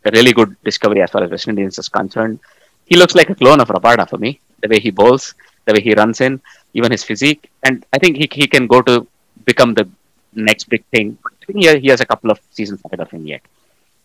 a 0.06 0.10
really 0.12 0.32
good 0.32 0.56
discovery 0.64 1.02
as 1.02 1.10
far 1.10 1.22
as 1.24 1.30
West 1.30 1.48
Indians 1.48 1.78
is 1.78 1.88
concerned. 1.88 2.38
He 2.86 2.96
looks 2.96 3.14
like 3.14 3.30
a 3.30 3.34
clone 3.34 3.60
of 3.60 3.68
Rabada 3.68 4.08
for 4.08 4.18
me, 4.18 4.40
the 4.60 4.68
way 4.68 4.80
he 4.80 4.90
bowls, 4.90 5.34
the 5.66 5.72
way 5.74 5.80
he 5.80 5.94
runs 5.94 6.20
in, 6.20 6.40
even 6.74 6.90
his 6.90 7.04
physique. 7.04 7.50
And 7.62 7.84
I 7.92 7.98
think 7.98 8.16
he, 8.16 8.28
he 8.32 8.46
can 8.46 8.66
go 8.66 8.82
to 8.82 9.06
become 9.44 9.74
the 9.74 9.88
next 10.34 10.68
big 10.68 10.84
thing. 10.86 11.18
I 11.26 11.44
think 11.46 11.58
he, 11.64 11.78
he 11.80 11.88
has 11.88 12.00
a 12.00 12.06
couple 12.06 12.30
of 12.30 12.40
seasons 12.50 12.80
ahead 12.84 13.00
of 13.00 13.10
him 13.10 13.26
yet. 13.26 13.42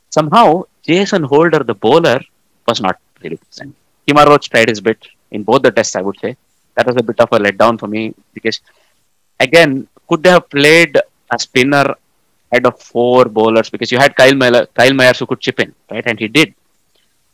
Somehow, 0.09 0.63
Jason 0.83 1.23
Holder, 1.23 1.63
the 1.63 1.75
bowler, 1.75 2.19
was 2.67 2.81
not 2.81 2.99
really 3.21 3.37
present. 3.37 3.75
Kemar 4.07 4.27
Roach 4.27 4.49
tried 4.49 4.69
his 4.69 4.81
bit 4.81 5.05
in 5.31 5.43
both 5.43 5.61
the 5.63 5.71
tests, 5.71 5.95
I 5.95 6.01
would 6.01 6.19
say. 6.19 6.37
That 6.75 6.87
was 6.87 6.95
a 6.97 7.03
bit 7.03 7.19
of 7.19 7.29
a 7.31 7.39
letdown 7.39 7.79
for 7.79 7.87
me 7.87 8.13
because, 8.33 8.61
again, 9.39 9.87
could 10.07 10.23
they 10.23 10.29
have 10.29 10.49
played 10.49 10.97
a 11.31 11.39
spinner 11.39 11.95
head 12.51 12.65
of 12.65 12.79
four 12.79 13.25
bowlers 13.25 13.69
because 13.69 13.91
you 13.91 13.97
had 13.97 14.15
Kyle, 14.15 14.65
Kyle 14.67 14.93
Myers 14.93 15.19
who 15.19 15.25
could 15.25 15.39
chip 15.39 15.59
in, 15.59 15.73
right? 15.91 16.05
And 16.05 16.19
he 16.19 16.27
did. 16.27 16.53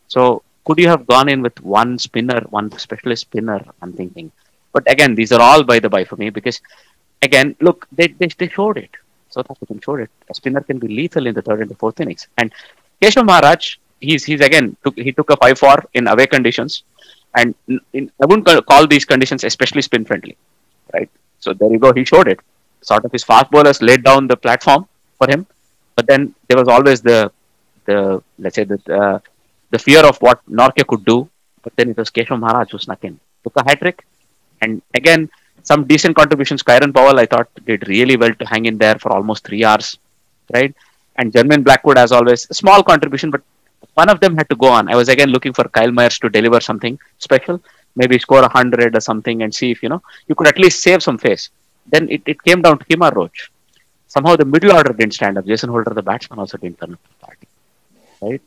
So, 0.07 0.43
could 0.65 0.77
you 0.79 0.87
have 0.87 1.05
gone 1.07 1.29
in 1.29 1.41
with 1.41 1.59
one 1.61 1.97
spinner, 1.97 2.41
one 2.49 2.71
specialist 2.77 3.21
spinner? 3.23 3.63
I'm 3.81 3.93
thinking. 3.93 4.31
But 4.71 4.89
again, 4.91 5.15
these 5.15 5.31
are 5.31 5.41
all 5.41 5.63
by 5.63 5.79
the 5.79 5.89
by 5.89 6.03
for 6.03 6.15
me 6.15 6.29
because, 6.29 6.61
again, 7.21 7.55
look, 7.59 7.87
they, 7.91 8.07
they, 8.07 8.27
they 8.37 8.47
showed 8.47 8.77
it. 8.77 8.89
South 9.29 9.49
African 9.49 9.79
showed 9.81 10.01
it. 10.01 10.09
A 10.29 10.33
spinner 10.33 10.61
can 10.61 10.79
be 10.79 10.87
lethal 10.87 11.27
in 11.27 11.33
the 11.33 11.41
third 11.41 11.61
and 11.61 11.69
the 11.69 11.75
fourth 11.75 11.99
innings. 11.99 12.27
And 12.37 12.51
Keshav 13.01 13.25
Maharaj, 13.25 13.77
he's 13.99 14.23
he's 14.23 14.41
again 14.41 14.75
took 14.83 14.95
he 14.95 15.11
took 15.11 15.29
a 15.31 15.37
five 15.37 15.57
four 15.57 15.77
in 15.93 16.07
away 16.07 16.27
conditions, 16.27 16.83
and 17.35 17.55
in, 17.93 18.11
I 18.21 18.25
wouldn't 18.25 18.67
call 18.67 18.87
these 18.87 19.05
conditions 19.05 19.43
especially 19.43 19.81
spin 19.81 20.05
friendly, 20.05 20.37
right? 20.93 21.09
So 21.39 21.53
there 21.53 21.71
you 21.71 21.79
go. 21.79 21.93
He 21.93 22.05
showed 22.05 22.27
it. 22.27 22.39
Sort 22.81 23.03
of 23.05 23.11
his 23.11 23.23
fast 23.23 23.49
bowlers 23.49 23.81
laid 23.81 24.03
down 24.03 24.27
the 24.27 24.37
platform 24.37 24.87
for 25.23 25.29
him, 25.33 25.45
but 25.95 26.07
then 26.07 26.33
there 26.47 26.59
was 26.63 26.69
always 26.77 27.01
the 27.01 27.19
the 27.85 27.99
let's 28.39 28.55
say 28.55 28.65
the 28.73 28.79
uh, 29.01 29.19
the 29.73 29.79
fear 29.87 30.03
of 30.11 30.17
what 30.25 30.39
Nortje 30.59 30.85
could 30.87 31.05
do. 31.13 31.19
But 31.63 31.73
then 31.77 31.89
it 31.91 31.97
was 31.97 32.09
Keshav 32.15 32.39
Maharaj 32.39 32.71
who 32.71 32.79
snuck 32.85 33.03
in, 33.09 33.19
took 33.43 33.55
a 33.61 33.63
hat 33.67 33.79
trick, 33.83 34.05
and 34.61 34.81
again 34.99 35.29
some 35.63 35.85
decent 35.85 36.15
contributions. 36.15 36.61
Kieran 36.61 36.93
Powell, 36.93 37.19
I 37.19 37.25
thought, 37.25 37.47
did 37.65 37.87
really 37.87 38.17
well 38.17 38.33
to 38.33 38.45
hang 38.45 38.65
in 38.65 38.77
there 38.77 38.97
for 38.99 39.11
almost 39.11 39.45
three 39.47 39.63
hours, 39.63 39.97
right? 40.53 40.73
And 41.15 41.31
Jermaine 41.31 41.63
Blackwood, 41.63 41.97
as 41.97 42.11
always, 42.11 42.47
a 42.49 42.53
small 42.53 42.83
contribution, 42.83 43.31
but 43.31 43.41
one 43.93 44.09
of 44.09 44.19
them 44.19 44.35
had 44.35 44.49
to 44.49 44.55
go 44.55 44.67
on. 44.67 44.89
I 44.89 44.95
was 44.95 45.09
again 45.09 45.29
looking 45.29 45.53
for 45.53 45.65
Kyle 45.69 45.91
Myers 45.91 46.19
to 46.19 46.29
deliver 46.29 46.59
something 46.59 46.99
special, 47.19 47.61
maybe 47.95 48.19
score 48.19 48.43
a 48.43 48.49
hundred 48.49 48.95
or 48.97 48.99
something, 48.99 49.43
and 49.43 49.53
see 49.53 49.71
if 49.71 49.83
you 49.83 49.89
know 49.89 50.01
you 50.27 50.35
could 50.35 50.47
at 50.47 50.59
least 50.59 50.81
save 50.81 51.01
some 51.03 51.17
face. 51.17 51.49
Then 51.87 52.09
it, 52.09 52.23
it 52.25 52.41
came 52.43 52.61
down 52.61 52.79
to 52.79 52.85
Kemar 52.85 53.13
Roach. 53.13 53.51
Somehow 54.15 54.35
the 54.35 54.45
middle 54.45 54.73
order 54.77 54.93
didn't 54.93 55.15
stand 55.19 55.37
up. 55.37 55.45
Jason 55.45 55.69
Holder, 55.69 55.93
the 55.99 56.07
batsman, 56.09 56.39
also 56.39 56.57
didn't 56.57 56.79
turn 56.79 56.93
up 56.93 57.01
to 57.03 57.09
the 57.13 57.25
party. 57.25 57.47
Right. 58.21 58.41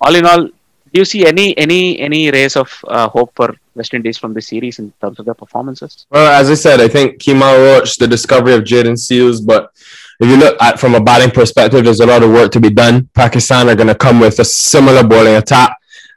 All 0.00 0.14
in 0.20 0.26
all, 0.26 0.42
do 0.46 1.00
you 1.00 1.04
see 1.04 1.24
any 1.32 1.46
any 1.56 1.98
any 2.06 2.22
rays 2.36 2.56
of 2.62 2.68
uh, 2.88 3.08
hope 3.08 3.30
for 3.38 3.54
West 3.76 3.94
Indies 3.94 4.18
from 4.18 4.34
this 4.34 4.48
series 4.48 4.78
in 4.80 4.92
terms 5.00 5.18
of 5.20 5.24
their 5.26 5.38
performances? 5.42 6.06
Well, 6.10 6.40
as 6.40 6.50
I 6.50 6.54
said, 6.54 6.80
I 6.80 6.88
think 6.88 7.20
Kemar 7.22 7.54
Roach, 7.66 7.96
the 7.96 8.08
discovery 8.08 8.54
of 8.54 8.62
Jayden 8.70 8.98
Seales, 9.04 9.44
but 9.52 9.72
if 10.20 10.28
you 10.28 10.36
look 10.36 10.60
at 10.60 10.80
from 10.80 10.94
a 10.96 11.00
batting 11.00 11.30
perspective, 11.30 11.84
there's 11.84 12.00
a 12.00 12.06
lot 12.06 12.22
of 12.24 12.30
work 12.30 12.50
to 12.52 12.60
be 12.60 12.70
done. 12.70 13.08
Pakistan 13.14 13.68
are 13.68 13.76
going 13.76 13.92
to 13.94 14.00
come 14.06 14.18
with 14.20 14.38
a 14.40 14.44
similar 14.44 15.04
bowling 15.04 15.36
attack. 15.36 15.76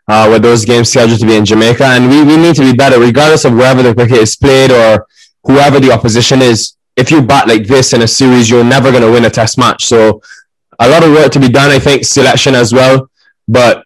Uh, 0.10 0.26
with 0.32 0.42
those 0.42 0.64
games 0.64 0.90
scheduled 0.90 1.20
to 1.20 1.26
be 1.26 1.36
in 1.36 1.44
Jamaica, 1.44 1.84
and 1.84 2.10
we, 2.10 2.24
we 2.24 2.38
need 2.38 2.56
to 2.56 2.62
be 2.62 2.74
better, 2.74 2.98
regardless 2.98 3.44
of 3.44 3.54
wherever 3.54 3.84
the 3.84 3.94
cricket 3.94 4.20
is 4.20 4.38
played 4.38 4.72
or 4.72 5.06
whoever 5.44 5.82
the 5.82 5.92
opposition 5.92 6.42
is. 6.42 6.77
If 6.98 7.12
you 7.12 7.22
bat 7.22 7.48
like 7.48 7.68
this 7.68 7.94
in 7.94 8.02
a 8.02 8.08
series, 8.08 8.50
you're 8.50 8.64
never 8.64 8.90
going 8.92 9.04
to 9.04 9.12
win 9.12 9.26
a 9.26 9.30
test 9.30 9.58
match. 9.58 9.86
So, 9.86 10.21
a 10.80 10.90
lot 10.90 11.04
of 11.04 11.12
work 11.12 11.32
to 11.34 11.40
be 11.40 11.50
done. 11.50 11.69
I 11.69 11.80
think 11.80 12.06
selection 12.06 12.56
as 12.56 12.74
well, 12.74 13.10
but 13.48 13.84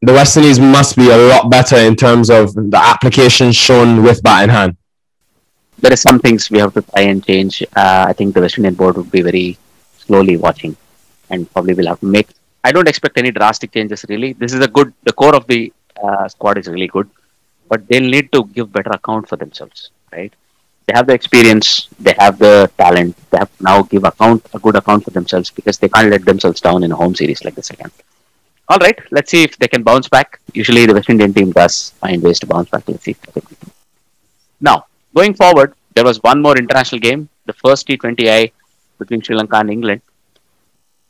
the 0.00 0.12
West 0.12 0.36
Indies 0.36 0.58
must 0.58 0.96
be 0.96 1.10
a 1.10 1.16
lot 1.16 1.50
better 1.50 1.76
in 1.76 1.94
terms 1.94 2.30
of 2.30 2.54
the 2.54 2.80
application 2.92 3.52
shown 3.52 4.02
with 4.02 4.22
bat 4.22 4.44
in 4.44 4.50
hand. 4.50 4.76
There 5.78 5.92
are 5.92 6.04
some 6.08 6.18
things 6.18 6.50
we 6.50 6.58
have 6.58 6.74
to 6.74 6.82
try 6.82 7.02
and 7.02 7.24
change. 7.24 7.62
Uh, 7.76 8.06
I 8.08 8.12
think 8.12 8.34
the 8.34 8.40
West 8.40 8.56
Indian 8.58 8.74
board 8.74 8.96
would 8.96 9.10
be 9.10 9.22
very 9.22 9.58
slowly 9.96 10.36
watching, 10.36 10.76
and 11.30 11.50
probably 11.52 11.74
will 11.74 11.86
have 11.86 12.00
to 12.00 12.06
make. 12.06 12.28
I 12.64 12.72
don't 12.72 12.88
expect 12.88 13.18
any 13.18 13.30
drastic 13.30 13.72
changes 13.72 14.04
really. 14.08 14.32
This 14.32 14.52
is 14.54 14.60
a 14.60 14.68
good. 14.68 14.92
The 15.04 15.12
core 15.12 15.34
of 15.34 15.46
the 15.46 15.72
uh, 16.02 16.28
squad 16.28 16.58
is 16.58 16.68
really 16.68 16.88
good, 16.88 17.10
but 17.68 17.86
they'll 17.88 18.10
need 18.16 18.32
to 18.32 18.44
give 18.44 18.72
better 18.72 18.90
account 18.90 19.28
for 19.28 19.36
themselves, 19.36 19.90
right? 20.12 20.32
They 20.86 20.92
have 20.94 21.06
the 21.06 21.14
experience, 21.14 21.88
they 22.00 22.14
have 22.18 22.38
the 22.38 22.70
talent. 22.76 23.16
They 23.30 23.38
have 23.38 23.50
now 23.60 23.82
give 23.82 24.04
account 24.04 24.46
a 24.52 24.58
good 24.58 24.76
account 24.76 25.04
for 25.04 25.10
themselves 25.10 25.50
because 25.50 25.78
they 25.78 25.88
can't 25.88 26.10
let 26.10 26.24
themselves 26.24 26.60
down 26.60 26.82
in 26.82 26.92
a 26.92 26.96
home 26.96 27.14
series 27.14 27.44
like 27.44 27.54
the 27.54 27.62
second 27.62 27.92
all 28.72 28.78
right, 28.78 28.98
let's 29.10 29.30
see 29.30 29.42
if 29.42 29.56
they 29.58 29.68
can 29.68 29.82
bounce 29.82 30.08
back. 30.08 30.40
Usually, 30.54 30.86
the 30.86 30.94
West 30.94 31.10
Indian 31.10 31.32
team 31.34 31.50
does 31.52 31.90
find 32.02 32.22
ways 32.22 32.38
to 32.40 32.46
bounce 32.46 32.70
back. 32.70 32.84
Let's 32.88 33.04
see. 33.04 33.16
Now, 34.60 34.86
going 35.14 35.34
forward, 35.34 35.74
there 35.94 36.04
was 36.04 36.22
one 36.22 36.40
more 36.40 36.56
international 36.56 37.00
game, 37.00 37.28
the 37.46 37.52
first 37.52 37.86
T20I 37.88 38.52
between 38.98 39.20
Sri 39.20 39.36
Lanka 39.36 39.56
and 39.56 39.70
England. 39.70 40.00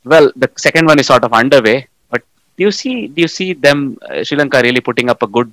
Well, 0.04 0.32
the 0.34 0.50
second 0.56 0.86
one 0.86 0.98
is 0.98 1.06
sort 1.06 1.24
of 1.24 1.32
underway, 1.32 1.86
but 2.10 2.22
do 2.56 2.64
you 2.64 2.72
see 2.72 3.06
do 3.06 3.20
you 3.22 3.28
see 3.28 3.52
them 3.52 3.98
uh, 4.08 4.24
Sri 4.24 4.36
Lanka 4.38 4.60
really 4.62 4.80
putting 4.80 5.08
up 5.10 5.22
a 5.22 5.28
good 5.38 5.52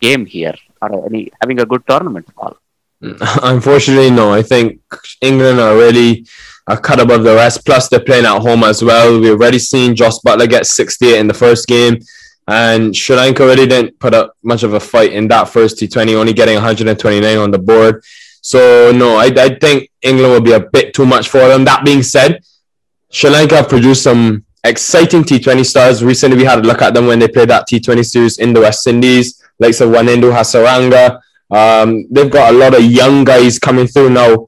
game 0.00 0.26
here? 0.26 0.54
or 0.80 1.04
any 1.06 1.22
having 1.40 1.58
a 1.58 1.66
good 1.66 1.84
tournament 1.88 2.26
all. 2.36 2.56
Unfortunately, 3.42 4.10
no. 4.10 4.32
I 4.32 4.42
think 4.42 4.80
England 5.20 5.60
are 5.60 5.76
really 5.76 6.26
a 6.66 6.76
cut 6.76 7.00
above 7.00 7.24
the 7.24 7.34
rest. 7.34 7.64
Plus, 7.64 7.88
they're 7.88 8.00
playing 8.00 8.26
at 8.26 8.40
home 8.40 8.64
as 8.64 8.82
well. 8.82 9.20
We've 9.20 9.30
already 9.32 9.58
seen 9.58 9.94
Jos 9.94 10.20
Buttler 10.20 10.48
get 10.48 10.66
68 10.66 11.18
in 11.18 11.26
the 11.28 11.34
first 11.34 11.66
game, 11.66 11.98
and 12.46 12.94
Sri 12.96 13.16
Lanka 13.16 13.44
really 13.44 13.66
didn't 13.66 13.98
put 13.98 14.14
up 14.14 14.34
much 14.42 14.62
of 14.62 14.74
a 14.74 14.80
fight 14.80 15.12
in 15.12 15.28
that 15.28 15.48
first 15.48 15.78
T20, 15.78 16.14
only 16.14 16.32
getting 16.32 16.54
129 16.54 17.38
on 17.38 17.50
the 17.50 17.58
board. 17.58 18.02
So, 18.40 18.92
no, 18.94 19.16
I, 19.16 19.26
I 19.26 19.58
think 19.58 19.90
England 20.02 20.32
will 20.32 20.40
be 20.40 20.52
a 20.52 20.60
bit 20.60 20.94
too 20.94 21.06
much 21.06 21.28
for 21.28 21.46
them. 21.48 21.64
That 21.64 21.84
being 21.84 22.02
said, 22.02 22.42
Sri 23.10 23.30
Lanka 23.30 23.56
have 23.56 23.68
produced 23.68 24.02
some 24.02 24.44
exciting 24.64 25.22
T20 25.22 25.64
stars. 25.64 26.04
Recently, 26.04 26.36
we 26.36 26.44
had 26.44 26.58
a 26.58 26.62
look 26.62 26.82
at 26.82 26.94
them 26.94 27.06
when 27.06 27.18
they 27.18 27.28
played 27.28 27.50
that 27.50 27.68
T20 27.68 28.04
series 28.04 28.38
in 28.38 28.52
the 28.52 28.60
West 28.60 28.86
Indies, 28.86 29.42
like 29.58 29.74
so 29.74 29.90
Wanindu 29.90 30.32
Hasaranga. 30.32 31.20
Um, 31.50 32.06
they've 32.10 32.30
got 32.30 32.52
a 32.52 32.56
lot 32.56 32.74
of 32.74 32.82
young 32.84 33.24
guys 33.24 33.58
coming 33.58 33.86
through 33.86 34.10
now. 34.10 34.46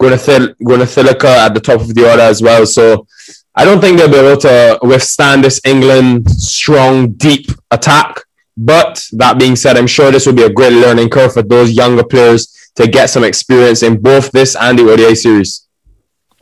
Gunathil- 0.00 0.54
Gunathilaka 0.62 1.24
at 1.46 1.54
the 1.54 1.60
top 1.60 1.80
of 1.80 1.94
the 1.94 2.10
order 2.10 2.22
as 2.22 2.42
well. 2.42 2.66
So 2.66 3.06
I 3.54 3.64
don't 3.64 3.80
think 3.80 3.98
they'll 3.98 4.10
be 4.10 4.16
able 4.16 4.40
to 4.40 4.78
withstand 4.82 5.44
this 5.44 5.60
England 5.64 6.30
strong, 6.30 7.12
deep 7.12 7.46
attack. 7.70 8.20
But 8.56 9.02
that 9.12 9.38
being 9.38 9.56
said, 9.56 9.76
I'm 9.78 9.86
sure 9.86 10.10
this 10.10 10.26
will 10.26 10.34
be 10.34 10.42
a 10.42 10.50
great 10.52 10.72
learning 10.72 11.08
curve 11.10 11.32
for 11.32 11.42
those 11.42 11.72
younger 11.72 12.04
players 12.04 12.70
to 12.76 12.86
get 12.86 13.10
some 13.10 13.24
experience 13.24 13.82
in 13.82 14.00
both 14.00 14.30
this 14.32 14.56
and 14.56 14.78
the 14.78 14.90
ODI 14.90 15.14
series. 15.14 15.66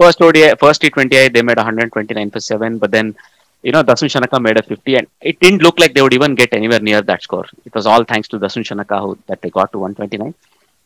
First 0.01 0.21
ODI, 0.23 0.55
first 0.59 0.81
T20I, 0.83 1.33
they 1.33 1.43
made 1.43 1.57
129 1.59 2.31
for 2.31 2.41
seven, 2.41 2.79
but 2.79 2.91
then 2.91 3.15
you 3.63 3.73
know 3.73 3.83
Dasun 3.83 4.09
Shanaka 4.09 4.41
made 4.41 4.59
a 4.59 4.63
50, 4.63 4.97
and 4.97 5.07
it 5.21 5.39
didn't 5.41 5.63
look 5.63 5.79
like 5.79 5.95
they 5.95 6.03
would 6.03 6.15
even 6.15 6.35
get 6.35 6.53
anywhere 6.55 6.81
near 6.81 7.03
that 7.03 7.23
score. 7.23 7.47
It 7.65 7.75
was 7.75 7.87
all 7.87 8.05
thanks 8.05 8.29
to 8.29 8.39
Dasun 8.39 8.65
Shanaka 8.65 9.01
who, 9.01 9.19
that 9.27 9.43
they 9.43 9.51
got 9.51 9.73
to 9.73 9.79
129. 9.79 10.35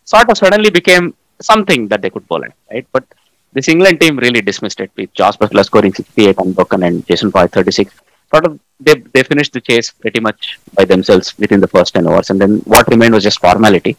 Sort 0.04 0.30
of 0.30 0.36
suddenly 0.36 0.70
became 0.70 1.14
something 1.40 1.88
that 1.88 2.02
they 2.02 2.10
could 2.10 2.26
bowl 2.26 2.44
at, 2.44 2.52
right? 2.70 2.86
But 2.92 3.04
this 3.52 3.68
England 3.68 4.00
team 4.00 4.18
really 4.18 4.42
dismissed 4.42 4.80
it 4.80 4.90
with 4.96 5.12
Jos 5.14 5.36
Buttler 5.36 5.64
scoring 5.64 5.94
68 5.94 6.38
on 6.38 6.48
unbroken 6.48 6.82
and 6.82 7.06
Jason 7.06 7.30
Roy 7.30 7.46
36. 7.46 7.94
Sort 8.30 8.46
of 8.46 8.58
they, 8.80 8.94
they 9.12 9.22
finished 9.22 9.52
the 9.52 9.60
chase 9.60 9.90
pretty 9.90 10.20
much 10.20 10.58
by 10.74 10.84
themselves 10.84 11.38
within 11.38 11.60
the 11.60 11.68
first 11.68 11.94
10 11.94 12.06
overs, 12.06 12.30
and 12.30 12.40
then 12.40 12.58
what 12.60 12.88
remained 12.88 13.14
was 13.14 13.22
just 13.22 13.40
formality. 13.40 13.96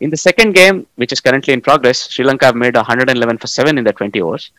In 0.00 0.08
the 0.08 0.16
second 0.16 0.54
game, 0.54 0.86
which 0.96 1.12
is 1.12 1.20
currently 1.20 1.52
in 1.52 1.60
progress, 1.60 2.08
Sri 2.10 2.24
Lanka 2.24 2.46
have 2.46 2.56
made 2.56 2.74
111 2.74 3.36
for 3.36 3.46
7 3.46 3.76
in 3.76 3.84
the 3.84 3.92
20 3.92 4.22
overs. 4.22 4.50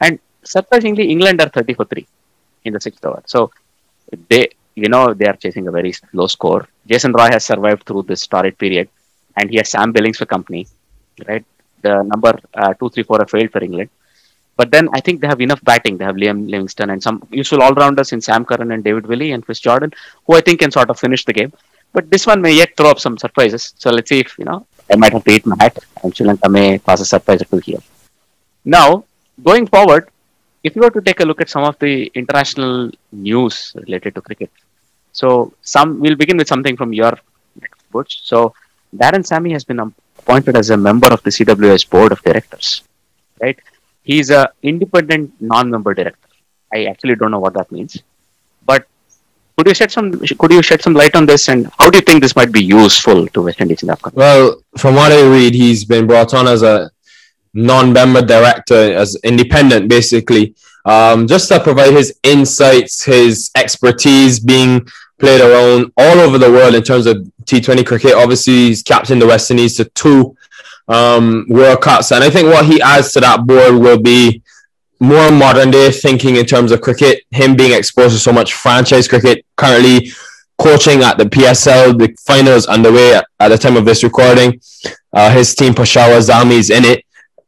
And 0.00 0.18
surprisingly, 0.42 1.10
England 1.10 1.42
are 1.42 1.50
30 1.50 1.74
for 1.74 1.84
3 1.84 2.06
in 2.66 2.72
the 2.72 2.80
sixth 2.80 3.04
over. 3.04 3.22
So 3.26 3.50
they, 4.28 4.48
you 4.74 4.88
know, 4.88 5.14
they 5.14 5.26
are 5.26 5.36
chasing 5.36 5.66
a 5.68 5.72
very 5.72 5.94
low 6.12 6.26
score. 6.26 6.68
Jason 6.86 7.12
Roy 7.12 7.28
has 7.30 7.44
survived 7.44 7.84
through 7.84 8.02
this 8.02 8.26
torrid 8.26 8.58
period, 8.58 8.88
and 9.36 9.50
he 9.50 9.56
has 9.56 9.70
Sam 9.70 9.92
Billings 9.92 10.18
for 10.18 10.26
company, 10.26 10.66
right? 11.28 11.44
The 11.82 12.02
number 12.02 12.38
uh, 12.54 12.74
two, 12.74 12.88
three, 12.90 13.02
four 13.02 13.18
have 13.18 13.30
failed 13.30 13.50
for 13.50 13.62
England. 13.62 13.90
But 14.56 14.70
then 14.70 14.88
I 14.94 15.00
think 15.00 15.20
they 15.20 15.26
have 15.26 15.40
enough 15.40 15.62
batting. 15.62 15.98
They 15.98 16.04
have 16.04 16.16
Liam 16.16 16.48
Livingstone 16.50 16.90
and 16.90 17.02
some 17.02 17.26
useful 17.30 17.62
all 17.62 17.74
rounders 17.74 18.12
in 18.12 18.20
Sam 18.22 18.44
Curran 18.44 18.72
and 18.72 18.82
David 18.82 19.06
Willey 19.06 19.32
and 19.32 19.44
Chris 19.44 19.60
Jordan, 19.60 19.92
who 20.26 20.34
I 20.34 20.40
think 20.40 20.60
can 20.60 20.70
sort 20.70 20.88
of 20.88 20.98
finish 20.98 21.24
the 21.26 21.34
game. 21.34 21.52
But 21.92 22.10
this 22.10 22.26
one 22.26 22.40
may 22.40 22.54
yet 22.54 22.76
throw 22.76 22.90
up 22.90 22.98
some 22.98 23.18
surprises. 23.18 23.74
So 23.76 23.90
let's 23.90 24.08
see 24.08 24.20
if, 24.20 24.38
you 24.38 24.46
know, 24.46 24.66
I 24.90 24.96
might 24.96 25.12
have 25.12 25.24
to 25.24 25.30
eat 25.30 25.44
my 25.46 25.56
hat 25.60 25.78
and 26.02 26.16
Sri 26.16 26.26
Lanka 26.26 26.48
may 26.48 26.78
pass 26.78 27.00
a 27.00 27.04
surprise 27.04 27.42
or 27.42 27.44
two 27.46 27.58
here. 27.58 27.80
Now, 28.64 29.04
going 29.42 29.66
forward, 29.66 30.08
if 30.66 30.74
you 30.74 30.82
were 30.82 30.94
to 30.98 31.02
take 31.08 31.20
a 31.20 31.26
look 31.28 31.40
at 31.44 31.50
some 31.54 31.64
of 31.70 31.78
the 31.84 31.92
international 32.20 32.90
news 33.12 33.54
related 33.84 34.14
to 34.16 34.20
cricket, 34.28 34.50
so 35.12 35.28
some 35.74 36.00
we'll 36.00 36.20
begin 36.22 36.36
with 36.40 36.48
something 36.52 36.76
from 36.80 36.92
your 37.00 37.14
books. 37.94 38.20
So 38.30 38.38
Darren 39.00 39.24
Sammy 39.30 39.52
has 39.56 39.64
been 39.70 39.80
appointed 40.20 40.56
as 40.56 40.70
a 40.70 40.76
member 40.88 41.08
of 41.16 41.22
the 41.22 41.30
CWI 41.30 41.78
board 41.88 42.12
of 42.12 42.22
directors. 42.22 42.82
Right, 43.40 43.58
he's 44.02 44.30
a 44.30 44.42
independent 44.62 45.32
non-member 45.40 45.94
director. 45.94 46.30
I 46.74 46.84
actually 46.86 47.14
don't 47.14 47.30
know 47.30 47.42
what 47.46 47.54
that 47.54 47.70
means, 47.70 48.02
but 48.64 48.86
could 49.56 49.68
you 49.68 49.74
shed 49.74 49.92
some 49.92 50.06
could 50.40 50.52
you 50.56 50.62
shed 50.62 50.82
some 50.82 50.94
light 50.94 51.14
on 51.20 51.26
this 51.26 51.48
and 51.48 51.70
how 51.78 51.90
do 51.90 51.98
you 51.98 52.06
think 52.08 52.22
this 52.22 52.36
might 52.40 52.52
be 52.58 52.64
useful 52.64 53.26
to 53.28 53.42
West 53.42 53.60
Indies 53.60 53.82
in 53.82 53.86
the 53.86 53.92
upcoming? 53.92 54.18
Well, 54.24 54.60
from 54.76 54.96
what 54.96 55.12
I 55.12 55.22
read, 55.36 55.54
he's 55.54 55.84
been 55.84 56.06
brought 56.06 56.34
on 56.34 56.48
as 56.48 56.62
a 56.62 56.90
non-member 57.56 58.22
director, 58.22 58.94
as 58.94 59.16
independent, 59.24 59.88
basically, 59.88 60.54
um, 60.84 61.26
just 61.26 61.48
to 61.48 61.58
provide 61.58 61.92
his 61.92 62.16
insights, 62.22 63.04
his 63.04 63.50
expertise, 63.56 64.38
being 64.38 64.86
played 65.18 65.40
around 65.40 65.90
all 65.96 66.20
over 66.20 66.38
the 66.38 66.50
world 66.50 66.74
in 66.74 66.82
terms 66.82 67.06
of 67.06 67.16
T20 67.44 67.84
cricket. 67.86 68.12
Obviously, 68.14 68.52
he's 68.52 68.82
captained 68.82 69.22
the 69.22 69.26
West 69.26 69.50
Indies 69.50 69.76
to 69.78 69.86
two 69.86 70.36
um, 70.86 71.46
World 71.48 71.80
Cups, 71.80 72.12
and 72.12 72.22
I 72.22 72.30
think 72.30 72.48
what 72.48 72.66
he 72.66 72.80
adds 72.80 73.12
to 73.12 73.20
that 73.20 73.46
board 73.46 73.74
will 73.74 73.98
be 73.98 74.42
more 75.00 75.30
modern 75.30 75.70
day 75.70 75.90
thinking 75.90 76.36
in 76.36 76.46
terms 76.46 76.72
of 76.72 76.80
cricket. 76.80 77.24
Him 77.30 77.56
being 77.56 77.76
exposed 77.76 78.14
to 78.14 78.20
so 78.20 78.32
much 78.32 78.54
franchise 78.54 79.08
cricket, 79.08 79.44
currently 79.56 80.10
coaching 80.58 81.02
at 81.02 81.18
the 81.18 81.24
PSL. 81.24 81.98
The 81.98 82.14
finals 82.26 82.66
underway 82.66 83.14
at, 83.14 83.26
at 83.40 83.48
the 83.48 83.58
time 83.58 83.76
of 83.76 83.84
this 83.84 84.04
recording. 84.04 84.60
Uh, 85.12 85.30
his 85.30 85.54
team 85.54 85.74
Peshawar 85.74 86.18
Zalmi 86.18 86.58
is 86.58 86.70
in 86.70 86.84
it 86.84 87.05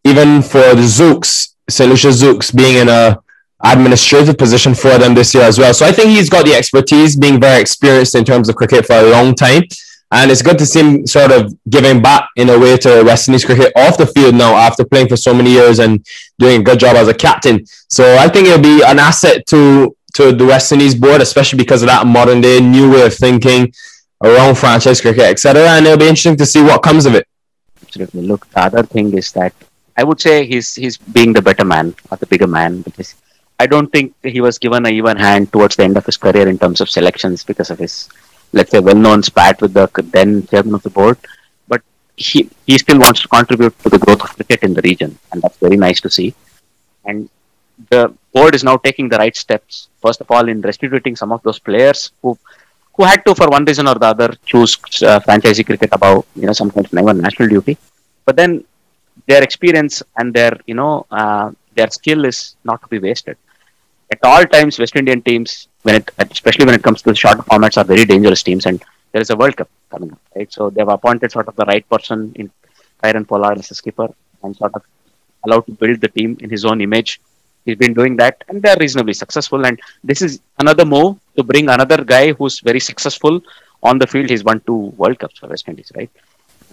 even 0.08 0.42
for 0.42 0.74
the 0.74 0.86
Zouks, 0.98 1.54
St. 1.68 1.88
Lucia 1.90 2.08
Zouks 2.08 2.54
being 2.54 2.76
in 2.76 2.88
a 2.88 3.18
administrative 3.60 4.38
position 4.38 4.74
for 4.74 4.98
them 4.98 5.14
this 5.14 5.34
year 5.34 5.44
as 5.44 5.58
well. 5.58 5.74
So 5.74 5.84
I 5.84 5.92
think 5.92 6.10
he's 6.10 6.30
got 6.30 6.44
the 6.44 6.54
expertise, 6.54 7.16
being 7.16 7.40
very 7.40 7.60
experienced 7.60 8.14
in 8.14 8.24
terms 8.24 8.48
of 8.48 8.56
cricket 8.56 8.86
for 8.86 8.94
a 8.94 9.10
long 9.10 9.34
time. 9.34 9.64
And 10.10 10.30
it's 10.30 10.40
good 10.40 10.58
to 10.58 10.64
see 10.64 10.80
him 10.80 11.06
sort 11.06 11.32
of 11.32 11.52
giving 11.68 12.00
back 12.00 12.28
in 12.36 12.48
a 12.48 12.58
way 12.58 12.78
to 12.78 13.02
West 13.02 13.28
Indies 13.28 13.44
cricket 13.44 13.72
off 13.76 13.98
the 13.98 14.06
field 14.06 14.34
now 14.34 14.54
after 14.56 14.84
playing 14.84 15.08
for 15.08 15.16
so 15.16 15.34
many 15.34 15.50
years 15.50 15.80
and 15.80 16.04
doing 16.38 16.60
a 16.60 16.64
good 16.64 16.80
job 16.80 16.96
as 16.96 17.08
a 17.08 17.14
captain. 17.14 17.66
So 17.88 18.16
I 18.16 18.28
think 18.28 18.46
it'll 18.46 18.62
be 18.62 18.82
an 18.82 18.98
asset 18.98 19.46
to 19.48 19.94
to 20.14 20.32
the 20.32 20.46
West 20.46 20.72
Indies 20.72 20.94
board, 20.94 21.20
especially 21.20 21.58
because 21.58 21.82
of 21.82 21.88
that 21.88 22.06
modern 22.06 22.40
day 22.40 22.60
new 22.60 22.90
way 22.90 23.04
of 23.06 23.14
thinking 23.14 23.72
around 24.24 24.56
franchise 24.56 25.00
cricket, 25.00 25.24
etc. 25.24 25.62
And 25.68 25.86
it'll 25.86 25.98
be 25.98 26.08
interesting 26.08 26.36
to 26.38 26.46
see 26.46 26.62
what 26.62 26.82
comes 26.82 27.04
of 27.06 27.14
it. 27.14 27.26
Absolutely. 27.82 28.22
Look, 28.22 28.48
the 28.50 28.60
other 28.60 28.82
thing 28.82 29.12
is 29.16 29.30
that 29.32 29.52
I 30.00 30.04
would 30.04 30.20
say 30.26 30.34
he's 30.52 30.68
he's 30.82 30.96
being 31.16 31.32
the 31.32 31.42
better 31.48 31.64
man 31.74 31.86
or 32.10 32.16
the 32.16 32.30
bigger 32.32 32.50
man 32.58 32.82
because 32.82 33.10
I 33.58 33.66
don't 33.72 33.90
think 33.94 34.14
he 34.22 34.40
was 34.40 34.58
given 34.64 34.86
a 34.86 34.90
even 34.90 35.16
hand 35.16 35.52
towards 35.52 35.74
the 35.76 35.84
end 35.88 35.96
of 35.96 36.06
his 36.06 36.16
career 36.24 36.46
in 36.52 36.58
terms 36.58 36.80
of 36.80 36.88
selections 36.88 37.42
because 37.50 37.70
of 37.70 37.78
his 37.84 37.94
let's 38.52 38.70
say 38.70 38.80
well-known 38.80 39.22
spat 39.22 39.60
with 39.60 39.74
the 39.74 39.86
then 40.16 40.46
chairman 40.46 40.74
of 40.74 40.84
the 40.84 40.94
board. 40.98 41.18
But 41.66 41.82
he 42.16 42.48
he 42.66 42.78
still 42.78 43.00
wants 43.06 43.22
to 43.22 43.28
contribute 43.36 43.74
to 43.82 43.88
the 43.94 43.98
growth 44.04 44.22
of 44.22 44.36
cricket 44.36 44.62
in 44.62 44.74
the 44.78 44.82
region, 44.90 45.18
and 45.32 45.42
that's 45.42 45.58
very 45.66 45.76
nice 45.76 46.00
to 46.06 46.10
see. 46.18 46.28
And 47.04 47.28
the 47.90 48.02
board 48.32 48.54
is 48.54 48.64
now 48.70 48.76
taking 48.76 49.08
the 49.08 49.18
right 49.24 49.36
steps. 49.36 49.88
First 50.00 50.20
of 50.20 50.30
all, 50.30 50.48
in 50.48 50.60
restituting 50.60 51.16
some 51.16 51.32
of 51.32 51.42
those 51.42 51.58
players 51.58 52.12
who 52.22 52.38
who 52.94 53.04
had 53.04 53.24
to, 53.26 53.34
for 53.34 53.48
one 53.48 53.64
reason 53.64 53.88
or 53.88 53.96
the 53.96 54.10
other, 54.14 54.30
choose 54.44 54.76
uh, 55.02 55.20
franchisee 55.26 55.66
cricket 55.66 55.90
above 55.92 56.24
you 56.36 56.46
know 56.46 56.56
sometimes 56.62 56.92
never 56.92 57.12
national 57.12 57.48
duty. 57.48 57.76
But 58.24 58.36
then 58.36 58.64
their 59.28 59.42
experience 59.48 60.02
and 60.18 60.34
their 60.38 60.54
you 60.70 60.76
know 60.80 61.06
uh, 61.20 61.50
their 61.76 61.90
skill 61.98 62.24
is 62.30 62.38
not 62.64 62.80
to 62.82 62.88
be 62.94 62.98
wasted. 63.08 63.36
At 64.14 64.20
all 64.30 64.44
times, 64.54 64.78
West 64.82 64.96
Indian 64.96 65.20
teams, 65.28 65.50
when 65.82 65.96
it 66.00 66.10
especially 66.36 66.66
when 66.68 66.76
it 66.78 66.82
comes 66.86 67.02
to 67.02 67.10
the 67.10 67.18
short 67.22 67.38
formats, 67.48 67.76
are 67.80 67.88
very 67.94 68.06
dangerous 68.12 68.42
teams, 68.42 68.64
and 68.70 68.82
there 69.12 69.22
is 69.26 69.30
a 69.30 69.36
World 69.36 69.56
Cup 69.58 69.70
coming 69.94 70.12
up, 70.12 70.20
right? 70.36 70.50
So 70.56 70.70
they've 70.70 70.94
appointed 70.96 71.30
sort 71.36 71.48
of 71.50 71.56
the 71.56 71.66
right 71.72 71.86
person 71.94 72.32
in 72.40 72.50
Kieron 73.02 73.26
Pollard 73.28 73.58
as 73.58 73.70
a 73.70 73.76
skipper, 73.82 74.08
and 74.42 74.56
sort 74.56 74.74
of 74.74 74.82
allowed 75.44 75.66
to 75.66 75.72
build 75.72 76.00
the 76.00 76.08
team 76.08 76.36
in 76.40 76.50
his 76.56 76.64
own 76.64 76.80
image. 76.80 77.20
He's 77.64 77.76
been 77.84 77.94
doing 78.00 78.16
that, 78.16 78.44
and 78.48 78.62
they're 78.62 78.80
reasonably 78.80 79.12
successful. 79.12 79.66
And 79.66 79.78
this 80.02 80.22
is 80.22 80.40
another 80.58 80.86
move 80.86 81.18
to 81.36 81.42
bring 81.42 81.68
another 81.68 82.02
guy 82.02 82.32
who's 82.32 82.60
very 82.60 82.80
successful 82.80 83.42
on 83.82 83.98
the 83.98 84.06
field. 84.06 84.30
He's 84.30 84.44
won 84.50 84.60
two 84.60 84.80
World 85.00 85.18
Cups 85.18 85.38
for 85.38 85.48
West 85.48 85.68
Indies, 85.68 85.92
right? 85.94 86.10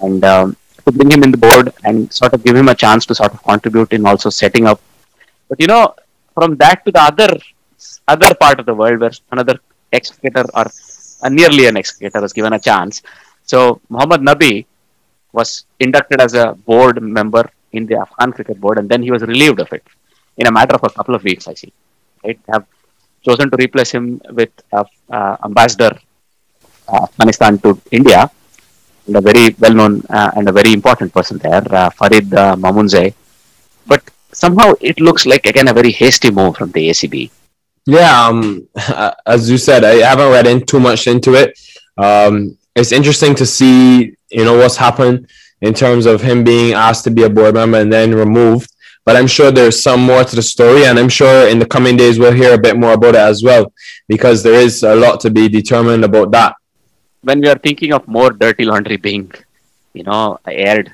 And 0.02 0.24
um, 0.24 0.58
to 0.86 0.92
bring 0.92 1.12
him 1.12 1.24
in 1.24 1.32
the 1.32 1.42
board 1.46 1.74
and 1.84 2.12
sort 2.14 2.34
of 2.34 2.44
give 2.44 2.56
him 2.56 2.70
a 2.70 2.76
chance 2.84 3.06
to 3.08 3.16
sort 3.16 3.34
of 3.34 3.42
contribute 3.44 3.92
in 3.94 4.06
also 4.06 4.30
setting 4.30 4.66
up. 4.72 4.80
But 5.50 5.60
you 5.60 5.68
know, 5.68 5.96
from 6.34 6.56
that 6.58 6.86
to 6.86 6.92
the 6.92 7.04
other 7.12 7.32
other 8.08 8.32
part 8.36 8.60
of 8.60 8.66
the 8.70 8.74
world 8.82 9.00
where 9.00 9.16
another 9.32 9.56
ex 9.92 10.12
cricketer 10.12 10.46
or 10.54 10.66
uh, 11.24 11.30
nearly 11.30 11.66
an 11.68 11.78
ex 11.78 11.92
cricketer 11.92 12.22
was 12.22 12.34
given 12.34 12.54
a 12.54 12.60
chance. 12.60 13.02
So 13.52 13.82
Muhammad 13.90 14.22
Nabi 14.22 14.66
was 15.32 15.66
inducted 15.80 16.22
as 16.22 16.34
a 16.34 16.54
board 16.70 17.02
member 17.02 17.46
in 17.78 17.86
the 17.86 17.96
Afghan 18.04 18.32
cricket 18.32 18.60
board, 18.60 18.78
and 18.80 18.88
then 18.90 19.02
he 19.04 19.12
was 19.12 19.22
relieved 19.34 19.60
of 19.60 19.72
it 19.78 19.84
in 20.38 20.48
a 20.48 20.52
matter 20.52 20.76
of 20.76 20.84
a 20.84 20.90
couple 20.98 21.16
of 21.16 21.24
weeks. 21.24 21.48
I 21.48 21.56
see. 21.62 21.72
Right, 22.24 22.40
have 22.54 22.66
chosen 23.26 23.50
to 23.52 23.58
replace 23.58 23.92
him 23.92 24.22
with 24.40 24.54
uh, 24.72 24.86
uh, 25.10 25.38
ambassador 25.44 25.92
uh, 26.88 27.04
Afghanistan 27.08 27.60
to 27.60 27.70
India, 27.92 28.30
and 29.08 29.16
a 29.16 29.22
very 29.22 29.56
well-known 29.60 30.04
uh, 30.10 30.32
and 30.36 30.48
a 30.50 30.52
very 30.52 30.74
important 30.74 31.14
person 31.14 31.38
there, 31.38 31.64
uh, 31.72 31.90
Farid 31.90 32.34
uh, 32.34 32.56
Mamundzay. 32.56 33.14
But 33.86 34.04
somehow 34.32 34.74
it 34.82 35.00
looks 35.00 35.26
like 35.26 35.46
again 35.46 35.68
a 35.68 35.74
very 35.74 35.92
hasty 35.92 36.32
move 36.32 36.58
from 36.58 36.72
the 36.72 36.90
ACB. 36.90 37.30
Yeah, 37.86 38.28
um, 38.28 38.68
as 39.26 39.50
you 39.50 39.58
said, 39.58 39.84
I 39.84 39.96
haven't 39.96 40.32
read 40.32 40.48
in 40.48 40.66
too 40.66 40.80
much 40.80 41.08
into 41.08 41.34
it. 41.36 41.58
Um, 41.98 42.58
it's 42.76 42.92
interesting 42.92 43.36
to 43.36 43.46
see 43.46 44.16
you 44.32 44.44
know, 44.44 44.58
what's 44.58 44.78
happened 44.78 45.30
in 45.62 45.74
terms 45.74 46.06
of 46.06 46.22
him 46.22 46.44
being 46.44 46.74
asked 46.74 47.04
to 47.06 47.12
be 47.12 47.24
a 47.24 47.30
board 47.30 47.56
member 47.56 47.80
and 47.80 47.92
then 47.92 48.14
removed. 48.14 48.72
But 49.06 49.16
I'm 49.16 49.28
sure 49.28 49.52
there's 49.52 49.82
some 49.82 50.02
more 50.02 50.24
to 50.24 50.36
the 50.36 50.42
story, 50.42 50.86
and 50.86 50.98
I'm 50.98 51.10
sure 51.10 51.48
in 51.48 51.60
the 51.60 51.66
coming 51.66 51.96
days 51.96 52.18
we'll 52.18 52.34
hear 52.34 52.56
a 52.56 52.58
bit 52.60 52.76
more 52.76 52.94
about 52.94 53.14
it 53.14 53.22
as 53.22 53.44
well, 53.44 53.72
because 54.08 54.42
there 54.42 54.60
is 54.60 54.82
a 54.82 54.96
lot 54.96 55.20
to 55.22 55.30
be 55.30 55.48
determined 55.48 56.04
about 56.04 56.32
that. 56.32 56.56
When 57.26 57.42
we 57.42 57.48
are 57.50 57.58
thinking 57.68 57.94
of 57.94 58.08
more 58.08 58.32
dirty 58.32 58.66
laundry 58.66 58.98
being, 58.98 59.32
you 59.94 60.04
know, 60.04 60.40
aired, 60.48 60.92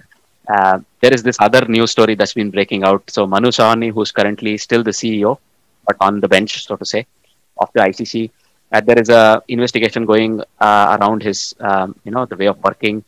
uh, 0.48 0.80
there 1.02 1.14
is 1.14 1.24
this 1.24 1.38
other 1.40 1.62
news 1.68 1.92
story 1.92 2.16
that's 2.16 2.34
been 2.34 2.52
breaking 2.52 2.84
out. 2.84 3.04
So 3.10 3.28
Manu 3.28 3.50
Sawhney, 3.50 3.92
who's 3.94 4.12
currently 4.12 4.58
still 4.58 4.84
the 4.84 4.94
CEO, 4.94 5.40
but 5.88 5.98
on 6.02 6.20
the 6.22 6.28
bench, 6.28 6.66
so 6.66 6.76
to 6.78 6.86
say, 6.86 7.06
of 7.60 7.70
the 7.74 7.82
ICC, 7.84 8.32
uh, 8.72 8.82
there 8.82 9.00
is 9.00 9.10
a 9.10 9.42
investigation 9.50 10.06
going 10.06 10.42
uh, 10.60 10.98
around 11.00 11.24
his, 11.24 11.56
um, 11.60 11.96
you 12.06 12.12
know, 12.12 12.26
the 12.26 12.38
way 12.38 12.48
of 12.48 12.58
working 12.64 13.04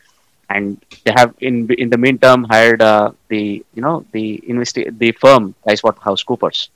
and 0.50 0.78
they 1.04 1.12
have 1.16 1.34
in 1.40 1.68
in 1.82 1.88
the 1.90 1.96
meantime 1.98 2.44
hired 2.44 2.82
uh, 2.82 3.10
the 3.28 3.64
you 3.74 3.82
know 3.82 4.04
the 4.12 4.42
investi- 4.48 4.90
the 4.98 5.10
firm 5.12 5.54
PricewaterhouseCoopers, 5.66 6.68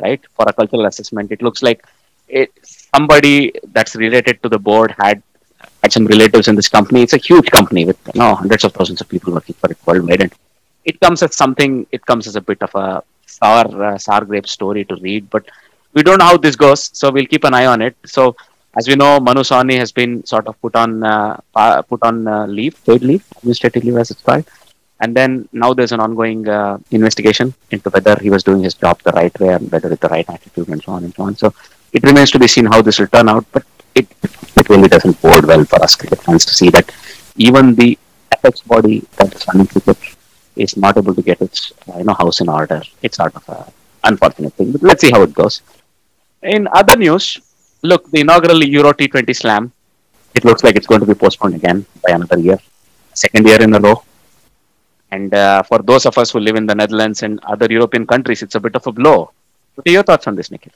right, 0.00 0.20
for 0.36 0.44
a 0.48 0.52
cultural 0.52 0.86
assessment. 0.86 1.32
It 1.32 1.42
looks 1.42 1.62
like 1.62 1.84
it, 2.28 2.50
somebody 2.64 3.52
that's 3.72 3.96
related 3.96 4.42
to 4.42 4.48
the 4.48 4.58
board 4.58 4.94
had 4.98 5.22
had 5.86 5.92
some 5.96 6.06
relatives 6.14 6.48
in 6.50 6.56
this 6.60 6.70
company. 6.76 7.02
It's 7.06 7.18
a 7.20 7.24
huge 7.28 7.50
company 7.58 7.84
with 7.90 7.98
you 8.14 8.20
know 8.22 8.34
hundreds 8.42 8.64
of 8.64 8.72
thousands 8.76 9.00
of 9.02 9.08
people 9.14 9.32
working 9.38 9.56
for 9.60 9.70
it 9.72 9.78
worldwide, 9.86 10.22
and 10.26 10.34
it 10.90 10.98
comes 11.04 11.22
as 11.26 11.36
something. 11.42 11.72
It 11.98 12.04
comes 12.10 12.26
as 12.30 12.36
a 12.42 12.44
bit 12.50 12.62
of 12.66 12.74
a 12.86 12.88
sour 13.38 13.66
uh, 13.88 13.96
sour 14.06 14.24
grape 14.30 14.48
story 14.58 14.84
to 14.90 14.96
read, 15.06 15.30
but 15.36 15.44
we 15.96 16.02
don't 16.02 16.18
know 16.22 16.30
how 16.32 16.38
this 16.46 16.56
goes, 16.66 16.90
so 17.00 17.10
we'll 17.10 17.32
keep 17.34 17.44
an 17.50 17.54
eye 17.60 17.66
on 17.74 17.82
it. 17.88 17.96
So 18.16 18.36
as 18.78 18.86
we 18.90 18.94
know, 19.02 19.12
Manu 19.26 19.42
Sawhney 19.50 19.78
has 19.82 19.92
been 20.00 20.12
sort 20.32 20.46
of 20.46 20.60
put 20.60 20.76
on 20.76 21.02
uh, 21.02 21.82
put 21.90 22.02
on 22.02 22.26
uh, 22.28 22.46
leave, 22.46 22.74
paid 22.84 23.02
leave, 23.10 23.24
administrative 23.36 23.84
leave 23.84 23.96
as 24.04 24.10
it's 24.10 24.22
called. 24.22 24.46
And 25.00 25.14
then 25.18 25.30
now 25.62 25.70
there's 25.74 25.92
an 25.92 26.00
ongoing 26.00 26.48
uh, 26.48 26.78
investigation 26.90 27.48
into 27.70 27.90
whether 27.90 28.14
he 28.24 28.30
was 28.34 28.42
doing 28.48 28.62
his 28.62 28.74
job 28.74 29.02
the 29.02 29.12
right 29.12 29.34
way 29.40 29.50
and 29.56 29.70
whether 29.70 29.90
with 29.90 30.00
the 30.00 30.08
right 30.08 30.28
attitude 30.36 30.68
and 30.68 30.82
so 30.82 30.92
on 30.92 31.04
and 31.04 31.14
so 31.14 31.22
on. 31.24 31.36
So 31.36 31.52
it 31.92 32.02
remains 32.02 32.30
to 32.30 32.38
be 32.38 32.48
seen 32.48 32.66
how 32.66 32.80
this 32.82 32.98
will 32.98 33.12
turn 33.16 33.28
out, 33.28 33.44
but 33.52 33.64
it, 34.00 34.06
it 34.60 34.68
really 34.72 34.88
doesn't 34.94 35.20
bode 35.22 35.46
well 35.50 35.64
for 35.64 35.82
us 35.86 35.94
cricket 36.00 36.20
fans 36.26 36.44
to 36.48 36.54
see 36.60 36.70
that 36.76 36.86
even 37.36 37.74
the 37.80 37.98
apex 38.34 38.60
body 38.72 38.96
that 39.16 39.34
is 39.34 39.46
running 39.48 39.66
cricket 39.66 39.98
is 40.64 40.76
not 40.76 40.96
able 41.00 41.14
to 41.18 41.22
get 41.30 41.40
its 41.46 41.72
you 41.98 42.04
know 42.04 42.14
house 42.14 42.40
in 42.40 42.48
order. 42.48 42.80
It's 43.02 43.16
sort 43.22 43.34
of 43.40 43.44
a 43.56 43.58
unfortunate 44.10 44.54
thing, 44.54 44.72
but 44.72 44.82
let's 44.82 45.00
see 45.04 45.10
how 45.10 45.22
it 45.22 45.34
goes. 45.34 45.62
In 46.42 46.68
other 46.80 46.96
news, 46.96 47.24
look, 47.82 48.10
the 48.10 48.20
inaugural 48.20 48.62
Euro 48.64 48.92
T20 48.92 49.34
Slam, 49.34 49.72
it 50.34 50.44
looks 50.44 50.62
like 50.64 50.76
it's 50.76 50.86
going 50.86 51.00
to 51.00 51.06
be 51.06 51.14
postponed 51.14 51.54
again 51.54 51.84
by 52.04 52.12
another 52.14 52.38
year, 52.38 52.58
second 53.14 53.46
year 53.46 53.60
in 53.60 53.74
a 53.74 53.80
row. 53.80 54.02
And 55.10 55.32
uh, 55.34 55.62
for 55.62 55.78
those 55.90 56.04
of 56.06 56.18
us 56.18 56.30
who 56.32 56.40
live 56.40 56.56
in 56.56 56.66
the 56.66 56.74
Netherlands 56.74 57.22
and 57.22 57.40
other 57.44 57.66
European 57.70 58.06
countries, 58.06 58.42
it's 58.42 58.54
a 58.54 58.60
bit 58.60 58.74
of 58.74 58.86
a 58.86 58.92
blow. 58.92 59.30
What 59.74 59.86
are 59.88 59.92
your 59.92 60.02
thoughts 60.02 60.26
on 60.26 60.34
this, 60.36 60.50
Nikhil? 60.50 60.72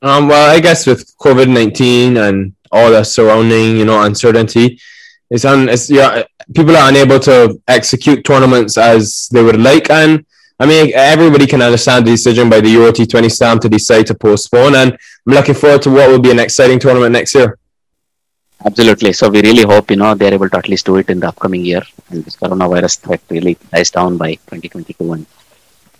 Um, 0.00 0.28
well, 0.28 0.50
I 0.54 0.60
guess 0.60 0.86
with 0.86 1.16
COVID 1.18 1.48
nineteen 1.48 2.16
and 2.16 2.54
all 2.70 2.90
the 2.90 3.02
surrounding, 3.02 3.76
you 3.76 3.84
know, 3.84 4.02
uncertainty, 4.02 4.80
it's 5.30 5.44
un, 5.44 5.68
it's 5.68 5.90
yeah, 5.90 6.22
people 6.54 6.76
are 6.76 6.88
unable 6.88 7.18
to 7.20 7.60
execute 7.66 8.24
tournaments 8.24 8.78
as 8.78 9.28
they 9.32 9.42
would 9.42 9.60
like, 9.60 9.90
and 9.90 10.24
I 10.60 10.66
mean, 10.66 10.92
everybody 10.94 11.46
can 11.46 11.62
understand 11.62 12.06
the 12.06 12.10
decision 12.12 12.50
by 12.50 12.60
the 12.60 12.70
Euro 12.70 12.90
T20 12.90 13.30
Slam 13.30 13.58
to 13.60 13.68
decide 13.68 14.06
to 14.08 14.14
postpone, 14.14 14.74
and 14.74 14.92
I'm 14.92 15.34
looking 15.34 15.54
forward 15.54 15.82
to 15.82 15.90
what 15.90 16.10
will 16.10 16.20
be 16.20 16.30
an 16.30 16.40
exciting 16.40 16.78
tournament 16.78 17.12
next 17.12 17.34
year. 17.34 17.58
Absolutely. 18.64 19.12
So 19.12 19.28
we 19.28 19.40
really 19.40 19.62
hope 19.62 19.90
you 19.90 19.96
know 19.96 20.14
they're 20.14 20.34
able 20.34 20.50
to 20.50 20.58
at 20.58 20.68
least 20.68 20.86
do 20.86 20.96
it 20.96 21.10
in 21.10 21.20
the 21.20 21.28
upcoming 21.28 21.64
year, 21.64 21.82
and 22.10 22.24
this 22.24 22.36
coronavirus 22.36 22.98
threat 22.98 23.20
really 23.30 23.54
dies 23.70 23.90
down 23.90 24.16
by 24.16 24.34
2022. 24.34 25.12
And 25.12 25.26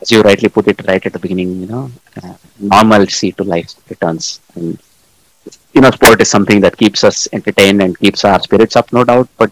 as 0.01 0.11
you 0.11 0.21
rightly 0.23 0.49
put 0.49 0.69
it, 0.69 0.87
right 0.87 1.05
at 1.05 1.13
the 1.13 1.19
beginning, 1.19 1.61
you 1.61 1.67
know, 1.67 1.91
uh, 2.23 2.35
normalcy 2.59 3.33
to 3.33 3.45
life 3.45 3.75
returns. 3.89 4.41
And 4.55 4.79
you 5.73 5.81
know, 5.81 5.91
sport 5.91 6.21
is 6.21 6.31
something 6.31 6.61
that 6.61 6.77
keeps 6.77 7.05
us 7.05 7.29
entertained 7.33 7.83
and 7.83 7.99
keeps 7.99 8.25
our 8.25 8.41
spirits 8.41 8.77
up, 8.77 8.93
no 8.93 9.05
doubt. 9.05 9.29
But 9.37 9.51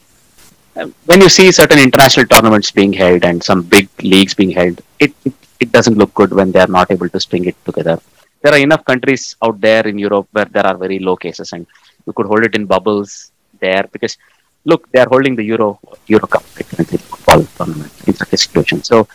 when 1.06 1.20
you 1.20 1.28
see 1.28 1.50
certain 1.52 1.78
international 1.78 2.26
tournaments 2.26 2.70
being 2.70 2.92
held 2.92 3.24
and 3.24 3.42
some 3.42 3.62
big 3.62 3.88
leagues 4.02 4.34
being 4.34 4.50
held, 4.50 4.80
it, 4.98 5.12
it, 5.24 5.32
it 5.60 5.72
doesn't 5.72 5.96
look 5.96 6.12
good 6.14 6.32
when 6.32 6.52
they 6.52 6.60
are 6.60 6.66
not 6.78 6.90
able 6.90 7.08
to 7.08 7.20
string 7.20 7.46
it 7.46 7.56
together. 7.64 7.98
There 8.42 8.52
are 8.52 8.58
enough 8.58 8.84
countries 8.84 9.36
out 9.42 9.60
there 9.60 9.86
in 9.86 9.98
Europe 9.98 10.28
where 10.32 10.44
there 10.44 10.66
are 10.66 10.76
very 10.76 10.98
low 10.98 11.16
cases, 11.16 11.52
and 11.52 11.66
you 12.06 12.12
could 12.12 12.26
hold 12.26 12.44
it 12.44 12.54
in 12.54 12.66
bubbles 12.66 13.32
there 13.58 13.84
because 13.90 14.18
look, 14.64 14.90
they 14.92 15.00
are 15.00 15.08
holding 15.08 15.34
the 15.34 15.44
Euro 15.44 15.80
Euro 16.06 16.26
Cup 16.26 16.42
football 16.42 17.42
tournament 17.56 17.92
in 18.06 18.14
such 18.14 18.32
a 18.32 18.36
situation. 18.36 18.82
So 18.82 19.08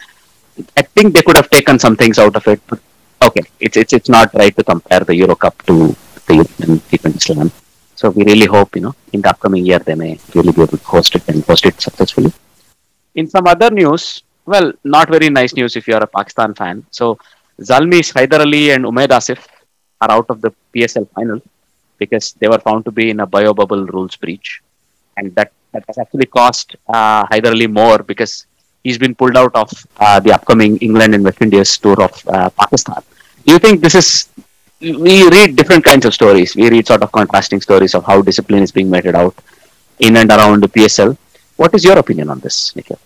I 0.78 0.82
think 0.82 1.16
they 1.16 1.22
could 1.22 1.38
have 1.38 1.50
taken 1.50 1.80
some 1.80 1.96
things 1.96 2.20
out 2.20 2.36
of 2.36 2.48
it. 2.48 2.62
But 2.68 2.80
okay, 3.28 3.44
it's 3.60 3.78
it's 3.78 3.94
it's 3.94 4.10
not 4.10 4.34
right 4.34 4.56
to 4.56 4.64
compare 4.64 5.02
the 5.02 5.16
Euro 5.16 5.36
Cup 5.36 5.56
to 5.68 5.96
the 6.28 6.34
European 6.36 6.80
T20 6.80 7.22
Slam. 7.22 7.52
So 7.96 8.10
we 8.10 8.24
really 8.26 8.48
hope, 8.48 8.76
you 8.76 8.82
know, 8.82 8.96
in 9.14 9.22
the 9.22 9.30
upcoming 9.30 9.66
year 9.66 9.80
they 9.80 9.96
may 9.96 10.18
really 10.34 10.52
be 10.52 10.62
able 10.62 10.78
to 10.78 10.84
host 10.94 11.16
it 11.16 11.28
and 11.28 11.44
host 11.44 11.66
it 11.66 11.80
successfully. 11.80 12.32
In 13.16 13.28
some 13.28 13.46
other 13.48 13.70
news, 13.70 14.24
well, 14.46 14.74
not 14.84 15.10
very 15.10 15.30
nice 15.30 15.54
news 15.54 15.76
if 15.76 15.88
you 15.88 15.94
are 15.94 16.04
a 16.04 16.08
Pakistan 16.08 16.54
fan. 16.54 16.86
So 16.92 17.20
Zalmi 17.60 18.00
Haider 18.16 18.40
Ali 18.40 18.72
and 18.72 18.86
Umaid 18.86 19.10
Asif 19.10 19.46
are 20.02 20.12
out 20.12 20.26
of 20.30 20.42
the 20.42 20.52
PSL 20.74 21.08
final 21.16 21.42
because 22.00 22.34
they 22.40 22.48
were 22.48 22.60
found 22.60 22.86
to 22.86 22.92
be 22.92 23.12
in 23.12 23.20
a 23.20 23.28
bio 23.28 23.54
bubble 23.54 23.86
rules 23.86 24.16
breach, 24.16 24.62
and 25.18 25.36
that 25.36 25.52
that 25.74 25.84
has 25.88 25.98
actually 25.98 26.26
cost 26.26 26.76
uh, 26.88 27.26
Ali 27.32 27.68
more 27.68 28.00
because 28.00 28.46
he's 28.84 28.98
been 28.98 29.16
pulled 29.16 29.38
out 29.38 29.54
of 29.56 29.70
uh, 30.00 30.20
the 30.20 30.34
upcoming 30.34 30.78
England 30.78 31.16
and 31.16 31.24
West 31.24 31.42
Indies 31.42 31.78
tour 31.78 32.02
of 32.02 32.28
uh, 32.28 32.50
Pakistan. 32.50 33.02
Do 33.46 33.54
you 33.54 33.60
think 33.60 33.82
this 33.82 33.96
is 33.96 34.30
we 34.82 35.30
read 35.30 35.56
different 35.56 35.86
kinds 35.86 36.06
of 36.06 36.14
stories. 36.14 36.56
We 36.56 36.70
read 36.70 36.88
sort 36.88 37.04
of 37.04 37.12
contrasting 37.12 37.62
stories 37.62 37.94
of 37.94 38.04
how 38.04 38.22
discipline 38.22 38.64
is 38.64 38.72
being 38.72 38.90
meted 38.90 39.16
out 39.16 39.36
in 40.00 40.18
and 40.18 40.30
around 40.32 40.64
the 40.64 40.68
PSL. 40.68 41.16
What 41.56 41.74
is 41.76 41.84
your 41.84 41.98
opinion 42.00 42.30
on 42.30 42.40
this, 42.40 42.76
Nikhil? 42.76 42.98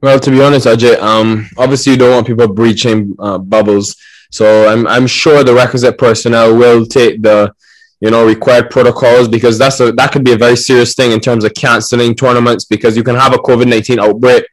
Well, 0.00 0.20
to 0.20 0.30
be 0.30 0.40
honest, 0.40 0.66
Ajay, 0.66 1.00
um, 1.00 1.48
obviously 1.58 1.92
you 1.92 1.98
don't 1.98 2.12
want 2.12 2.26
people 2.26 2.46
breaching 2.46 3.16
uh, 3.18 3.38
bubbles. 3.38 3.96
So 4.30 4.68
I'm 4.68 4.86
I'm 4.86 5.06
sure 5.06 5.42
the 5.42 5.54
requisite 5.54 5.96
personnel 5.98 6.56
will 6.56 6.86
take 6.86 7.22
the 7.22 7.52
you 8.00 8.10
know 8.10 8.26
required 8.26 8.70
protocols 8.70 9.28
because 9.28 9.58
that's 9.58 9.80
a 9.80 9.92
that 9.92 10.12
could 10.12 10.24
be 10.24 10.32
a 10.32 10.36
very 10.36 10.56
serious 10.56 10.94
thing 10.94 11.12
in 11.12 11.20
terms 11.20 11.44
of 11.44 11.54
canceling 11.54 12.14
tournaments 12.14 12.64
because 12.64 12.96
you 12.96 13.02
can 13.02 13.16
have 13.16 13.32
a 13.32 13.38
COVID 13.38 13.68
nineteen 13.68 13.98
outbreak 13.98 14.44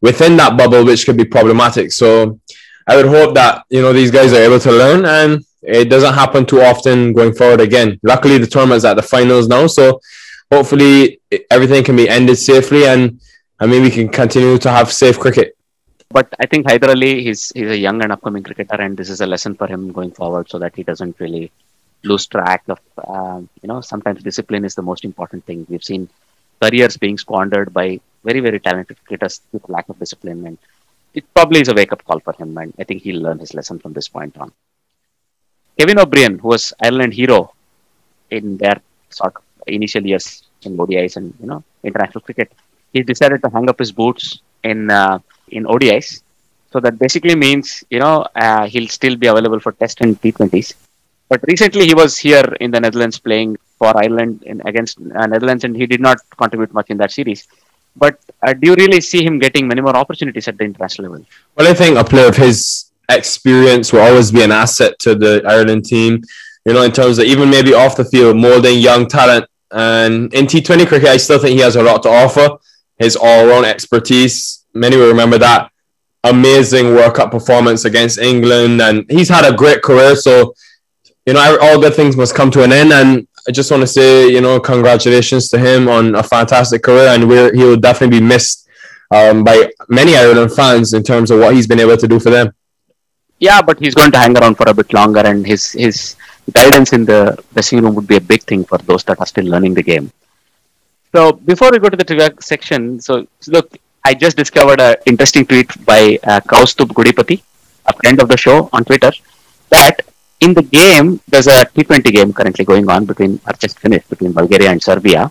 within 0.00 0.36
that 0.36 0.56
bubble, 0.56 0.84
which 0.84 1.04
could 1.06 1.16
be 1.16 1.24
problematic. 1.24 1.92
So 1.92 2.40
I 2.86 2.96
would 2.96 3.06
hope 3.06 3.34
that 3.34 3.64
you 3.70 3.82
know 3.82 3.92
these 3.92 4.10
guys 4.10 4.32
are 4.32 4.42
able 4.42 4.60
to 4.60 4.72
learn 4.72 5.04
and 5.04 5.44
it 5.62 5.90
doesn't 5.90 6.14
happen 6.14 6.46
too 6.46 6.62
often 6.62 7.12
going 7.12 7.34
forward 7.34 7.60
again. 7.60 7.98
Luckily, 8.02 8.38
the 8.38 8.46
tournament's 8.46 8.84
at 8.84 8.94
the 8.94 9.02
finals 9.02 9.46
now, 9.48 9.66
so 9.66 10.00
hopefully 10.50 11.20
everything 11.50 11.84
can 11.84 11.96
be 11.96 12.08
ended 12.08 12.38
safely, 12.38 12.86
and 12.86 13.20
I 13.58 13.66
mean 13.66 13.82
we 13.82 13.90
can 13.90 14.08
continue 14.08 14.58
to 14.58 14.70
have 14.70 14.92
safe 14.92 15.18
cricket. 15.18 15.56
But 16.08 16.34
I 16.40 16.46
think 16.46 16.66
Haider 16.66 16.88
Ali, 16.88 17.22
he's 17.22 17.52
he's 17.52 17.70
a 17.70 17.76
young 17.76 18.02
and 18.02 18.12
upcoming 18.12 18.42
cricketer, 18.42 18.80
and 18.80 18.96
this 18.96 19.10
is 19.10 19.20
a 19.20 19.26
lesson 19.26 19.54
for 19.54 19.66
him 19.66 19.92
going 19.92 20.12
forward, 20.12 20.48
so 20.48 20.58
that 20.58 20.74
he 20.74 20.82
doesn't 20.82 21.20
really 21.20 21.52
lose 22.02 22.26
track 22.26 22.64
of. 22.68 22.80
Um, 23.06 23.48
you 23.62 23.68
know, 23.68 23.80
sometimes 23.80 24.22
discipline 24.22 24.64
is 24.64 24.74
the 24.74 24.82
most 24.82 25.04
important 25.04 25.44
thing. 25.44 25.66
We've 25.68 25.84
seen 25.84 26.08
careers 26.60 26.96
being 26.96 27.18
squandered 27.18 27.72
by 27.72 28.00
very 28.24 28.40
very 28.40 28.60
talented 28.60 28.96
cricketers 29.04 29.40
with 29.52 29.68
lack 29.68 29.88
of 29.88 29.98
discipline, 29.98 30.46
and 30.46 30.58
it 31.14 31.24
probably 31.34 31.60
is 31.60 31.68
a 31.68 31.74
wake 31.74 31.92
up 31.92 32.04
call 32.04 32.20
for 32.20 32.32
him. 32.34 32.56
And 32.58 32.72
I 32.78 32.84
think 32.84 33.02
he'll 33.02 33.22
learn 33.22 33.38
his 33.38 33.54
lesson 33.54 33.78
from 33.78 33.92
this 33.92 34.08
point 34.08 34.36
on. 34.38 34.52
Kevin 35.78 35.98
O'Brien, 35.98 36.38
who 36.38 36.48
was 36.48 36.72
Ireland 36.82 37.14
hero 37.14 37.54
in 38.30 38.56
their 38.58 38.80
sort 39.08 39.34
of 39.36 39.42
initial 39.66 40.04
years 40.04 40.44
in 40.62 40.76
ODIs 40.76 41.16
and 41.16 41.34
you 41.40 41.46
know 41.46 41.62
international 41.82 42.20
cricket, 42.20 42.52
he 42.92 43.02
decided 43.02 43.42
to 43.42 43.50
hang 43.50 43.68
up 43.68 43.78
his 43.78 43.92
boots 43.92 44.40
in 44.62 44.90
uh, 44.90 45.18
in 45.48 45.64
ODIs. 45.64 46.22
So 46.72 46.78
that 46.80 46.98
basically 46.98 47.34
means 47.34 47.82
you 47.90 48.00
know 48.00 48.26
uh, 48.34 48.66
he'll 48.66 48.88
still 48.88 49.16
be 49.16 49.26
available 49.26 49.60
for 49.60 49.72
Test 49.72 50.00
and 50.02 50.20
T20s. 50.20 50.74
But 51.28 51.40
recently 51.46 51.86
he 51.86 51.94
was 51.94 52.18
here 52.18 52.56
in 52.60 52.72
the 52.72 52.80
Netherlands 52.80 53.18
playing 53.18 53.56
for 53.78 53.96
Ireland 53.96 54.42
in, 54.42 54.60
against 54.66 54.98
uh, 54.98 55.26
Netherlands, 55.26 55.64
and 55.64 55.76
he 55.76 55.86
did 55.86 56.00
not 56.00 56.18
contribute 56.36 56.74
much 56.74 56.90
in 56.90 56.98
that 56.98 57.12
series. 57.12 57.46
But 57.96 58.18
uh, 58.42 58.52
do 58.52 58.70
you 58.70 58.74
really 58.74 59.00
see 59.00 59.24
him 59.24 59.38
getting 59.38 59.68
many 59.68 59.80
more 59.80 59.96
opportunities 59.96 60.48
at 60.48 60.56
the 60.56 60.64
international 60.64 61.10
level? 61.10 61.26
Well, 61.56 61.68
I 61.68 61.74
think 61.74 61.98
a 61.98 62.04
player 62.04 62.28
of 62.28 62.36
his 62.36 62.90
experience 63.08 63.92
will 63.92 64.00
always 64.00 64.30
be 64.30 64.42
an 64.42 64.52
asset 64.52 64.98
to 65.00 65.14
the 65.14 65.42
Ireland 65.46 65.84
team. 65.84 66.22
You 66.64 66.74
know, 66.74 66.82
in 66.82 66.92
terms 66.92 67.18
of 67.18 67.24
even 67.24 67.50
maybe 67.50 67.74
off 67.74 67.96
the 67.96 68.04
field, 68.04 68.36
molding 68.36 68.78
young 68.78 69.08
talent. 69.08 69.46
And 69.72 70.32
in 70.34 70.46
T20 70.46 70.86
cricket, 70.86 71.08
I 71.08 71.16
still 71.16 71.38
think 71.38 71.54
he 71.54 71.60
has 71.60 71.76
a 71.76 71.82
lot 71.82 72.02
to 72.02 72.08
offer. 72.08 72.58
His 72.98 73.16
all-round 73.16 73.66
expertise. 73.66 74.64
Many 74.74 74.96
will 74.96 75.08
remember 75.08 75.38
that 75.38 75.70
amazing 76.24 76.94
World 76.94 77.14
Cup 77.14 77.30
performance 77.30 77.84
against 77.84 78.18
England, 78.18 78.80
and 78.80 79.10
he's 79.10 79.28
had 79.28 79.50
a 79.50 79.56
great 79.56 79.82
career. 79.82 80.14
So, 80.16 80.54
you 81.26 81.34
know, 81.34 81.58
all 81.62 81.80
good 81.80 81.94
things 81.94 82.16
must 82.16 82.34
come 82.34 82.50
to 82.52 82.62
an 82.62 82.72
end. 82.72 82.92
And 82.92 83.26
I 83.48 83.52
just 83.52 83.70
want 83.70 83.82
to 83.82 83.86
say, 83.86 84.28
you 84.28 84.40
know, 84.40 84.60
congratulations 84.60 85.48
to 85.50 85.58
him 85.58 85.88
on 85.88 86.14
a 86.14 86.22
fantastic 86.22 86.82
career, 86.82 87.08
and 87.08 87.28
we're, 87.28 87.52
he 87.54 87.64
will 87.64 87.76
definitely 87.76 88.20
be 88.20 88.26
missed 88.26 88.68
um, 89.10 89.44
by 89.44 89.70
many 89.88 90.16
Ireland 90.16 90.52
fans 90.52 90.92
in 90.92 91.02
terms 91.02 91.30
of 91.30 91.40
what 91.40 91.54
he's 91.54 91.66
been 91.66 91.80
able 91.80 91.96
to 91.96 92.08
do 92.08 92.20
for 92.20 92.30
them. 92.30 92.52
Yeah, 93.38 93.62
but 93.62 93.78
he's 93.78 93.94
going 93.94 94.12
to 94.12 94.18
hang 94.18 94.36
around 94.36 94.56
for 94.56 94.68
a 94.68 94.74
bit 94.74 94.92
longer, 94.92 95.20
and 95.20 95.46
his 95.46 95.72
his 95.72 96.16
guidance 96.52 96.92
in 96.92 97.04
the 97.04 97.42
dressing 97.54 97.82
room 97.82 97.94
would 97.94 98.06
be 98.06 98.16
a 98.16 98.20
big 98.20 98.42
thing 98.42 98.64
for 98.64 98.78
those 98.78 99.02
that 99.04 99.18
are 99.18 99.26
still 99.26 99.46
learning 99.46 99.74
the 99.74 99.82
game. 99.82 100.12
So 101.14 101.32
before 101.32 101.70
we 101.72 101.78
go 101.78 101.88
to 101.88 101.96
the 101.96 102.04
trivia 102.04 102.30
section, 102.40 103.00
so 103.00 103.26
look, 103.48 103.76
I 104.04 104.14
just 104.14 104.36
discovered 104.36 104.80
an 104.80 104.96
interesting 105.06 105.46
tweet 105.46 105.70
by 105.84 106.18
uh, 106.24 106.40
Kaustub 106.40 106.88
Gudipati, 106.88 107.42
a 107.86 107.92
friend 107.94 108.20
of 108.20 108.28
the 108.28 108.36
show 108.36 108.68
on 108.72 108.84
Twitter, 108.84 109.12
that 109.70 110.02
in 110.40 110.54
the 110.54 110.62
game 110.62 111.20
there's 111.28 111.46
a 111.46 111.64
T20 111.74 112.12
game 112.12 112.32
currently 112.32 112.64
going 112.64 112.88
on 112.90 113.04
between 113.04 113.40
or 113.46 113.52
just 113.64 113.78
finished 113.78 114.08
between 114.08 114.32
Bulgaria 114.32 114.70
and 114.70 114.82
Serbia, 114.82 115.30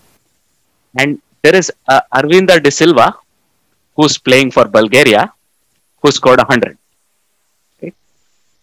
and 0.97 1.21
there 1.43 1.55
is 1.55 1.71
uh, 1.87 2.01
Aravinda 2.13 2.61
de 2.61 2.71
Silva 2.71 3.15
who's 3.95 4.17
playing 4.17 4.51
for 4.51 4.65
Bulgaria 4.65 5.31
who 6.01 6.11
scored 6.11 6.39
100. 6.39 6.77
Okay? 7.77 7.93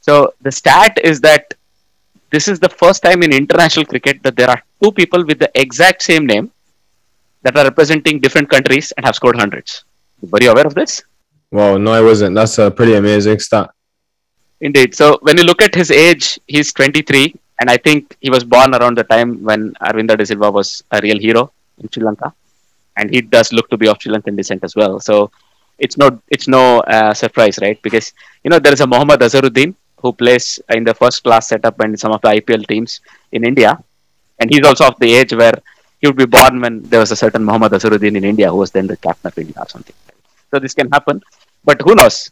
So 0.00 0.34
the 0.40 0.52
stat 0.52 0.98
is 1.02 1.20
that 1.20 1.54
this 2.30 2.48
is 2.48 2.58
the 2.58 2.68
first 2.68 3.02
time 3.02 3.22
in 3.22 3.32
international 3.32 3.86
cricket 3.86 4.22
that 4.22 4.36
there 4.36 4.50
are 4.50 4.62
two 4.82 4.92
people 4.92 5.24
with 5.24 5.38
the 5.38 5.50
exact 5.54 6.02
same 6.02 6.26
name 6.26 6.50
that 7.42 7.56
are 7.56 7.64
representing 7.64 8.20
different 8.20 8.50
countries 8.50 8.92
and 8.96 9.06
have 9.06 9.14
scored 9.14 9.36
hundreds. 9.36 9.84
Were 10.20 10.42
you 10.42 10.50
aware 10.50 10.66
of 10.66 10.74
this? 10.74 11.02
Wow, 11.50 11.76
no, 11.76 11.92
I 11.92 12.00
wasn't. 12.00 12.34
That's 12.34 12.58
a 12.58 12.70
pretty 12.70 12.94
amazing 12.94 13.38
stat. 13.38 13.70
Indeed. 14.60 14.94
So 14.94 15.18
when 15.22 15.36
you 15.36 15.44
look 15.44 15.62
at 15.62 15.74
his 15.74 15.90
age, 15.90 16.38
he's 16.46 16.72
23, 16.72 17.34
and 17.60 17.70
I 17.70 17.76
think 17.76 18.16
he 18.20 18.30
was 18.30 18.44
born 18.44 18.74
around 18.74 18.96
the 18.96 19.04
time 19.04 19.42
when 19.44 19.74
Aravinda 19.74 20.16
de 20.16 20.24
Silva 20.26 20.50
was 20.50 20.82
a 20.90 21.00
real 21.02 21.18
hero 21.18 21.52
in 21.78 21.90
Sri 21.90 22.02
Lanka, 22.02 22.32
and 22.96 23.10
he 23.10 23.20
does 23.20 23.52
look 23.52 23.68
to 23.70 23.76
be 23.76 23.88
of 23.88 24.00
Sri 24.00 24.12
Lankan 24.12 24.36
descent 24.36 24.64
as 24.64 24.74
well. 24.74 24.98
So 25.00 25.30
it's 25.78 25.96
no 25.98 26.20
it's 26.28 26.48
no 26.48 26.80
uh, 26.80 27.12
surprise, 27.12 27.58
right? 27.60 27.80
Because 27.82 28.12
you 28.44 28.50
know 28.50 28.58
there 28.58 28.72
is 28.72 28.80
a 28.80 28.86
Mohammad 28.86 29.20
Azharuddin 29.20 29.74
who 30.00 30.12
plays 30.12 30.58
in 30.70 30.84
the 30.84 30.94
first 30.94 31.22
class 31.22 31.48
setup 31.48 31.78
and 31.80 31.98
some 31.98 32.12
of 32.12 32.20
the 32.22 32.28
IPL 32.28 32.66
teams 32.66 33.00
in 33.32 33.44
India, 33.44 33.78
and 34.38 34.50
he's 34.50 34.66
also 34.66 34.86
of 34.86 34.98
the 35.00 35.12
age 35.14 35.34
where 35.34 35.58
he 36.00 36.06
would 36.06 36.16
be 36.16 36.26
born 36.26 36.60
when 36.60 36.82
there 36.84 37.00
was 37.00 37.10
a 37.12 37.16
certain 37.16 37.44
Mohammad 37.44 37.72
Azharuddin 37.72 38.16
in 38.16 38.24
India 38.24 38.50
who 38.50 38.56
was 38.56 38.70
then 38.70 38.86
the 38.86 38.96
captain 38.96 39.28
of 39.28 39.38
India 39.38 39.56
or 39.58 39.68
something. 39.68 39.94
So 40.50 40.58
this 40.58 40.74
can 40.74 40.90
happen, 40.90 41.22
but 41.64 41.80
who 41.82 41.94
knows? 41.94 42.30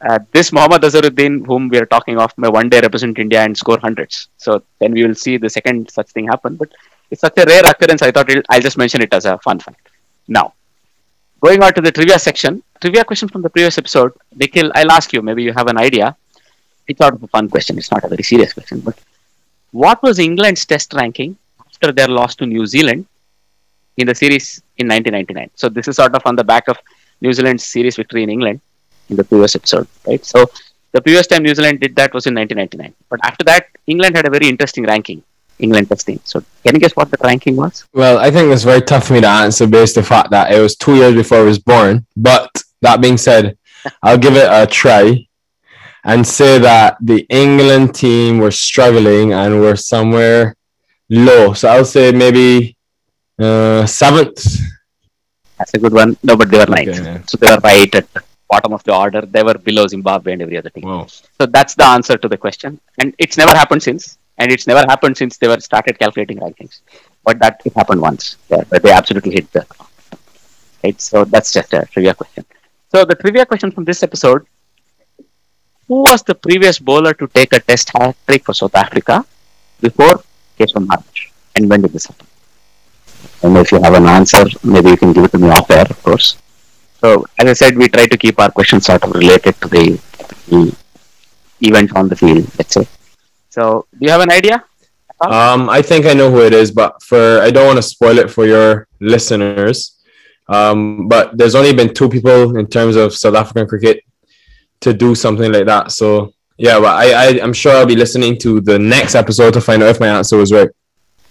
Uh, 0.00 0.18
this 0.32 0.52
Mohammad 0.52 0.82
Azharuddin, 0.82 1.44
whom 1.44 1.68
we 1.68 1.78
are 1.78 1.86
talking 1.86 2.18
of, 2.18 2.32
may 2.38 2.48
one 2.48 2.68
day 2.68 2.80
represent 2.80 3.18
India 3.18 3.42
and 3.42 3.56
score 3.56 3.78
hundreds. 3.80 4.28
So 4.36 4.62
then 4.78 4.92
we 4.92 5.04
will 5.04 5.14
see 5.14 5.36
the 5.36 5.50
second 5.50 5.90
such 5.90 6.10
thing 6.10 6.26
happen. 6.28 6.54
But 6.54 6.70
it's 7.10 7.20
such 7.20 7.36
a 7.38 7.44
rare 7.44 7.64
occurrence. 7.64 8.02
I 8.02 8.12
thought 8.12 8.30
I'll 8.50 8.60
just 8.60 8.78
mention 8.78 9.02
it 9.02 9.12
as 9.12 9.24
a 9.24 9.38
fun 9.38 9.58
fact. 9.58 9.88
Now, 10.28 10.54
going 11.40 11.62
on 11.62 11.74
to 11.74 11.80
the 11.80 11.90
trivia 11.90 12.18
section, 12.18 12.62
trivia 12.80 13.04
question 13.04 13.28
from 13.28 13.42
the 13.42 13.50
previous 13.50 13.76
episode. 13.76 14.12
Nikhil, 14.36 14.70
I'll 14.74 14.92
ask 14.92 15.12
you. 15.12 15.20
Maybe 15.20 15.42
you 15.42 15.52
have 15.52 15.66
an 15.66 15.78
idea. 15.78 16.16
It's 16.86 16.98
sort 16.98 17.14
of 17.14 17.22
a 17.22 17.28
fun 17.28 17.48
question. 17.48 17.76
It's 17.76 17.90
not 17.90 18.04
a 18.04 18.08
very 18.08 18.22
serious 18.22 18.52
question. 18.52 18.80
But 18.80 18.98
what 19.72 20.00
was 20.02 20.20
England's 20.20 20.64
Test 20.64 20.92
ranking 20.94 21.36
after 21.66 21.90
their 21.90 22.08
loss 22.08 22.36
to 22.36 22.46
New 22.46 22.66
Zealand 22.66 23.06
in 23.96 24.06
the 24.06 24.14
series 24.14 24.62
in 24.76 24.86
1999? 24.86 25.50
So 25.56 25.68
this 25.68 25.88
is 25.88 25.96
sort 25.96 26.14
of 26.14 26.22
on 26.24 26.36
the 26.36 26.44
back 26.44 26.68
of 26.68 26.78
New 27.20 27.32
Zealand's 27.32 27.64
series 27.64 27.96
victory 27.96 28.22
in 28.22 28.30
England 28.30 28.60
in 29.08 29.16
the 29.16 29.24
previous 29.24 29.54
episode, 29.56 29.86
right? 30.06 30.24
So 30.24 30.46
the 30.92 31.00
previous 31.00 31.26
time 31.26 31.42
New 31.42 31.54
Zealand 31.54 31.80
did 31.80 31.94
that 31.96 32.14
was 32.14 32.26
in 32.26 32.34
1999. 32.34 32.94
But 33.08 33.20
after 33.24 33.44
that, 33.44 33.66
England 33.86 34.16
had 34.16 34.26
a 34.26 34.30
very 34.30 34.48
interesting 34.48 34.84
ranking. 34.84 35.22
England 35.58 35.88
testing. 35.88 36.20
So 36.24 36.42
can 36.64 36.74
you 36.74 36.80
guess 36.80 36.94
what 36.94 37.10
the 37.10 37.18
ranking 37.22 37.56
was? 37.56 37.84
Well, 37.92 38.18
I 38.18 38.30
think 38.30 38.52
it's 38.52 38.62
very 38.62 38.80
tough 38.80 39.08
for 39.08 39.14
me 39.14 39.20
to 39.20 39.28
answer 39.28 39.66
based 39.66 39.96
on 39.96 40.02
the 40.02 40.08
fact 40.08 40.30
that 40.30 40.52
it 40.52 40.60
was 40.60 40.76
two 40.76 40.94
years 40.94 41.14
before 41.14 41.38
I 41.38 41.42
was 41.42 41.58
born. 41.58 42.06
But 42.16 42.50
that 42.82 43.00
being 43.00 43.18
said, 43.18 43.58
I'll 44.02 44.18
give 44.18 44.36
it 44.36 44.48
a 44.50 44.66
try 44.66 45.26
and 46.04 46.26
say 46.26 46.58
that 46.58 46.96
the 47.00 47.26
England 47.28 47.94
team 47.94 48.38
were 48.38 48.50
struggling 48.50 49.32
and 49.32 49.60
were 49.60 49.76
somewhere 49.76 50.54
low. 51.10 51.52
So 51.54 51.68
I'll 51.68 51.84
say 51.84 52.12
maybe 52.12 52.76
uh, 53.38 53.84
seventh. 53.86 54.44
That's 55.58 55.74
a 55.74 55.78
good 55.78 55.92
one. 55.92 56.16
No, 56.22 56.36
but 56.36 56.50
they 56.50 56.58
were 56.58 56.66
ninth. 56.66 57.00
Okay. 57.00 57.20
So 57.26 57.36
they 57.36 57.50
were 57.50 57.60
right 57.64 57.92
at 57.94 58.12
the 58.14 58.22
bottom 58.48 58.72
of 58.72 58.82
the 58.84 58.94
order. 58.94 59.22
They 59.22 59.42
were 59.42 59.54
below 59.54 59.86
Zimbabwe 59.86 60.32
and 60.32 60.42
every 60.42 60.56
other 60.58 60.70
team. 60.70 60.84
Wow. 60.84 61.06
So 61.06 61.46
that's 61.46 61.74
the 61.74 61.84
answer 61.84 62.16
to 62.16 62.28
the 62.28 62.36
question. 62.36 62.80
And 62.98 63.14
it's 63.18 63.36
never 63.36 63.52
happened 63.52 63.82
since. 63.82 64.18
And 64.38 64.52
it's 64.52 64.66
never 64.66 64.84
happened 64.88 65.16
since 65.16 65.36
they 65.36 65.48
were 65.48 65.60
started 65.60 65.98
calculating 65.98 66.38
rankings. 66.38 66.80
But 67.24 67.38
that 67.40 67.60
it 67.64 67.74
happened 67.74 68.00
once, 68.00 68.36
yeah, 68.48 68.62
where 68.68 68.80
they 68.80 68.92
absolutely 68.92 69.32
hit 69.32 69.52
the. 69.52 69.66
Right. 70.84 71.00
So 71.00 71.24
that's 71.24 71.52
just 71.52 71.74
a 71.74 71.86
trivia 71.86 72.14
question. 72.14 72.44
So 72.92 73.04
the 73.04 73.16
trivia 73.16 73.44
question 73.44 73.70
from 73.72 73.84
this 73.84 74.02
episode: 74.02 74.46
Who 75.88 76.02
was 76.02 76.22
the 76.22 76.36
previous 76.36 76.78
bowler 76.78 77.12
to 77.14 77.26
take 77.28 77.52
a 77.52 77.60
Test 77.60 77.90
hat 77.90 78.16
trick 78.26 78.44
for 78.44 78.54
South 78.54 78.76
Africa 78.76 79.26
before 79.80 80.22
Keshav 80.58 80.86
Maharaj? 80.86 81.26
And 81.56 81.68
when 81.68 81.82
did 81.82 81.92
this 81.92 82.06
happen? 82.06 82.26
And 83.42 83.56
if 83.56 83.72
you 83.72 83.82
have 83.82 83.94
an 83.94 84.06
answer, 84.06 84.44
maybe 84.62 84.90
you 84.90 84.96
can 84.96 85.12
give 85.12 85.24
it 85.24 85.32
to 85.32 85.38
me 85.38 85.48
off 85.50 85.70
air, 85.70 85.86
of 85.90 86.02
course. 86.02 86.36
So, 87.00 87.24
as 87.38 87.46
I 87.46 87.52
said, 87.52 87.76
we 87.76 87.88
try 87.88 88.06
to 88.06 88.18
keep 88.18 88.38
our 88.40 88.50
questions 88.50 88.86
sort 88.86 89.04
of 89.04 89.12
related 89.12 89.60
to 89.60 89.68
the, 89.68 90.00
the 90.48 90.76
event 91.60 91.94
on 91.96 92.08
the 92.08 92.16
field, 92.16 92.46
let's 92.58 92.74
say. 92.74 92.86
So, 93.50 93.86
do 93.92 93.98
you 94.00 94.10
have 94.10 94.20
an 94.20 94.32
idea? 94.32 94.64
Um, 95.20 95.68
I 95.68 95.82
think 95.82 96.06
I 96.06 96.14
know 96.14 96.30
who 96.30 96.42
it 96.42 96.52
is, 96.52 96.70
but 96.70 97.02
for 97.02 97.40
I 97.40 97.50
don't 97.50 97.66
want 97.66 97.78
to 97.78 97.82
spoil 97.82 98.18
it 98.18 98.30
for 98.30 98.46
your 98.46 98.86
listeners. 99.00 99.96
Um, 100.48 101.08
but 101.08 101.36
there's 101.36 101.54
only 101.54 101.74
been 101.74 101.92
two 101.92 102.08
people 102.08 102.56
in 102.56 102.66
terms 102.66 102.96
of 102.96 103.14
South 103.14 103.34
African 103.34 103.66
cricket 103.66 104.04
to 104.80 104.94
do 104.94 105.14
something 105.14 105.52
like 105.52 105.66
that. 105.66 105.90
So 105.90 106.32
yeah, 106.56 106.78
but 106.78 106.94
I, 106.94 107.12
I 107.12 107.42
I'm 107.42 107.52
sure 107.52 107.72
I'll 107.72 107.86
be 107.86 107.96
listening 107.96 108.38
to 108.38 108.60
the 108.60 108.78
next 108.78 109.14
episode 109.14 109.54
to 109.54 109.60
find 109.60 109.82
out 109.82 109.90
if 109.90 110.00
my 110.00 110.08
answer 110.08 110.36
was 110.36 110.52
right. 110.52 110.70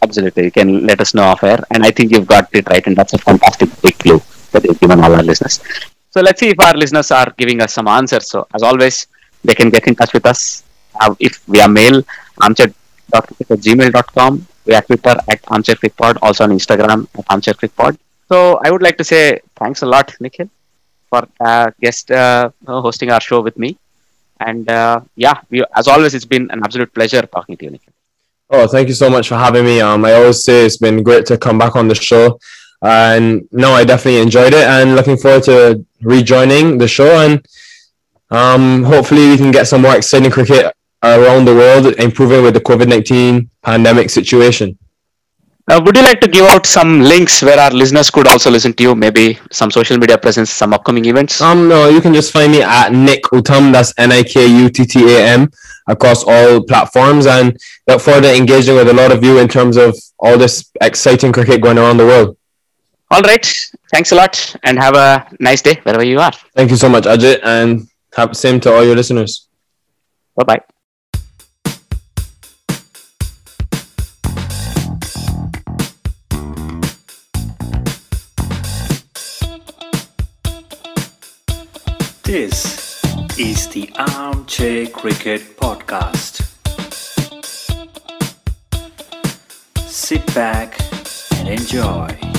Absolutely. 0.01 0.45
You 0.45 0.51
can 0.51 0.85
let 0.85 1.01
us 1.01 1.13
know 1.13 1.23
off 1.23 1.43
air. 1.43 1.59
And 1.71 1.83
I 1.83 1.91
think 1.91 2.11
you've 2.11 2.27
got 2.27 2.49
it 2.53 2.69
right. 2.69 2.85
And 2.85 2.95
that's 2.95 3.13
a 3.13 3.17
fantastic 3.17 3.69
big 3.81 3.97
clue 3.97 4.21
that 4.51 4.63
you've 4.63 4.79
given 4.79 4.99
all 4.99 5.13
our 5.13 5.23
listeners. 5.23 5.61
So, 6.09 6.21
let's 6.21 6.39
see 6.39 6.49
if 6.49 6.59
our 6.59 6.73
listeners 6.73 7.11
are 7.11 7.33
giving 7.37 7.61
us 7.61 7.73
some 7.73 7.87
answers. 7.87 8.27
So, 8.29 8.47
as 8.53 8.63
always, 8.63 9.07
they 9.43 9.53
can 9.53 9.69
get 9.69 9.87
in 9.87 9.95
touch 9.95 10.13
with 10.13 10.25
us 10.25 10.63
uh, 11.01 11.13
if 11.19 11.37
via 11.47 11.67
mail, 11.67 12.03
armchair.cricket 12.41 13.51
at 13.51 13.59
gmail.com, 13.59 14.47
via 14.65 14.81
Twitter 14.81 15.15
at 15.29 15.41
armchaircrickpod, 15.43 16.17
also 16.21 16.43
on 16.43 16.51
Instagram 16.51 17.07
at 17.17 17.25
armchaircrickpod. 17.25 17.97
So, 18.29 18.59
I 18.63 18.71
would 18.71 18.81
like 18.81 18.97
to 18.97 19.03
say 19.03 19.41
thanks 19.55 19.81
a 19.81 19.85
lot, 19.85 20.13
Nikhil, 20.19 20.49
for 21.09 21.27
uh, 21.39 21.71
guest 21.81 22.11
uh, 22.11 22.49
hosting 22.65 23.11
our 23.11 23.21
show 23.21 23.41
with 23.41 23.57
me. 23.57 23.77
And 24.39 24.69
uh, 24.69 25.01
yeah, 25.15 25.41
we, 25.49 25.63
as 25.75 25.87
always, 25.87 26.13
it's 26.13 26.25
been 26.25 26.49
an 26.51 26.61
absolute 26.63 26.93
pleasure 26.93 27.21
talking 27.23 27.57
to 27.57 27.65
you, 27.65 27.71
Nikhil. 27.71 27.93
Oh, 28.49 28.67
thank 28.67 28.87
you 28.87 28.93
so 28.93 29.09
much 29.09 29.27
for 29.27 29.35
having 29.35 29.65
me. 29.65 29.81
Um, 29.81 30.05
I 30.05 30.13
always 30.13 30.43
say 30.43 30.65
it's 30.65 30.77
been 30.77 31.03
great 31.03 31.25
to 31.27 31.37
come 31.37 31.57
back 31.57 31.75
on 31.75 31.87
the 31.87 31.95
show, 31.95 32.39
and 32.81 33.47
no, 33.51 33.71
I 33.71 33.83
definitely 33.83 34.21
enjoyed 34.21 34.53
it, 34.53 34.65
and 34.67 34.95
looking 34.95 35.17
forward 35.17 35.43
to 35.43 35.85
rejoining 36.01 36.77
the 36.77 36.87
show, 36.87 37.09
and 37.25 37.45
um, 38.29 38.83
hopefully 38.83 39.29
we 39.29 39.37
can 39.37 39.51
get 39.51 39.67
some 39.67 39.81
more 39.81 39.95
exciting 39.95 40.31
cricket 40.31 40.73
around 41.03 41.45
the 41.45 41.55
world, 41.55 41.87
improving 41.99 42.43
with 42.43 42.53
the 42.53 42.61
COVID 42.61 42.87
nineteen 42.87 43.49
pandemic 43.61 44.09
situation. 44.09 44.77
Uh, 45.69 45.81
would 45.83 45.97
you 45.97 46.01
like 46.01 46.21
to 46.21 46.29
give 46.29 46.45
out 46.45 46.65
some 46.65 47.01
links 47.01 47.41
where 47.41 47.59
our 47.59 47.71
listeners 47.71 48.09
could 48.09 48.25
also 48.25 48.49
listen 48.49 48.71
to 48.71 48.83
you? 48.83 48.95
Maybe 48.95 49.37
some 49.51 49.69
social 49.69 49.97
media 49.97 50.17
presence, 50.17 50.49
some 50.49 50.73
upcoming 50.73 51.03
events. 51.03 51.41
Um, 51.41 51.67
no, 51.67 51.89
you 51.89 51.99
can 51.99 52.13
just 52.13 52.31
find 52.31 52.53
me 52.53 52.61
at 52.61 52.93
Nick 52.93 53.23
Uttam. 53.23 53.73
That's 53.73 53.93
N 53.97 54.13
I 54.13 54.23
K 54.23 54.47
U 54.47 54.69
T 54.69 54.85
T 54.85 55.15
A 55.15 55.25
M 55.25 55.51
across 55.87 56.23
all 56.23 56.63
platforms, 56.63 57.25
and 57.25 57.57
look 57.85 58.01
forward 58.01 58.21
to 58.23 58.33
engaging 58.33 58.75
with 58.75 58.87
a 58.87 58.93
lot 58.93 59.11
of 59.11 59.23
you 59.23 59.39
in 59.39 59.49
terms 59.49 59.75
of 59.75 59.93
all 60.19 60.37
this 60.37 60.71
exciting 60.79 61.33
cricket 61.33 61.59
going 61.59 61.77
around 61.77 61.97
the 61.97 62.05
world. 62.05 62.37
All 63.09 63.21
right. 63.21 63.45
Thanks 63.91 64.11
a 64.11 64.15
lot, 64.15 64.55
and 64.63 64.77
have 64.77 64.95
a 64.95 65.25
nice 65.39 65.61
day 65.61 65.79
wherever 65.83 66.03
you 66.03 66.19
are. 66.19 66.33
Thank 66.55 66.71
you 66.71 66.77
so 66.77 66.89
much, 66.89 67.05
Ajit, 67.05 67.39
and 67.43 67.87
have 68.13 68.35
same 68.35 68.59
to 68.61 68.73
all 68.73 68.83
your 68.83 68.95
listeners. 68.95 69.47
Bye 70.35 70.43
bye. 70.43 70.61
This 82.23 83.01
is 83.39 83.69
the 83.69 83.89
Armchair 83.95 84.87
Cricket 84.87 85.55
Podcast. 85.55 86.43
Sit 89.87 90.25
back 90.35 90.77
and 91.39 91.47
enjoy. 91.47 92.36